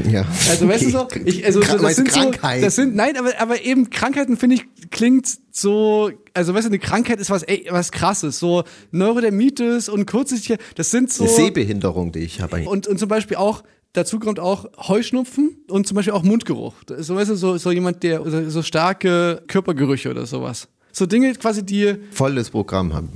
[0.10, 0.26] Ja.
[0.49, 2.64] Also weißt du so, ich, also Krank- das sind so, Krankheit.
[2.64, 6.80] das sind nein, aber aber eben Krankheiten finde ich klingt so, also weißt du, eine
[6.80, 12.11] Krankheit ist was ey, was krasses, so Neurodermitis und Kurzsichtigkeit, das sind so Eine Sehbehinderung,
[12.11, 12.68] die ich habe.
[12.68, 13.64] und und zum Beispiel auch
[13.94, 16.76] Dazu kommt auch Heuschnupfen und zum Beispiel auch Mundgeruch.
[16.99, 20.68] So, weißt du, so, so jemand, der so, so starke Körpergerüche oder sowas.
[20.91, 23.10] So Dinge quasi, die Volles Programm haben.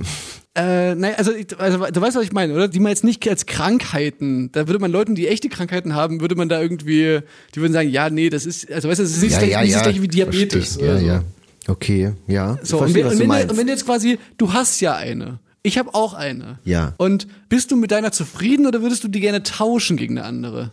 [0.54, 2.68] Äh, nein, also, also du weißt, was ich meine, oder?
[2.68, 6.34] Die man jetzt nicht als Krankheiten, da würde man Leuten, die echte Krankheiten haben, würde
[6.34, 7.20] man da irgendwie,
[7.54, 9.60] die würden sagen, ja, nee, das ist, also weißt du, das ist nicht, das, gleiche-
[9.62, 10.76] nicht das gleiche wie Diabetes.
[10.76, 10.86] Verstehe.
[10.86, 11.06] Ja, so.
[11.06, 11.22] ja.
[11.68, 12.58] Okay, ja.
[12.62, 14.94] So, ich und, verstehe, wenn, und, du wenn, und wenn jetzt quasi, du hast ja
[14.96, 15.38] eine.
[15.62, 16.58] Ich habe auch eine.
[16.64, 16.94] Ja.
[16.98, 20.72] Und bist du mit deiner zufrieden oder würdest du die gerne tauschen gegen eine andere?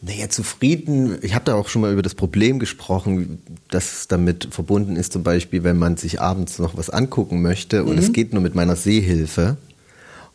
[0.00, 1.18] Naja, zufrieden.
[1.22, 5.24] Ich habe da auch schon mal über das Problem gesprochen, das damit verbunden ist, zum
[5.24, 7.98] Beispiel, wenn man sich abends noch was angucken möchte und Mhm.
[7.98, 9.56] es geht nur mit meiner Sehhilfe.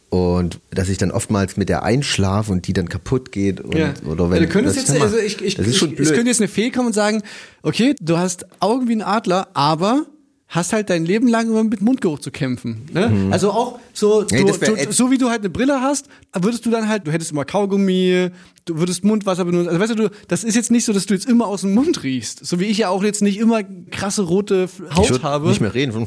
[0.09, 3.61] Und dass ich dann oftmals mit der einschlafe und die dann kaputt geht.
[3.61, 3.93] Und, Ja.
[4.05, 5.25] Oder wenn, ja, du könntest was jetzt, ich da also mache.
[5.25, 7.23] ich, ich, könnte jetzt eine Fee kommen und sagen,
[7.63, 10.05] okay, du hast Augen wie ein Adler, aber
[10.53, 12.85] hast halt dein Leben lang immer mit Mundgeruch zu kämpfen.
[12.93, 13.09] Ne?
[13.09, 13.33] Mhm.
[13.33, 16.05] Also auch so, du, wär du, so wie du halt eine Brille hast,
[16.39, 18.29] würdest du dann halt, du hättest immer Kaugummi,
[18.65, 19.69] du würdest Mundwasser benutzen.
[19.69, 21.73] Also weißt du, du, das ist jetzt nicht so, dass du jetzt immer aus dem
[21.73, 22.45] Mund riechst.
[22.45, 25.49] So wie ich ja auch jetzt nicht immer krasse rote ich Haut würd habe.
[25.49, 26.05] nicht mehr reden von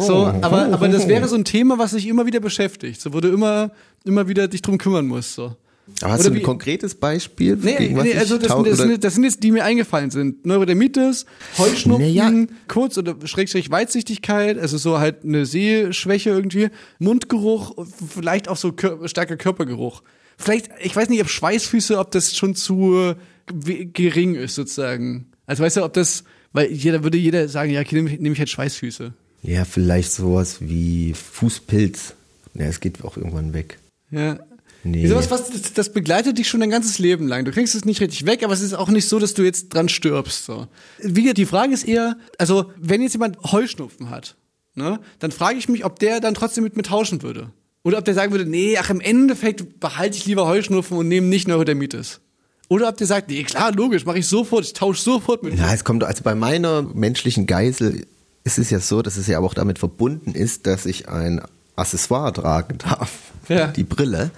[0.00, 3.20] So, aber, aber das wäre so ein Thema, was dich immer wieder beschäftigt, so wo
[3.20, 3.72] du immer,
[4.04, 5.34] immer wieder dich drum kümmern musst.
[5.34, 5.56] So.
[6.00, 7.56] Aber hast Oder du ein wie- konkretes Beispiel?
[7.56, 10.46] Nee, nee also das, das, sind, das sind jetzt die mir eingefallen sind.
[10.46, 11.26] Neurodermitis,
[11.58, 12.46] Heuschnupfen, Naja.
[12.68, 19.08] Kurz- oder Schrägstrich Weitsichtigkeit, also so halt eine Sehschwäche irgendwie, Mundgeruch, vielleicht auch so kör
[19.08, 20.02] starker Körpergeruch.
[20.36, 23.14] Vielleicht, ich weiß nicht, ob Schweißfüße, ob das schon zu
[23.46, 25.26] gering ist sozusagen.
[25.46, 28.32] Also weißt du, ob das, weil jeder würde jeder sagen, ja, okay, nehme ich, nehm
[28.34, 29.12] ich halt Schweißfüße.
[29.42, 32.14] Ja, vielleicht sowas wie Fußpilz.
[32.54, 33.78] Ja, es geht auch irgendwann weg.
[34.10, 34.38] Ja.
[34.84, 35.06] Nee.
[35.06, 37.44] Sowas, was, das, das begleitet dich schon dein ganzes Leben lang.
[37.44, 39.70] Du kriegst es nicht richtig weg, aber es ist auch nicht so, dass du jetzt
[39.70, 40.44] dran stirbst.
[40.44, 40.68] So.
[40.98, 44.36] Wie die Frage ist eher, also wenn jetzt jemand Heuschnupfen hat,
[44.74, 47.50] ne, dann frage ich mich, ob der dann trotzdem mit mir tauschen würde.
[47.82, 51.26] Oder ob der sagen würde, nee, ach im Endeffekt behalte ich lieber Heuschnupfen und nehme
[51.26, 52.20] nicht Neurodermitis.
[52.68, 55.58] Oder ob der sagt, nee, klar, logisch, mache ich sofort, ich tausche sofort mit.
[55.58, 58.06] Ja, es kommt, also bei meiner menschlichen Geisel
[58.44, 61.40] ist es ja so, dass es ja aber auch damit verbunden ist, dass ich ein
[61.78, 63.32] Accessoire tragen darf.
[63.48, 63.68] Ja.
[63.68, 64.30] Die Brille.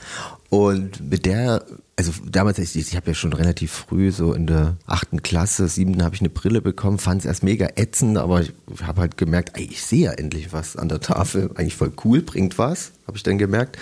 [0.51, 1.65] Und mit der,
[1.97, 6.03] also damals, ich, ich habe ja schon relativ früh, so in der achten Klasse, siebten,
[6.03, 8.53] habe ich eine Brille bekommen, fand es erst mega ätzend, aber ich
[8.83, 12.21] habe halt gemerkt, ey, ich sehe ja endlich was an der Tafel, eigentlich voll cool,
[12.23, 13.79] bringt was, habe ich dann gemerkt.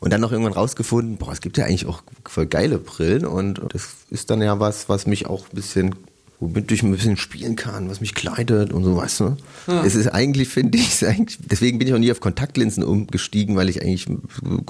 [0.00, 3.62] Und dann noch irgendwann rausgefunden, boah, es gibt ja eigentlich auch voll geile Brillen und
[3.70, 5.94] das ist dann ja was, was mich auch ein bisschen,
[6.42, 9.36] womit ich ein bisschen spielen kann, was mich kleidet und so, weißt du.
[9.68, 9.84] Ja.
[9.84, 13.68] Es ist eigentlich, finde ich, eigentlich, deswegen bin ich auch nie auf Kontaktlinsen umgestiegen, weil
[13.68, 14.06] ich eigentlich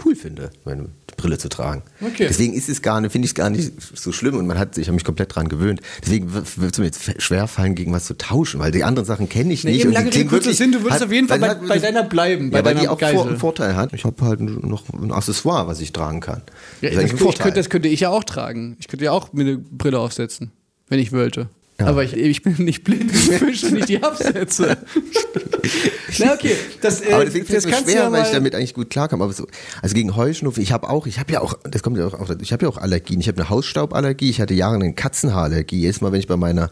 [0.05, 0.87] cool finde, meine
[1.17, 1.83] Brille zu tragen.
[2.01, 2.27] Okay.
[2.29, 4.75] Deswegen ist es gar nicht, finde ich es gar nicht so schlimm und man hat
[4.75, 5.81] sich, ich habe mich komplett dran gewöhnt.
[6.05, 9.29] Deswegen wird es mir jetzt schwer fallen, gegen was zu tauschen, weil die anderen Sachen
[9.29, 9.81] kenne ich Nee, nicht.
[9.81, 11.67] eben und die lange Rede, kurzer Sinn, du würdest hat- auf jeden Fall bei, hat-
[11.69, 13.17] bei deiner bleiben, bei ja, weil deiner die auch Geisel.
[13.17, 13.93] vor, einen Vorteil hat.
[13.95, 16.43] Ich habe halt noch ein Accessoire, was ich tragen kann.
[16.83, 17.45] Ja, das, Vorteil.
[17.45, 18.77] könnte, das könnte ich ja auch tragen.
[18.79, 20.51] Ich könnte ja auch mir eine Brille aufsetzen,
[20.89, 21.49] wenn ich wollte.
[21.87, 24.79] Aber ich, ich bin nicht blind, ich wünsche nicht die Absätze.
[26.19, 28.75] Na okay, das, äh, aber deswegen das es mir schwer, ja weil ich damit eigentlich
[28.75, 29.23] gut klarkam.
[29.23, 29.47] Aber so,
[29.81, 32.31] also gegen Heuschnupfen, ich habe auch, ich habe ja auch, das kommt ja auch, auch
[32.41, 33.21] ich habe ja auch Allergien.
[33.21, 35.81] Ich habe eine Hausstauballergie, ich hatte jahrelang eine Katzenhaarallergie.
[35.81, 36.71] Jedes Mal, wenn ich bei meiner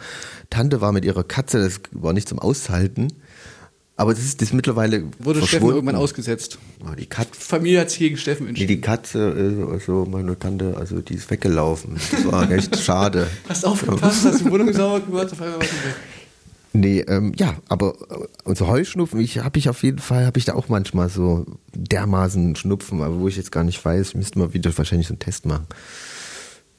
[0.51, 3.09] Tante war mit ihrer Katze, das war nicht zum Aushalten.
[4.01, 6.59] Aber das ist das mittlerweile Wurde Steffen irgendwann ausgesetzt.
[6.83, 7.39] Oh, die Katze.
[7.39, 8.69] Familie hat sich gegen Steffen Nee, entschieden.
[8.69, 9.19] die Katze,
[9.69, 11.97] äh, also meine Tante, also die ist weggelaufen.
[12.11, 13.27] Das war echt schade.
[13.47, 15.95] Hast aufgepasst, hast die Wohnung sauber gemacht, auf einmal war sie weg.
[16.73, 20.47] Nee, ähm, ja, aber äh, unser Heuschnupfen, ich habe ich auf jeden Fall, habe ich
[20.47, 21.45] da auch manchmal so
[21.75, 25.19] dermaßen Schnupfen, aber wo ich jetzt gar nicht weiß, müsste mal wieder wahrscheinlich so einen
[25.19, 25.67] Test machen.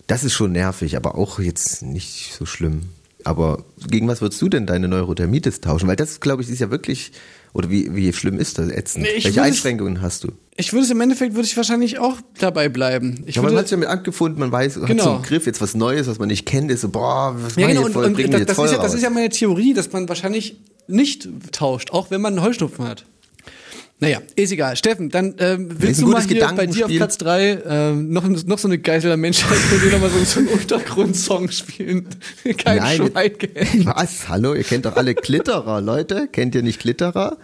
[0.07, 2.89] Das ist schon nervig, aber auch jetzt nicht so schlimm.
[3.25, 5.87] Aber gegen was würdest du denn deine Neurodermitis tauschen?
[5.87, 7.11] Weil das, glaube ich, ist ja wirklich,
[7.53, 9.03] oder wie, wie schlimm ist das ätzend?
[9.03, 10.29] Nee, ich Welche es- Einschränkungen hast du?
[10.57, 13.23] Ich würde es im Endeffekt, würde ich wahrscheinlich auch dabei bleiben.
[13.25, 15.03] Ich ja, man würde, hat sich damit angefunden, man weiß, hat Genau.
[15.03, 17.67] so einen Griff, jetzt was Neues, was man nicht kennt, ist so, boah, was ja,
[17.67, 19.29] ich genau, und, voll, und mich das, jetzt voll ist ja, das ist ja meine
[19.29, 20.57] Theorie, dass man wahrscheinlich
[20.87, 23.05] nicht tauscht, auch wenn man Heuschnupfen hat.
[24.01, 24.75] Naja, ist egal.
[24.75, 26.91] Steffen, dann ähm, willst du mal hier bei dir auf.
[26.91, 30.39] Platz drei ähm, noch, noch so eine Geisel der Menschheit von dir nochmal so, so
[30.39, 32.07] einen Untergrundsong spielen?
[32.57, 33.85] Kein Nein, Schwein kennt.
[33.85, 34.27] Was?
[34.27, 36.27] Hallo, ihr kennt doch alle Glitterer, Leute.
[36.31, 37.37] Kennt ihr nicht Glitterer?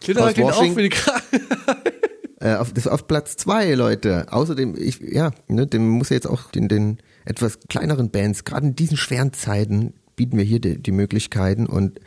[0.00, 1.22] Glitterer Aus klingt auch für die Kra
[2.40, 4.26] Äh, auf, das ist auf Platz zwei, Leute.
[4.30, 8.66] Außerdem, ich, ja, ne, dem muss ja jetzt auch den, den etwas kleineren Bands, gerade
[8.66, 12.00] in diesen schweren Zeiten, bieten wir hier die, die Möglichkeiten und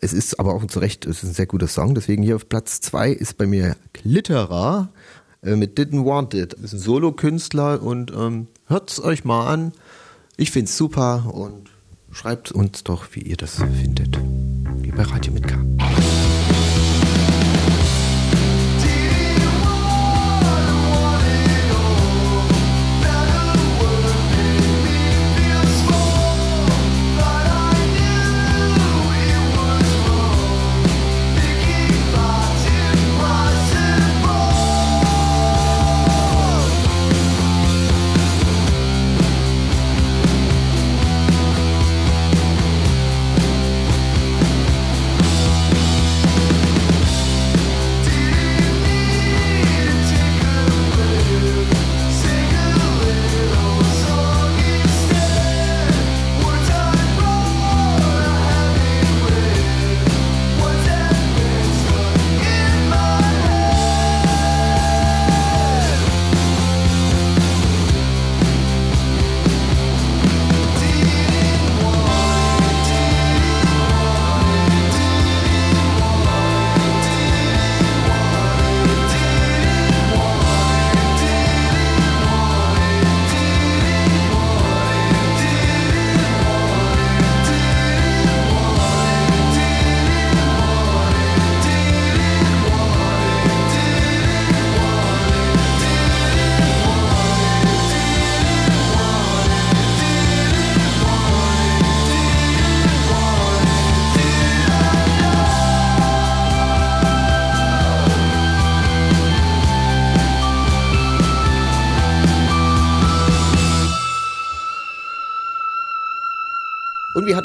[0.00, 2.48] es ist aber auch zu Recht, es ist ein sehr guter Song, deswegen hier auf
[2.48, 4.90] Platz zwei ist bei mir Glitterer
[5.42, 6.54] äh, mit Didn't Want It.
[6.54, 9.72] Das ist ein Solokünstler und ähm, hört's euch mal an.
[10.36, 11.70] Ich find's super und
[12.12, 14.18] schreibt uns doch, wie ihr das findet.
[14.80, 15.67] Wie bei Radio mit K.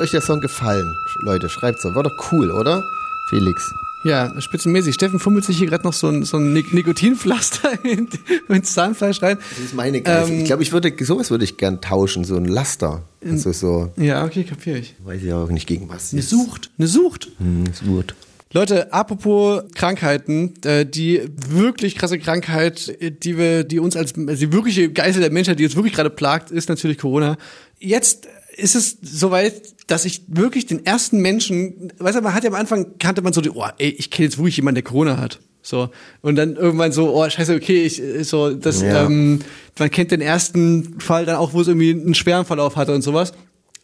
[0.04, 0.96] euch der Song gefallen?
[1.22, 1.96] Leute, schreibt's doch.
[1.96, 2.84] War doch cool, oder?
[3.30, 3.72] Felix.
[4.04, 4.96] Ja, spitzenmäßig.
[4.96, 8.10] Steffen fummelt sich hier gerade noch so ein, so ein Nik- Nikotinpflaster in,
[8.50, 9.38] ins Zahnfleisch rein.
[9.52, 10.30] Das ist meine Geist.
[10.30, 13.04] Ähm, ich glaube, ich würde, sowas würde ich gern tauschen, so ein Laster.
[13.26, 14.96] Also so, Ja, okay, kapier ich.
[15.06, 16.12] weiß ich auch nicht gegen was.
[16.12, 17.30] Eine Sucht, eine Sucht.
[17.38, 18.14] Hm, gut.
[18.52, 24.46] Leute, apropos Krankheiten, äh, die wirklich krasse Krankheit, äh, die wir, die uns als also
[24.48, 27.38] die wirkliche Geißel der Menschheit, die uns wirklich gerade plagt, ist natürlich Corona.
[27.80, 32.50] Jetzt ist es soweit, dass ich wirklich den ersten Menschen, weißt du, man hat ja
[32.50, 35.18] am Anfang kannte man so, die, oh, ey, ich kenne jetzt wirklich jemanden, der Corona
[35.18, 35.40] hat.
[35.66, 35.90] So
[36.22, 39.06] und dann irgendwann so, oh scheiße, okay, ich so das, Ja.
[39.06, 39.40] ähm,
[39.80, 43.02] man kennt den ersten Fall dann auch, wo es irgendwie einen schweren Verlauf hatte und
[43.02, 43.32] sowas.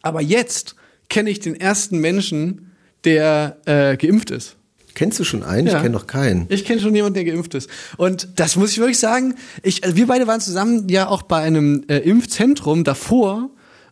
[0.02, 0.76] Aber jetzt
[1.08, 2.72] kenne ich den ersten Menschen,
[3.04, 4.56] der äh, geimpft ist.
[4.94, 5.66] Kennst du schon einen?
[5.68, 5.76] Ja.
[5.76, 6.46] Ich kenne noch keinen.
[6.50, 7.70] Ich kenne schon jemanden, der geimpft ist.
[7.96, 9.34] Und das muss ich wirklich sagen.
[9.62, 13.50] Ich, also wir beide waren zusammen ja auch bei einem äh, Impfzentrum davor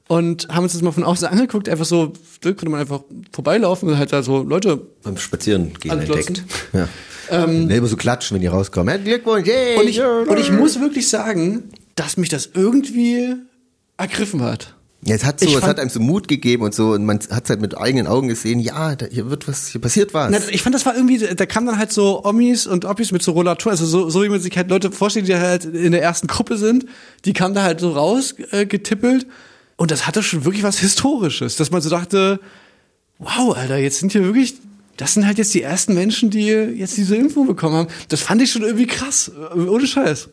[0.08, 1.68] und haben uns das mal von außen angeguckt.
[1.68, 3.02] Einfach so, da konnte man einfach
[3.32, 4.80] vorbeilaufen und halt da so Leute.
[5.02, 6.36] Beim Spazierengehen Anglotzen.
[6.36, 6.44] entdeckt.
[6.72, 6.88] Ja.
[7.30, 8.88] Ähm, immer so klatschen, wenn die rauskommen.
[8.88, 9.76] Herzlichen Glückwunsch, yay!
[9.78, 11.64] Und ich, und ich muss wirklich sagen,
[11.94, 13.34] dass mich das irgendwie
[13.98, 14.74] ergriffen hat.
[15.04, 17.04] Ja, es hat so, Ich es fand- hat einem so Mut gegeben und so, und
[17.04, 20.14] man hat es halt mit eigenen Augen gesehen, ja, da, hier wird was, hier passiert
[20.14, 20.30] was.
[20.30, 23.22] Na, ich fand, das war irgendwie, da kamen dann halt so Omis und Oppis mit
[23.22, 26.02] so Rollatoren, also so, so wie man sich halt Leute vorstellt, die halt in der
[26.02, 26.86] ersten Gruppe sind,
[27.26, 29.26] die kamen da halt so raus äh, getippelt
[29.78, 32.40] und das hatte schon wirklich was Historisches, dass man so dachte,
[33.18, 34.56] wow, Alter, jetzt sind hier wirklich,
[34.98, 37.88] das sind halt jetzt die ersten Menschen, die jetzt diese Impfung bekommen haben.
[38.10, 40.28] Das fand ich schon irgendwie krass, äh, ohne Scheiß.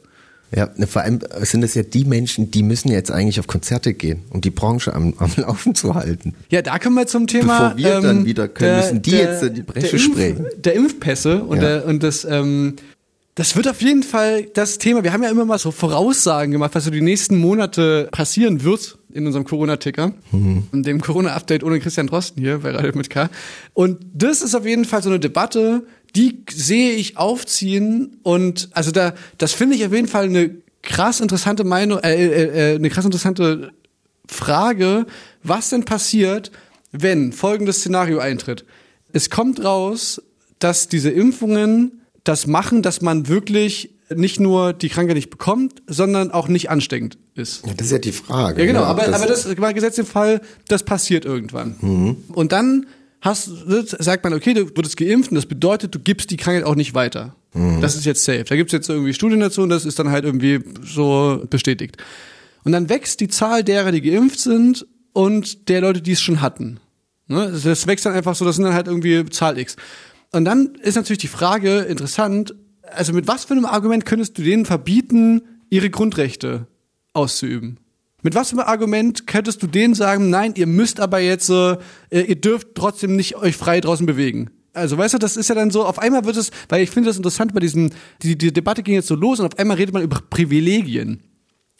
[0.55, 3.93] Ja, ne, vor allem sind das ja die Menschen, die müssen jetzt eigentlich auf Konzerte
[3.95, 6.35] gehen, um die Branche am, am Laufen zu halten.
[6.49, 7.69] Ja, da kommen wir zum Thema.
[7.73, 10.45] Bevor wir dann wieder können, müssen die jetzt in die Bresche der Impf- springen.
[10.57, 11.63] Der Impfpässe und, Ja.
[11.79, 12.75] der, und das, ähm,
[13.33, 15.03] das wird auf jeden Fall das Thema.
[15.03, 18.97] Wir haben ja immer mal so Voraussagen gemacht, was so die nächsten Monate passieren wird
[19.15, 20.13] in unserem Corona-Ticker.
[20.73, 23.29] In dem Corona-Update ohne Christian Drosten hier bei Radio mit K.
[23.73, 28.91] Und das ist auf jeden Fall so eine Debatte, die sehe ich aufziehen und also
[28.91, 30.51] da, das finde ich auf jeden Fall eine
[30.81, 33.71] krass interessante Meinung, äh, äh, äh, eine krass interessante
[34.27, 35.05] Frage,
[35.43, 36.51] was denn passiert,
[36.91, 38.65] wenn folgendes Szenario eintritt.
[39.13, 40.21] Es kommt raus,
[40.59, 46.31] dass diese Impfungen das machen, dass man wirklich nicht nur die Krankheit nicht bekommt, sondern
[46.31, 47.65] auch nicht ansteckend ist.
[47.65, 48.61] Ja, das ist ja die Frage.
[48.61, 48.85] Ja, genau, ne?
[48.87, 51.75] aber, aber das war gesetzt im Fall, das passiert irgendwann.
[51.81, 52.17] Mhm.
[52.33, 52.85] Und dann
[53.21, 53.49] hast,
[53.99, 56.93] sagt man, okay, du wurdest geimpft und das bedeutet, du gibst die Krankheit auch nicht
[56.93, 57.35] weiter.
[57.53, 57.81] Mhm.
[57.81, 58.43] Das ist jetzt safe.
[58.43, 61.97] Da gibt's jetzt irgendwie Studien dazu und das ist dann halt irgendwie so bestätigt.
[62.63, 66.41] Und dann wächst die Zahl derer, die geimpft sind und der Leute, die es schon
[66.41, 66.79] hatten.
[67.27, 67.49] Ne?
[67.51, 69.75] Das- Das wächst dann einfach so, das sind dann halt irgendwie Zahl X.
[70.31, 72.53] Und dann ist natürlich die Frage interessant,
[72.91, 76.67] also mit was für einem Argument könntest du denen verbieten, ihre Grundrechte
[77.13, 77.79] auszuüben?
[78.21, 81.77] Mit was für einem Argument könntest du denen sagen, nein, ihr müsst aber jetzt, äh,
[82.09, 84.49] ihr dürft trotzdem nicht euch frei draußen bewegen?
[84.73, 87.09] Also weißt du, das ist ja dann so, auf einmal wird es, weil ich finde
[87.09, 87.91] das interessant bei diesem,
[88.21, 91.21] die, die Debatte ging jetzt so los und auf einmal redet man über Privilegien.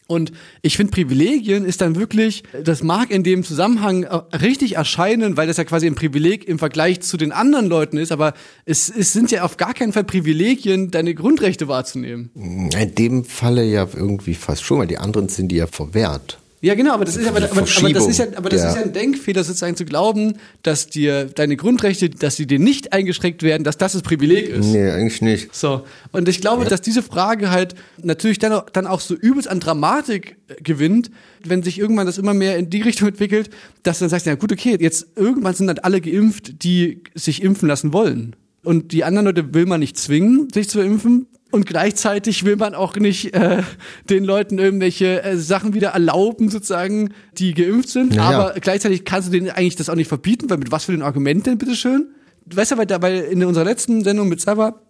[0.08, 5.36] Und ich finde, Privilegien ist dann wirklich, das mag in dem Zusammenhang äh, richtig erscheinen,
[5.36, 8.34] weil das ja quasi ein Privileg im Vergleich zu den anderen Leuten ist, aber
[8.66, 12.30] es, es sind ja auf gar keinen Fall Privilegien, deine Grundrechte wahrzunehmen.
[12.36, 16.40] In dem Falle ja irgendwie fast schon, weil die anderen sind die ja verwehrt.
[16.66, 17.62] Ja, genau, aber das ist, aber, aber, aber
[17.94, 21.26] das ist ja, aber das der- ist ja ein Denkfehler, sozusagen zu glauben, dass dir
[21.26, 24.66] deine Grundrechte, dass sie dir nicht eingeschränkt werden, dass das das Privileg ist.
[24.66, 25.54] Nee, eigentlich nicht.
[25.54, 25.86] So.
[26.12, 29.60] Und ich glaube, dass diese Frage halt natürlich dann auch, dann auch so übelst an
[29.60, 31.12] Dramatik äh, gewinnt,
[31.44, 33.52] wenn sich irgendwann das immer mehr in die Richtung entwickelt,
[33.84, 37.44] dass du dann sagst, ja gut, okay, jetzt irgendwann sind dann alle geimpft, die sich
[37.44, 38.36] impfen lassen wollen.
[38.66, 41.28] Und die anderen Leute will man nicht zwingen, sich zu impfen.
[41.52, 43.64] Und gleichzeitig will man auch nicht äh,
[44.10, 48.14] den Leuten irgendwelche äh, Sachen wieder erlauben, sozusagen, die geimpft sind.
[48.14, 48.38] Ja, ja.
[48.38, 51.02] Aber gleichzeitig kannst du denen eigentlich das auch nicht verbieten, weil mit was für den
[51.02, 52.08] Argument denn, bitteschön?
[52.48, 54.82] Weißt du, weil, da, weil in unserer letzten Sendung mit Sava,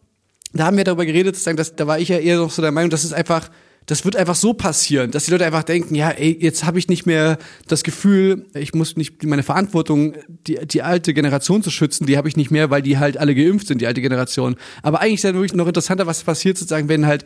[0.54, 2.72] da haben wir darüber geredet, sozusagen, dass, da war ich ja eher noch so der
[2.72, 3.52] Meinung, dass es einfach,
[3.86, 6.88] das wird einfach so passieren, dass die Leute einfach denken, ja, ey, jetzt habe ich
[6.88, 7.38] nicht mehr
[7.68, 12.28] das Gefühl, ich muss nicht meine Verantwortung, die, die alte Generation zu schützen, die habe
[12.28, 14.56] ich nicht mehr, weil die halt alle geimpft sind, die alte Generation.
[14.82, 17.26] Aber eigentlich ist ja wirklich noch interessanter, was passiert, sozusagen, wenn halt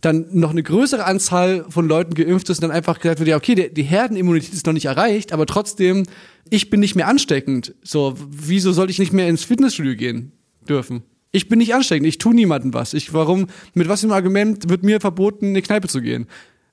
[0.00, 3.36] dann noch eine größere Anzahl von Leuten geimpft ist und dann einfach gesagt wird, ja,
[3.36, 6.04] okay, der, die Herdenimmunität ist noch nicht erreicht, aber trotzdem,
[6.50, 7.74] ich bin nicht mehr ansteckend.
[7.82, 10.32] So, wieso soll ich nicht mehr ins Fitnessstudio gehen
[10.68, 11.02] dürfen?
[11.36, 12.94] Ich bin nicht ansteckend, ich tue niemandem was.
[12.94, 16.26] Ich, warum, mit was für einem Argument wird mir verboten, in eine Kneipe zu gehen?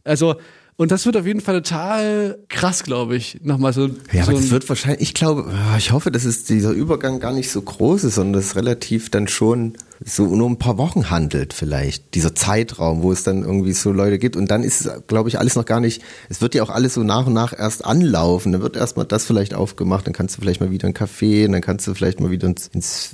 [0.05, 0.35] Also,
[0.77, 3.39] und das wird auf jeden Fall total krass, glaube ich.
[3.43, 3.89] Nochmal so.
[4.13, 7.19] Ja, so aber das wird wahrscheinlich, ich glaube, ah, ich hoffe, dass es dieser Übergang
[7.19, 9.73] gar nicht so groß ist, sondern dass es relativ dann schon
[10.03, 14.17] so nur ein paar Wochen handelt vielleicht, dieser Zeitraum, wo es dann irgendwie so Leute
[14.17, 16.69] gibt und dann ist es, glaube ich, alles noch gar nicht, es wird ja auch
[16.69, 20.35] alles so nach und nach erst anlaufen, dann wird erstmal das vielleicht aufgemacht, dann kannst
[20.35, 23.13] du vielleicht mal wieder ein Café, und dann kannst du vielleicht mal wieder ins, ins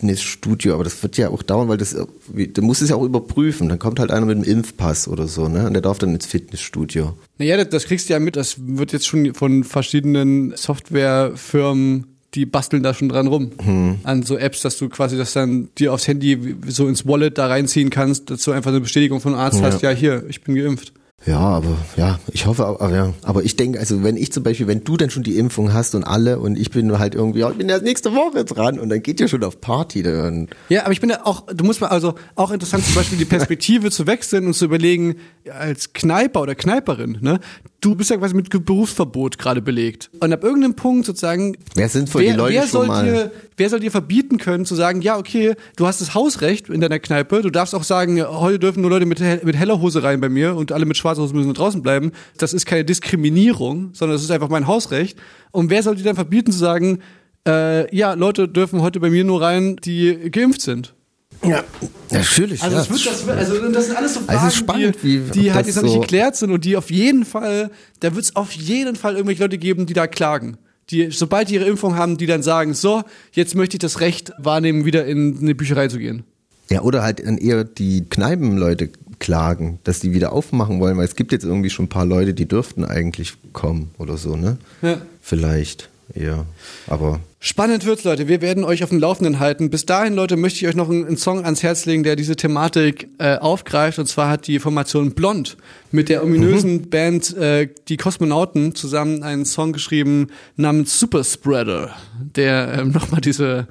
[0.00, 3.68] Fitnessstudio, aber das wird ja auch dauern, weil das, du musst es ja auch überprüfen.
[3.68, 5.66] Dann kommt halt einer mit einem Impfpass oder so, ne?
[5.66, 7.14] Und der darf dann ins Fitnessstudio.
[7.38, 8.36] Naja, das, das kriegst du ja mit.
[8.36, 13.50] Das wird jetzt schon von verschiedenen Softwarefirmen, die basteln da schon dran rum.
[13.62, 13.98] Hm.
[14.04, 17.48] An so Apps, dass du quasi das dann dir aufs Handy so ins Wallet da
[17.48, 19.66] reinziehen kannst, dass du einfach eine Bestätigung von Arzt Ja.
[19.66, 20.92] hast, ja hier, ich bin geimpft.
[21.26, 24.66] Ja, aber ja, ich hoffe, aber ja, aber ich denke, also wenn ich zum Beispiel,
[24.66, 27.50] wenn du dann schon die Impfung hast und alle und ich bin halt irgendwie, ja,
[27.50, 30.48] ich bin erst nächste Woche dran und dann geht ihr schon auf Party, dann.
[30.70, 33.26] Ja, aber ich bin ja auch, du musst mal also auch interessant zum Beispiel die
[33.26, 35.16] Perspektive zu wechseln und zu überlegen,
[35.50, 37.38] als Kneiper oder Kneiperin, ne,
[37.80, 40.10] du bist ja quasi mit Berufsverbot gerade belegt.
[40.20, 43.04] Und ab irgendeinem Punkt sozusagen, Wäre sinnvoll, wer, die Leute wer schon soll mal.
[43.04, 46.80] dir, wer soll dir verbieten können, zu sagen, ja, okay, du hast das Hausrecht in
[46.80, 50.20] deiner Kneipe, du darfst auch sagen, heute dürfen nur Leute mit, mit heller Hose rein
[50.20, 52.12] bei mir und alle mit schwarzer Hose müssen draußen bleiben.
[52.38, 55.18] Das ist keine Diskriminierung, sondern das ist einfach mein Hausrecht.
[55.50, 57.00] Und wer soll dir dann verbieten zu sagen,
[57.46, 60.94] äh, ja, Leute dürfen heute bei mir nur rein, die geimpft sind?
[61.42, 61.64] Ja,
[62.10, 62.62] natürlich.
[62.62, 62.82] Also, ja.
[62.82, 65.26] das, wird, das, wird, also das sind alles so Also Fragen, es ist spannend, die,
[65.26, 68.24] wie- die halt jetzt noch nicht geklärt sind und die auf jeden Fall, da wird
[68.24, 70.58] es auf jeden Fall irgendwelche Leute geben, die da klagen.
[70.90, 73.02] Die, sobald die ihre Impfung haben, die dann sagen, so,
[73.32, 76.24] jetzt möchte ich das Recht wahrnehmen, wieder in eine Bücherei zu gehen.
[76.68, 81.14] Ja, oder halt dann eher die Kneipenleute klagen, dass die wieder aufmachen wollen, weil es
[81.16, 84.56] gibt jetzt irgendwie schon ein paar Leute, die dürften eigentlich kommen oder so, ne?
[84.82, 84.98] Ja.
[85.22, 86.44] Vielleicht, ja.
[86.86, 88.28] Aber Spannend wird's, Leute.
[88.28, 89.70] Wir werden euch auf dem Laufenden halten.
[89.70, 92.36] Bis dahin, Leute, möchte ich euch noch einen, einen Song ans Herz legen, der diese
[92.36, 93.98] Thematik äh, aufgreift.
[93.98, 95.56] Und zwar hat die Formation Blond
[95.90, 100.26] mit der ominösen Band äh, Die Kosmonauten zusammen einen Song geschrieben
[100.56, 101.96] namens Super Spreader,
[102.36, 103.68] der ähm, nochmal diese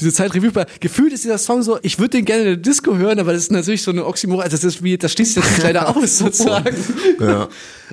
[0.00, 2.96] diese Zeit Revue Gefühlt ist dieser Song so, ich würde den gerne in der Disco
[2.96, 5.44] hören, aber das ist natürlich so eine Oxymoron, also das ist wie, das schließt sich
[5.44, 6.76] jetzt leider aus sozusagen.
[7.20, 7.48] Ja.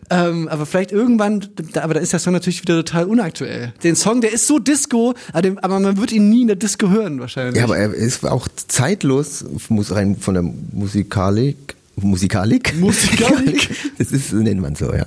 [0.09, 3.73] ähm, aber vielleicht irgendwann, aber da ist der Song natürlich wieder total unaktuell.
[3.83, 7.19] Den Song, der ist so Disco, aber man wird ihn nie in der Disco hören
[7.19, 7.57] wahrscheinlich.
[7.57, 11.75] Ja, aber er ist auch zeitlos, muss rein von der Musikalik.
[11.95, 12.73] Musikalik?
[12.79, 13.69] Musikalik?
[13.99, 15.05] Das ist, so nennt man so, ja.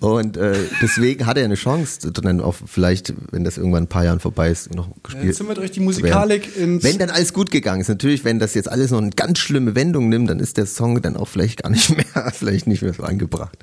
[0.00, 4.04] Und äh, deswegen hat er eine Chance, dann auch vielleicht, wenn das irgendwann ein paar
[4.04, 5.24] Jahren vorbei ist, noch gespielt.
[5.24, 8.38] Jetzt zimmert euch die zu Musikalik ins- Wenn dann alles gut gegangen ist, natürlich, wenn
[8.38, 11.28] das jetzt alles noch eine ganz schlimme Wendung nimmt, dann ist der Song dann auch
[11.28, 13.58] vielleicht gar nicht mehr, vielleicht nicht mehr so angebracht.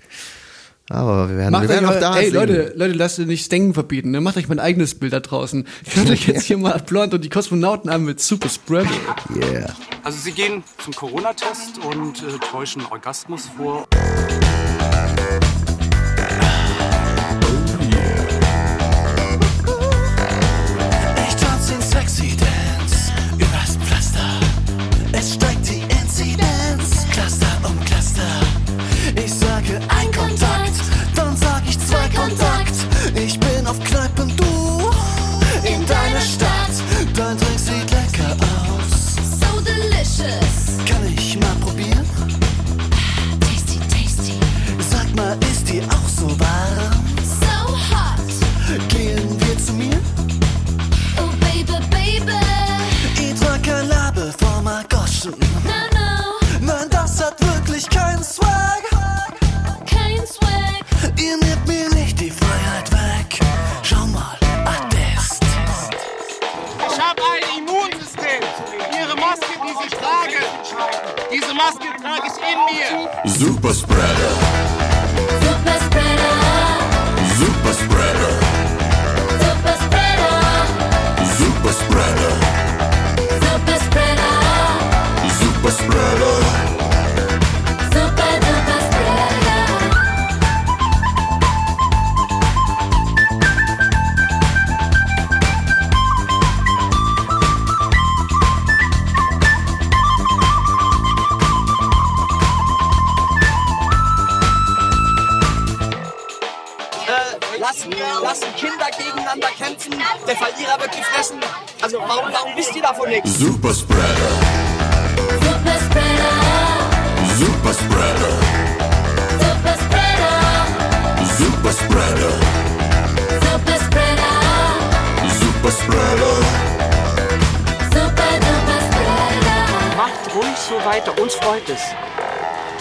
[0.90, 2.36] Aber wir werden, Macht wir werden auch da ey singen.
[2.36, 4.20] Leute, Leute, lasst ihr nicht Denken verbieten, ne?
[4.20, 5.66] Macht euch mal ein eigenes Bild da draußen.
[5.86, 8.90] Hört euch jetzt hier mal Blond und die Kosmonauten an mit Super Spreader.
[9.34, 9.74] Yeah.
[10.04, 13.88] Also Sie gehen zum Corona-Test und äh, täuschen Orgasmus vor.
[21.28, 22.36] Ich tanz den Sexy
[55.26, 56.40] No, no.
[56.60, 58.84] Nein, das hat wirklich keinen Swag.
[59.86, 60.84] Kein Swag.
[61.18, 63.40] Ihr nehmt mir nicht die Freiheit weg.
[63.84, 65.42] Schau mal, Attest.
[66.92, 68.44] Ich habe ein Immunsystem.
[68.92, 70.44] Ihre Maske, die Sie tragen,
[71.32, 73.10] diese Maske trage ich in mir.
[73.24, 73.74] Super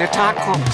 [0.03, 0.67] Der Tag kommt.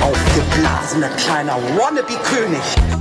[0.00, 2.97] Aufgeblasener kleiner Wannabe-König.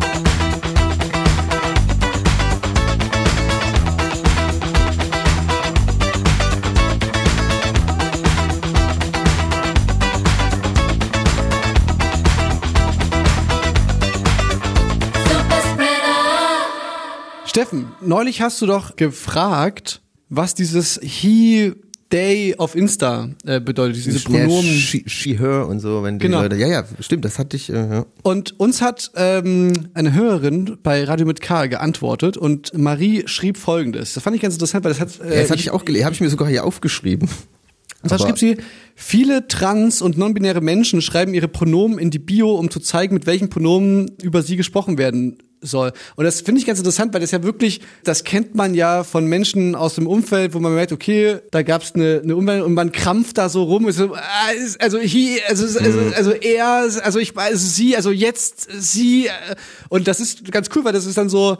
[18.08, 21.74] Neulich hast du doch gefragt, was dieses He
[22.12, 24.64] Day auf Insta äh, bedeutet, diese Ja, Pronomen.
[24.64, 26.42] she, she, her und so, wenn die Genau.
[26.42, 28.06] Leute, ja, ja, stimmt, das hatte ich, äh, ja.
[28.24, 34.14] Und uns hat ähm, eine Hörerin bei Radio mit K geantwortet und Marie schrieb folgendes.
[34.14, 35.20] Das fand ich ganz interessant, weil das hat.
[35.20, 37.28] Ja, das hatte ich auch gelesen, habe ich mir sogar hier aufgeschrieben.
[38.04, 38.58] Und zwar schrieb sie,
[38.96, 43.26] viele trans- und non-binäre Menschen schreiben ihre Pronomen in die Bio, um zu zeigen, mit
[43.26, 45.92] welchen Pronomen über sie gesprochen werden soll.
[46.16, 49.26] Und das finde ich ganz interessant, weil das ja wirklich, das kennt man ja von
[49.26, 52.74] Menschen aus dem Umfeld, wo man merkt, okay, da gab es eine, eine Umwelt und
[52.74, 53.88] man krampft da so rum.
[53.88, 56.14] Ist so, ah, ist- also he, also, also, Mhm.
[56.16, 59.30] also er, also ich weiß sie, also jetzt sie.
[59.90, 61.58] Und das ist ganz cool, weil das ist dann so,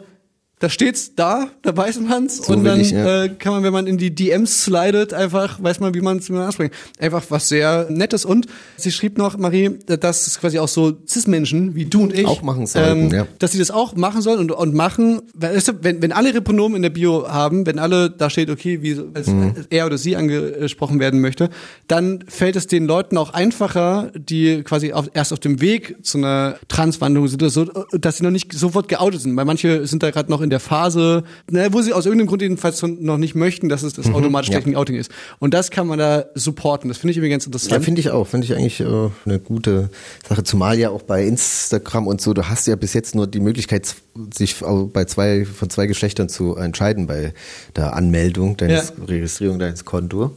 [0.60, 3.24] da steht's da, da weiß man's So und dann ich, ja.
[3.24, 6.30] äh, kann man, wenn man in die DMs slidet, einfach weiß man, wie man es
[6.30, 6.74] anspricht.
[6.98, 8.24] Einfach was sehr Nettes.
[8.24, 12.26] Und sie schrieb noch, Marie, dass es quasi auch so Cis-Menschen wie du und ich
[12.26, 13.26] Auch machen sollten, ja.
[13.38, 16.30] dass sie das auch machen sollen und, und machen, weil, weißt du, wenn, wenn alle
[16.30, 19.54] ihre Pronomen in der Bio haben, wenn alle da steht, okay, wie als Mhm.
[19.70, 21.50] er oder sie angesprochen werden möchte,
[21.86, 26.18] dann fällt es den Leuten auch einfacher, die quasi auf, erst auf dem Weg zu
[26.18, 30.02] einer Transwandlung sind, oder so, dass sie noch nicht sofort geoutet sind, weil manche sind
[30.02, 33.34] da gerade noch in der Phase, ne, wo sie aus irgendeinem Grund jedenfalls noch nicht
[33.34, 34.58] möchten, dass es das Mhm, automatisch ja.
[34.76, 35.10] Outing ist.
[35.38, 36.88] Und das kann man da supporten.
[36.88, 37.72] Das finde ich irgendwie ganz interessant.
[37.72, 38.26] Ja, finde ich auch.
[38.26, 38.84] Finde ich eigentlich äh,
[39.24, 39.90] eine gute
[40.28, 40.42] Sache.
[40.44, 43.94] Zumal ja auch bei Instagram und so, du hast ja bis jetzt nur die Möglichkeit,
[44.34, 44.56] sich
[44.92, 47.32] bei zwei, von zwei Geschlechtern zu entscheiden bei
[47.76, 49.04] der Anmeldung, deines Ja.
[49.06, 50.32] Registrierung deines Konto.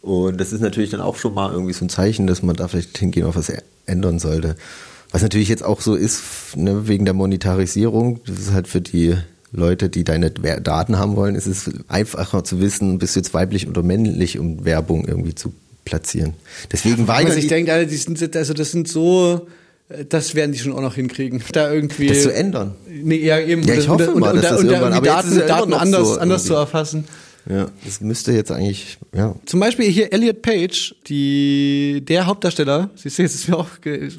[0.00, 2.66] Und das ist natürlich dann auch schon mal irgendwie so ein Zeichen, dass man da
[2.68, 3.52] vielleicht hingehen auf was
[3.86, 4.56] ändern sollte.
[5.12, 6.22] Was natürlich jetzt auch so ist,
[6.56, 9.14] ne, wegen der Monetarisierung, das ist halt für die
[9.52, 13.68] Leute, die deine Daten haben wollen, ist es einfacher zu wissen, bist du jetzt weiblich
[13.68, 15.52] oder männlich, um Werbung irgendwie zu
[15.84, 16.34] platzieren.
[16.70, 19.46] Deswegen man weigern sich die, denkt, Alter, die sind, also das sind so,
[19.88, 21.42] äh, das werden die schon auch noch hinkriegen.
[21.52, 22.06] Da irgendwie.
[22.06, 22.74] Das zu ändern.
[22.88, 23.62] Nee, ja, eben.
[23.64, 26.08] Ja, ich hoffe und, mal, und, dass und, das irgendwann- aber Daten, ja Daten anders,
[26.08, 27.04] so anders zu erfassen.
[27.50, 29.34] Ja, das müsste jetzt eigentlich, ja.
[29.46, 33.68] Zum Beispiel hier Elliot Page, die, der Hauptdarsteller, siehst du, jetzt ist mir auch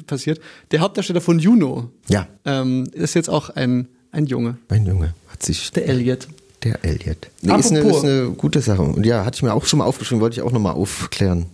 [0.06, 0.40] passiert,
[0.70, 4.56] der Hauptdarsteller von Juno, Ja, ähm, ist jetzt auch ein, ein Junge.
[4.68, 5.70] mein Junge hat sich.
[5.72, 6.28] Der Elliot.
[6.62, 7.28] Der Elliot.
[7.42, 8.80] Nee, ist, eine, ist eine gute Sache.
[8.80, 11.46] Und ja, hatte ich mir auch schon mal aufgeschrieben, wollte ich auch nochmal aufklären.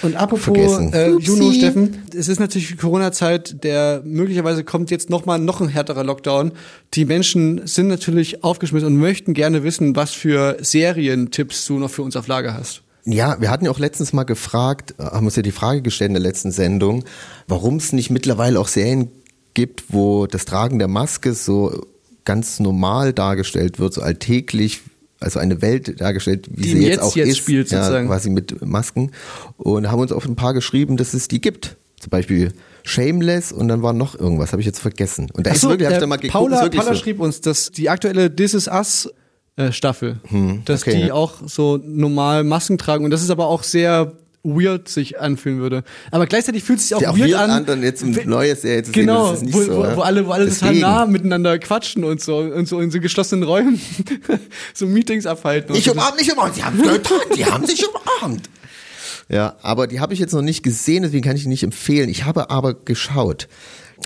[0.00, 0.92] Und apropos Vergessen.
[0.92, 1.52] äh, Juno.
[1.52, 6.04] Steffen, es ist natürlich die Corona-Zeit, der möglicherweise kommt jetzt noch mal noch ein härterer
[6.04, 6.52] Lockdown.
[6.94, 12.02] Die Menschen sind natürlich aufgeschmissen und möchten gerne wissen, was für Serientipps du noch für
[12.02, 12.82] uns auf Lager hast.
[13.04, 16.08] Ja, wir hatten ja auch letztens mal gefragt, äh, haben uns ja die Frage gestellt
[16.08, 17.04] in der letzten Sendung,
[17.48, 19.10] warum es nicht mittlerweile auch Serien
[19.52, 21.86] gibt, wo das Tragen der Maske so
[22.24, 24.80] ganz normal dargestellt wird, so alltäglich,
[25.20, 28.08] also eine Welt dargestellt, wie Die sie jetzt, Jetzt auch jetzt ist, spielt, ja, sozusagen.
[28.08, 29.12] quasi mit Masken.
[29.56, 31.76] Und haben uns auch ein paar geschrieben, dass es die gibt.
[32.00, 32.52] Zum Beispiel
[32.82, 35.30] Shameless und dann war noch irgendwas, habe ich jetzt vergessen.
[35.32, 36.82] Und da Ach ist so, wirklich, hab ich äh, da mal geguckt, Paula, ist wirklich
[36.82, 37.00] Paula so.
[37.00, 39.10] schrieb uns, dass die aktuelle This Is Us
[39.56, 40.20] äh, Staffel,
[40.64, 41.14] dass okay, die ja.
[41.14, 44.12] auch so normal Masken tragen und das ist aber auch sehr
[44.44, 45.82] weird sich anfühlen würde.
[46.10, 47.50] Aber gleichzeitig fühlt es sich auch Ja, auch weird weird an.
[47.50, 49.96] an, dann jetzt ein neues zu sehen, Genau, ist nicht wo, so, wo, ja.
[49.96, 53.42] wo alle, wo alle total nah miteinander quatschen und so und so in so geschlossenen
[53.44, 53.80] Räumen
[54.74, 55.74] so Meetings abhalten.
[55.74, 55.92] so.
[55.92, 58.48] umarmt, nicht umarmt, die haben getan, die haben sich umarmt.
[59.30, 62.08] Ja, aber die habe ich jetzt noch nicht gesehen, deswegen kann ich die nicht empfehlen.
[62.10, 63.48] Ich habe aber geschaut.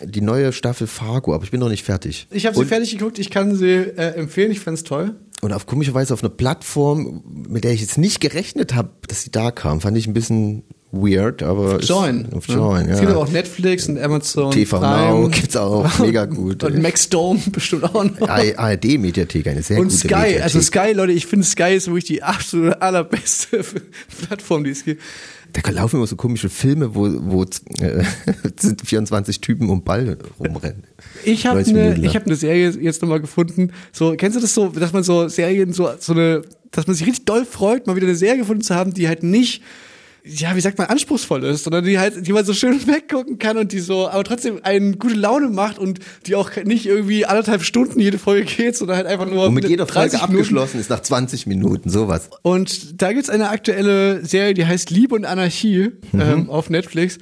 [0.05, 2.29] Die neue Staffel Fargo, aber ich bin noch nicht fertig.
[2.31, 5.17] Ich habe sie fertig geguckt, ich kann sie äh, empfehlen, ich fand's toll.
[5.41, 9.31] Und auf komischerweise auf einer Plattform, mit der ich jetzt nicht gerechnet habe, dass sie
[9.31, 12.33] da kam, fand ich ein bisschen weird, aber ist- Join.
[12.33, 12.55] Auf ne?
[12.55, 12.95] Join, ja.
[12.95, 14.51] Es gibt aber auch Netflix und Amazon.
[14.51, 15.21] TV Prime.
[15.21, 16.65] Now gibt's auch, mega gut.
[16.65, 18.29] Und Max Dome bestimmt auch noch.
[18.29, 20.43] ARD Mediathek, eine sehr und gute Sky, Mediathek.
[20.43, 23.63] also Sky, Leute, ich finde Sky ist wirklich die absolute allerbeste
[24.27, 25.03] Plattform, die es gibt.
[25.53, 28.05] Da laufen immer so komische Filme, wo, wo äh,
[28.59, 30.85] sind 24 Typen um Ball rumrennen.
[31.25, 33.73] Ich habe 90 eine, habe eine Serie jetzt nochmal gefunden.
[33.93, 37.07] So, kennst du das so, dass man so Serien so so eine, dass man sich
[37.07, 39.63] richtig doll freut, mal wieder eine Serie gefunden zu haben, die halt nicht
[40.25, 43.57] ja, wie sagt man, anspruchsvoll ist, sondern die halt, die man so schön weggucken kann
[43.57, 47.63] und die so, aber trotzdem einen gute Laune macht und die auch nicht irgendwie anderthalb
[47.63, 50.35] Stunden jede Folge geht, sondern halt einfach nur Und mit eine jeder Folge 30 Minuten.
[50.37, 52.29] abgeschlossen ist nach 20 Minuten, sowas.
[52.43, 56.21] Und da gibt's eine aktuelle Serie, die heißt Liebe und Anarchie Mhm.
[56.21, 57.19] ähm, auf Netflix.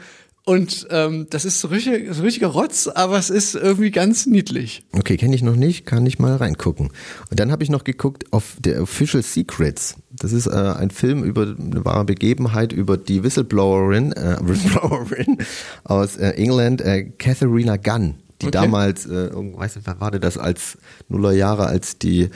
[0.48, 4.84] Und ähm, das ist so, richtig, so richtiger Rotz, aber es ist irgendwie ganz niedlich.
[4.92, 6.90] Okay, kenne ich noch nicht, kann ich mal reingucken.
[7.30, 9.96] Und dann habe ich noch geguckt auf The Official Secrets.
[10.12, 15.38] Das ist äh, ein Film über eine wahre Begebenheit über die Whistleblowerin, äh, Whistleblowerin
[15.82, 18.52] aus äh, England, äh, Katharina Gunn, die Okay.
[18.52, 20.78] damals, äh, weiß nicht, wann war das, als
[21.08, 22.30] Nullerjahre, als die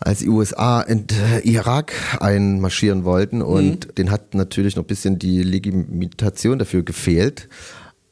[0.00, 5.18] als die USA in äh, Irak einmarschieren wollten und den hat natürlich noch ein bisschen
[5.18, 7.48] die Legitimation dafür gefehlt,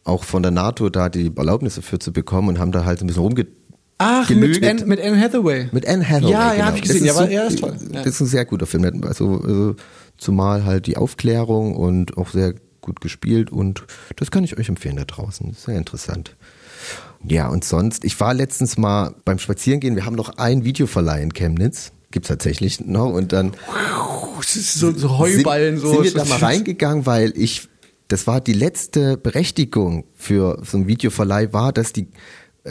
[0.05, 3.07] auch von der NATO da die Erlaubnis dafür zu bekommen und haben da halt ein
[3.07, 3.47] bisschen
[3.99, 4.63] Ach, mit.
[4.65, 5.69] Anne, mit Anne Hathaway.
[5.73, 6.33] Mit Anne Hathaway.
[6.33, 6.65] Ja, ja, genau.
[6.67, 7.07] hab ich Das gesehen.
[7.07, 7.77] Ja, so- ja, ist toll.
[7.93, 8.03] Ja.
[8.03, 8.85] Das ist ein sehr guter Film.
[9.05, 9.77] Also, also
[10.19, 13.85] zumal halt die Aufklärung und auch sehr gut gespielt und
[14.17, 15.55] das kann ich euch empfehlen da draußen.
[15.55, 16.37] Sehr interessant.
[17.24, 21.32] Ja, und sonst, ich war letztens mal beim Spazierengehen, wir haben noch einen Videoverleih in
[21.32, 21.93] Chemnitz.
[22.10, 23.52] Gibt's tatsächlich noch und dann
[24.43, 26.02] so, so Heuballen, sind, so.
[26.02, 27.68] sind wir da mal reingegangen, weil ich,
[28.09, 32.09] das war die letzte Berechtigung für so einen Videoverleih war, dass die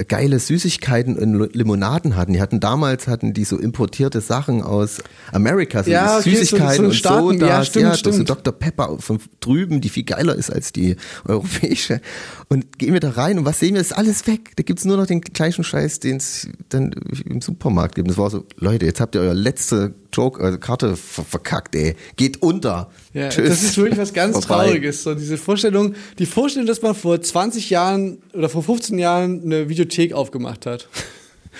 [0.03, 2.33] geile Süßigkeiten und Li- Limonaden hatten.
[2.33, 4.97] Die hatten damals hatten die so importierte Sachen aus
[5.31, 8.15] Amerika, so Ja, okay, so- Süßigkeiten so und Staaten, Sodas, ja, stimmt, ja, stimmt.
[8.15, 8.53] so Dr.
[8.53, 10.95] Pepper von drüben, die viel geiler ist als die
[11.25, 12.01] europäische.
[12.49, 13.79] Und gehen wir da rein und was sehen wir?
[13.81, 14.51] Das ist alles weg.
[14.55, 16.91] Da gibt's nur noch den gleichen Scheiß, den es dann
[17.29, 18.09] im Supermarkt gibt.
[18.09, 21.95] Das war so, Leute, jetzt habt ihr euer letzte Joke, also Karte ver verkackt, ey.
[22.15, 22.89] Geht unter.
[23.13, 23.49] Ja, Tschüss.
[23.49, 24.65] das ist wirklich was ganz Vorbei.
[24.67, 25.03] Trauriges.
[25.03, 29.67] So diese Vorstellung, die Vorstellung, dass man vor 20 Jahren oder vor 15 Jahren eine
[29.85, 30.87] Videothek aufgemacht hat.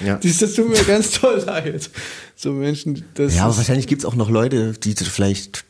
[0.05, 0.15] Ja.
[0.23, 1.89] Dies, das tut mir ganz toll leid.
[2.35, 5.65] So Menschen, das Ja, aber wahrscheinlich gibt's auch noch Leute, die vielleicht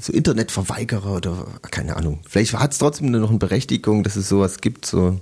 [0.00, 2.20] so Internetverweigerer oder keine Ahnung.
[2.28, 4.84] Vielleicht hat's trotzdem noch eine Berechtigung, dass es sowas gibt.
[4.84, 5.20] So.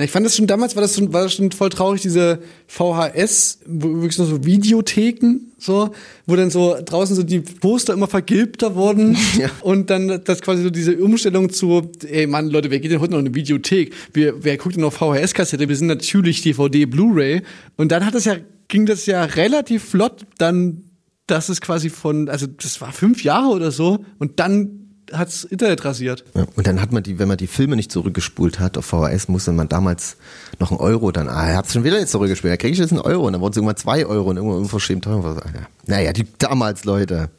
[0.00, 2.38] Na, ich fand das schon damals war das schon, war das schon voll traurig, diese
[2.68, 5.90] VHS, wo wirklich noch so Videotheken, so,
[6.24, 9.18] wo dann so draußen so die Poster immer vergilbter wurden
[9.60, 13.12] und dann das quasi so diese Umstellung zu, ey Mann, Leute, wer geht denn heute
[13.12, 13.92] noch in eine Videothek?
[14.14, 15.68] Wer, wer guckt denn auf VHS-Kassette?
[15.68, 17.42] Wir sind natürlich DVD, Blu-ray.
[17.76, 18.36] Und dann hat das ja,
[18.68, 20.82] ging das ja relativ flott dann,
[21.26, 24.79] dass es quasi von, also das war fünf Jahre oder so und dann
[25.12, 26.24] hat's Internet rasiert.
[26.34, 26.46] Ja.
[26.56, 29.52] Und dann hat man die, wenn man die Filme nicht zurückgespult hat auf VHS, musste
[29.52, 30.16] man damals
[30.58, 32.92] noch einen Euro dann, ah, ihr habt's schon wieder jetzt zurückgespult, da kriege ich jetzt
[32.92, 35.42] einen Euro und dann wurden es irgendwann zwei Euro und irgendwo unverschämt teuer.
[35.44, 35.60] Ja.
[35.86, 37.30] Naja, die damals, Leute.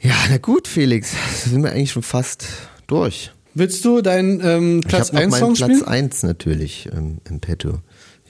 [0.00, 1.12] Ja, na gut, Felix,
[1.44, 2.46] sind wir eigentlich schon fast
[2.86, 3.32] durch.
[3.54, 5.88] Willst du deinen ähm, Platz ich habe noch 1 meinen Song Platz spielen?
[5.88, 7.78] 1 natürlich ähm, im Petto.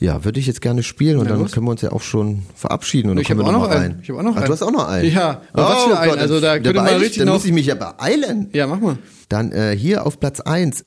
[0.01, 2.43] Ja, würde ich jetzt gerne spielen und Na dann können wir uns ja auch schon
[2.57, 3.11] verabschieden.
[3.11, 3.93] Und Ich dann habe können auch wir noch mal einen.
[3.93, 4.01] rein.
[4.03, 4.47] Ich habe auch noch ah, einen.
[4.47, 5.13] Du hast auch noch einen.
[5.13, 6.19] Ja, aber was für einen?
[6.19, 8.49] Also da könnte man richtig Dann noch- muss ich mich ja beeilen.
[8.53, 8.99] Ja, mach mal.
[9.29, 10.85] Dann äh, hier auf Platz 1.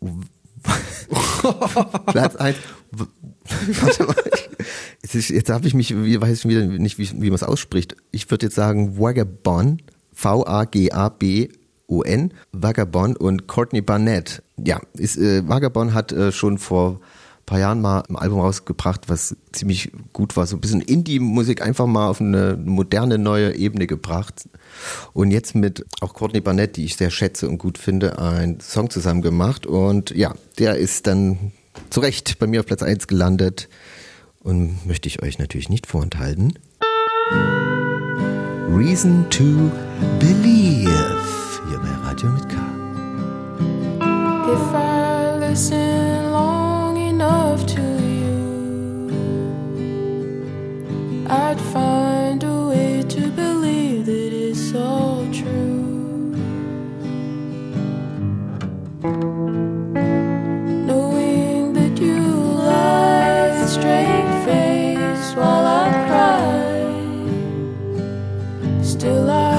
[2.06, 2.56] Platz 1.
[2.92, 4.14] Warte mal.
[5.02, 7.96] Jetzt, jetzt habe ich mich, wie weiß ich wieder nicht, wie, wie man es ausspricht.
[8.10, 9.82] Ich würde jetzt sagen Vagabond,
[10.94, 14.42] V-A-G-A-B-O-N, Vagabond und Courtney Barnett.
[14.56, 17.00] Ja, ist, äh, Vagabond hat äh, schon vor
[17.46, 20.46] paar Jahren mal ein Album rausgebracht, was ziemlich gut war.
[20.46, 24.48] So ein bisschen Indie-Musik einfach mal auf eine moderne, neue Ebene gebracht.
[25.12, 28.90] Und jetzt mit auch Courtney Barnett, die ich sehr schätze und gut finde, einen Song
[28.90, 29.66] zusammen gemacht.
[29.66, 31.52] Und ja, der ist dann
[31.90, 33.68] zu Recht bei mir auf Platz 1 gelandet.
[34.40, 36.58] Und möchte ich euch natürlich nicht vorenthalten.
[38.70, 39.70] Reason to
[40.18, 40.90] Believe.
[41.68, 42.56] Hier bei Radio mit K.
[44.52, 45.93] If I listen
[47.62, 48.34] to you,
[51.28, 56.34] I'd find a way to believe that it's all true.
[60.88, 62.20] Knowing that you
[62.70, 66.64] lie straight face while I cry,
[68.82, 69.53] still I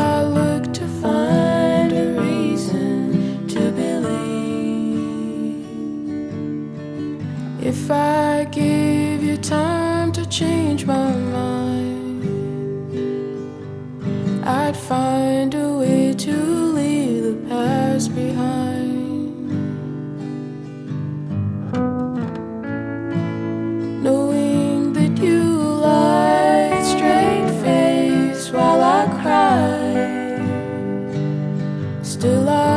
[7.77, 12.23] If I give you time to change my mind,
[14.47, 16.35] I'd find a way to
[16.80, 19.52] leave the past behind.
[24.03, 25.43] Knowing that you
[25.88, 29.76] lie straight face while I cry,
[32.02, 32.74] still I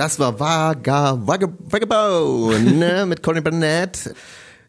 [0.00, 4.14] Das war Vaga, Vaga, Vagabone ne, mit Conny Burnett.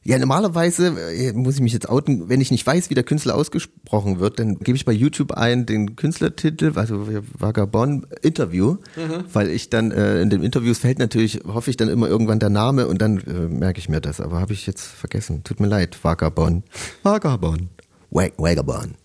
[0.04, 3.36] Ja, normalerweise äh, muss ich mich jetzt outen, wenn ich nicht weiß, wie der Künstler
[3.36, 7.08] ausgesprochen wird, dann gebe ich bei YouTube ein den Künstlertitel, also
[7.40, 9.24] Vagabond Interview, Mhm.
[9.32, 12.50] weil ich dann äh, in den Interviews fällt natürlich, hoffe ich dann immer irgendwann der
[12.50, 15.46] Name und dann äh, merke ich mir das, aber habe ich jetzt vergessen.
[15.46, 16.66] Tut mir leid, Vagabond.
[17.04, 17.70] Vagabond.
[18.10, 18.96] Vagabond.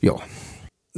[0.00, 0.14] Ja.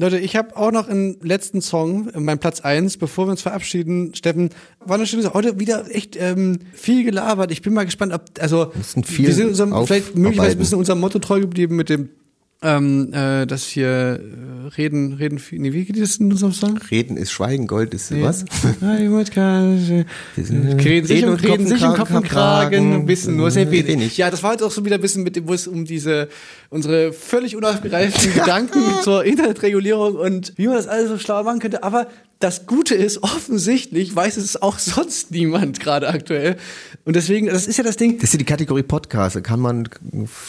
[0.01, 4.15] Leute, ich habe auch noch einen letzten Song, mein Platz eins, bevor wir uns verabschieden.
[4.15, 4.49] Steffen,
[4.81, 5.35] war eine schöne Sache.
[5.35, 7.53] Heute wieder echt ähm, viel gelabert.
[7.53, 11.19] Ich bin mal gespannt, ob, also wir sind unserem, vielleicht möglicherweise ein bisschen unserem Motto
[11.19, 12.09] treu geblieben mit dem
[12.63, 13.89] ähm, äh, das hier
[14.21, 16.77] äh, reden, reden, nee, wie geht das in unserem Song?
[16.91, 18.23] Reden ist Schweigen, Gold ist Nee.
[18.23, 18.45] was?
[20.37, 23.87] Reden Reden sich und reden sich um Kopf und Kragen, wissen nur sehr wenig.
[23.89, 24.17] wenig.
[24.19, 26.29] Ja, das war jetzt auch so wieder ein bisschen mit dem, wo es um diese,
[26.69, 31.83] unsere völlig unaufgereiften Gedanken zur Internetregulierung und wie man das alles so schlau machen könnte.
[31.83, 32.09] Aber
[32.41, 36.57] das Gute ist, offensichtlich weiß es auch sonst niemand gerade aktuell.
[37.05, 39.61] Und deswegen, das ist ja das Ding, Das ist ja die Kategorie Podcast, da kann
[39.61, 39.89] man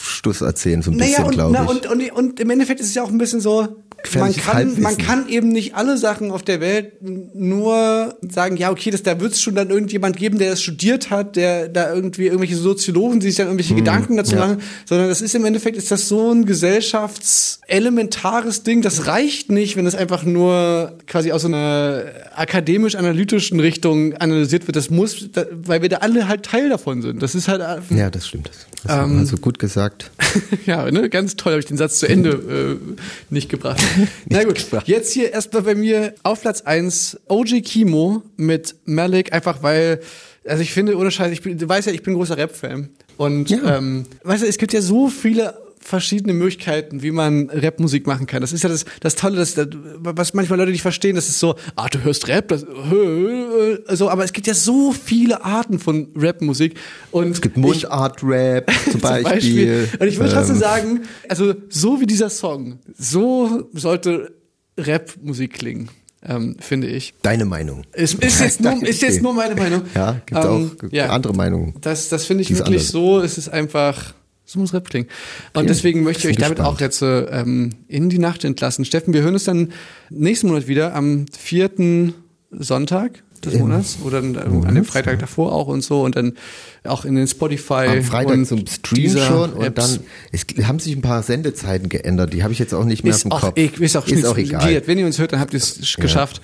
[0.02, 1.70] Stuss erzählen, so ein naja, bisschen, glaube na, ich.
[1.70, 3.81] und, und, und im Endeffekt ist es ja auch ein bisschen so,
[4.18, 8.90] man kann, man kann eben nicht alle Sachen auf der Welt nur sagen, ja, okay,
[8.90, 12.26] das, da wird es schon dann irgendjemand geben, der das studiert hat, der da irgendwie
[12.26, 14.46] irgendwelche Soziologen, die sich dann irgendwelche Gedanken dazu Hm, ja.
[14.46, 19.76] machen, sondern das ist im Endeffekt, ist das so ein gesellschaftselementares Ding, das reicht nicht,
[19.76, 22.04] wenn es einfach nur quasi aus so einer
[22.34, 24.76] akademisch-analytischen Richtung analysiert wird.
[24.76, 27.22] Das muss, weil wir da alle halt Teil davon sind.
[27.22, 28.48] Das ist halt, äh, Ja, das stimmt.
[28.48, 28.56] Das
[28.88, 30.10] Ähm, hast du gut gesagt.
[30.66, 33.82] ja, ne, ganz toll, habe ich den Satz zu Ende äh, nicht gebracht.
[34.28, 39.62] Na gut, jetzt hier erstmal bei mir auf Platz eins OG Kimo mit Malik, einfach
[39.62, 40.00] weil,
[40.44, 42.88] also ich finde, ohne Scheiß, ich bin, du weißt ja, ich bin großer Rap-Fan.
[43.16, 48.26] Und ähm, weißt du, es gibt ja so viele verschiedene Möglichkeiten, wie man Rapmusik machen
[48.26, 48.40] kann.
[48.40, 49.66] Das ist ja das, das Tolle, das, das,
[49.98, 54.08] was manchmal Leute nicht verstehen, das ist so, ah, du hörst Rap, das, äh, so,
[54.08, 56.78] aber es gibt ja so viele Arten von Rapmusik.
[57.10, 59.88] Und Es gibt Mundart-Rap zum zum Beispiel.
[59.98, 64.32] Und ich würde trotzdem Ähm, sagen, also so wie dieser Song, so sollte
[64.78, 65.88] Rap-Musik klingen,
[66.24, 67.14] ähm, finde ich.
[67.22, 67.84] Deine Meinung.
[67.92, 69.82] Es ist jetzt nur, ist jetzt nur meine Meinung.
[69.94, 71.08] Ja, gibt Ähm, auch ja.
[71.10, 71.74] andere Meinungen.
[71.80, 72.92] Das, das finde ich ist wirklich anders.
[72.92, 74.14] so, es ist einfach,
[74.52, 75.08] so muss Rap klingen.
[75.54, 76.76] Und deswegen möchte ich euch bin damit gespannt.
[76.76, 78.84] auch jetzt äh, ähm, in die Nacht entlassen.
[78.84, 79.72] Steffen, wir hören uns dann
[80.10, 82.14] nächsten Monat wieder am vierten
[82.50, 86.14] Sonntag des Im Monats oder dann, ähm, an dem Freitag davor auch und so und
[86.14, 86.34] dann
[86.84, 89.98] auch in den Spotify Am Freitag zum Stream schon und Apps.
[89.98, 90.00] dann
[90.30, 93.24] es haben sich ein paar Sendezeiten geändert, die habe ich jetzt auch nicht mehr ist
[93.24, 93.54] dem auch, Kopf.
[93.56, 94.82] ich, ist auch, ist auch egal.
[94.86, 96.40] Wenn ihr uns hört, dann habt ihr es geschafft.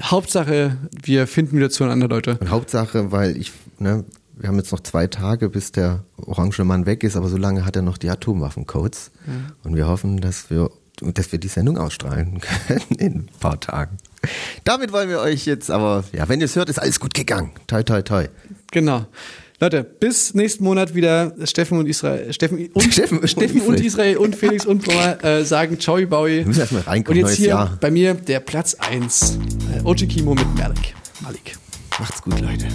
[0.00, 2.38] Hauptsache, wir finden wieder zueinander, Leute.
[2.40, 4.04] Und Hauptsache, weil ich, ne,
[4.38, 7.64] wir haben jetzt noch zwei Tage, bis der orange Mann weg ist, aber so lange
[7.64, 9.10] hat er noch die Atomwaffencodes.
[9.26, 9.32] Ja.
[9.64, 10.70] Und wir hoffen, dass wir,
[11.00, 13.98] dass wir die Sendung ausstrahlen können in ein paar Tagen.
[14.64, 17.52] Damit wollen wir euch jetzt aber, ja, wenn ihr es hört, ist alles gut gegangen.
[17.66, 18.26] Toi, toi, toi.
[18.70, 19.06] Genau.
[19.60, 24.18] Leute, bis nächsten Monat wieder Steffen und Israel, Steffen und, Steffen und Steffen und Israel.
[24.18, 26.38] Und Felix und Brummer äh, sagen Ciao, Baui.
[26.38, 27.76] Wir müssen erstmal Und reinkommen, jetzt neues hier Jahr.
[27.80, 29.38] bei mir der Platz 1.
[29.76, 30.94] Äh, Oji Kimo mit Malik.
[31.20, 31.58] Malik.
[31.98, 32.68] Macht's gut, Leute.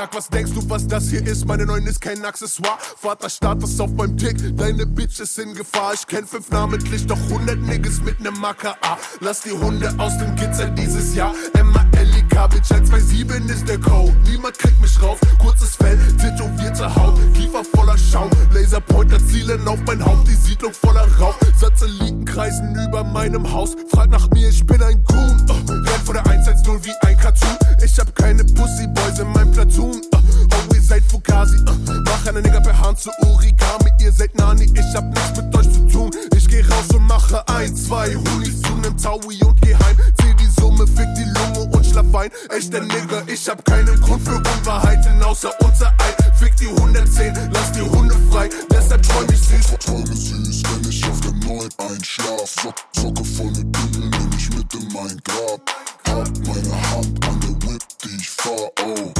[0.00, 1.44] Sag, was denkst du, was das hier ist?
[1.46, 2.78] Meine Neun ist kein Accessoire.
[2.96, 5.92] Vaterstatus auf meinem Tick, deine Bitch ist in Gefahr.
[5.92, 8.96] Ich kenn fünf namentlich, doch hundert Niggas mit nem Macker A.
[9.20, 11.34] Lass die Hunde aus dem Gitzel dieses Jahr.
[11.52, 14.16] Emma Elika, Bitch 127 ist der Code.
[14.24, 15.18] Niemand kriegt mich raus.
[15.38, 18.30] Kurzes Fell, tätowierte Haut, Kiefer voller Schaum.
[18.54, 21.36] Laserpointer zielen auf mein Haupt, die Siedlung voller Rauch.
[21.58, 23.76] Satelliten kreisen über meinem Haus.
[23.90, 25.46] Frag nach mir, ich bin ein Goon.
[25.50, 27.59] Uh, renn vor der 110 wie ein Cartoon.
[27.82, 29.96] Ich hab keine Pussyboys in meinem Platoon.
[29.96, 31.56] Uh, oh, ihr seid Fugazi.
[31.56, 33.90] Uh, mach eine Nigger per Hand zu Origami.
[34.00, 36.10] Ihr seid Nani, ich hab nichts mit euch zu tun.
[36.36, 39.96] Ich geh raus und mache ein, zwei Hunis zu nem Taui und geh heim.
[40.20, 42.30] Zähl die Summe, fick die Lunge und schlaf ein.
[42.50, 46.34] Echter Nigger, ich hab keinen Grund für Unwahrheiten außer unser Ei.
[46.38, 48.48] Fick die 110, lass die Hunde frei.
[48.70, 49.78] Deshalb träum ich süß.
[49.78, 52.54] Träume süß, wenn ich auf der Neun einschlaf.
[52.62, 55.60] So Socke voll mit Bündel nehm ich mit in mein Grab.
[56.06, 57.59] Hab meine Hand an der
[58.02, 59.12] Whip, die ich fahr, oh.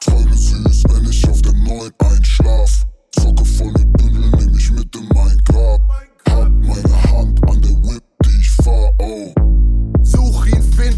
[0.00, 2.84] Träume süß, wenn ich auf der Neun einschlaf.
[3.18, 5.91] Socke voll mit Bündel nehm ich mit in mein Grab.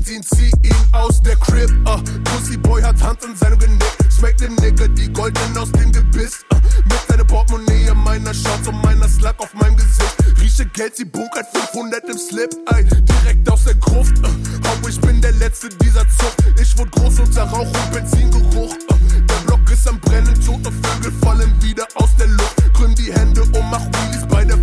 [0.05, 1.71] 16, zieh ihn aus der Crib.
[1.87, 3.83] Uh, Pussyboy hat Hand in seinem Genick.
[4.15, 6.45] Schmeckt dem Nigger die Golden aus dem Gebiss.
[6.53, 10.15] Uh, mit deiner Portemonnaie, meiner Shorts und meiner Slack auf meinem Gesicht.
[10.41, 12.51] Rieche Geld, sie bunkert 500 im Slip.
[12.75, 14.19] Ey, direkt aus der Gruft.
[14.19, 16.37] Uh, hau, ich bin der Letzte dieser Zucht.
[16.61, 18.75] Ich wurde groß unter Rauch und Benzingeruch.
[18.75, 22.75] Uh, der Block ist am Brennen, tote Vögel fallen wieder aus der Luft.
[22.75, 24.59] Krümm die Hände und mach Wheelies bei der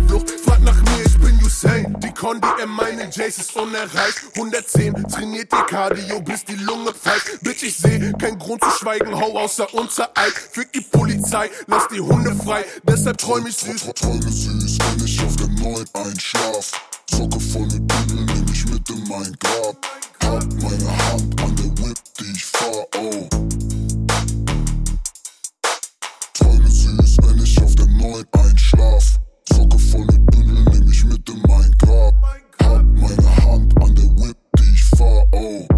[1.64, 4.20] Hey, Die Condi in meinen Jace ist unerreicht.
[4.34, 7.40] 110 trainiert ihr Cardio, bis die Lunge pfeift.
[7.42, 10.32] Bitch, ich seh kein Grund zu schweigen, hau außer unser Eid.
[10.32, 12.64] Für die Polizei, lass die Hunde frei.
[12.82, 13.92] Deshalb träum ich süß.
[13.94, 16.72] Träume süß, wenn ich auf dem Neuen einschlaf.
[17.10, 19.76] Socke voll mit Bibel, nehm ich mit in mein Grab.
[20.24, 23.28] Hab meine Hand an der Whip, die ich fahr, oh.
[26.34, 29.04] Träume süß, wenn ich auf der Neuen einschlaf.
[29.52, 30.71] Socke voll mit Bibel,
[31.52, 32.14] mein Grab.
[32.62, 35.71] Hab meine Hand an der Whip, die ich fahr, oh.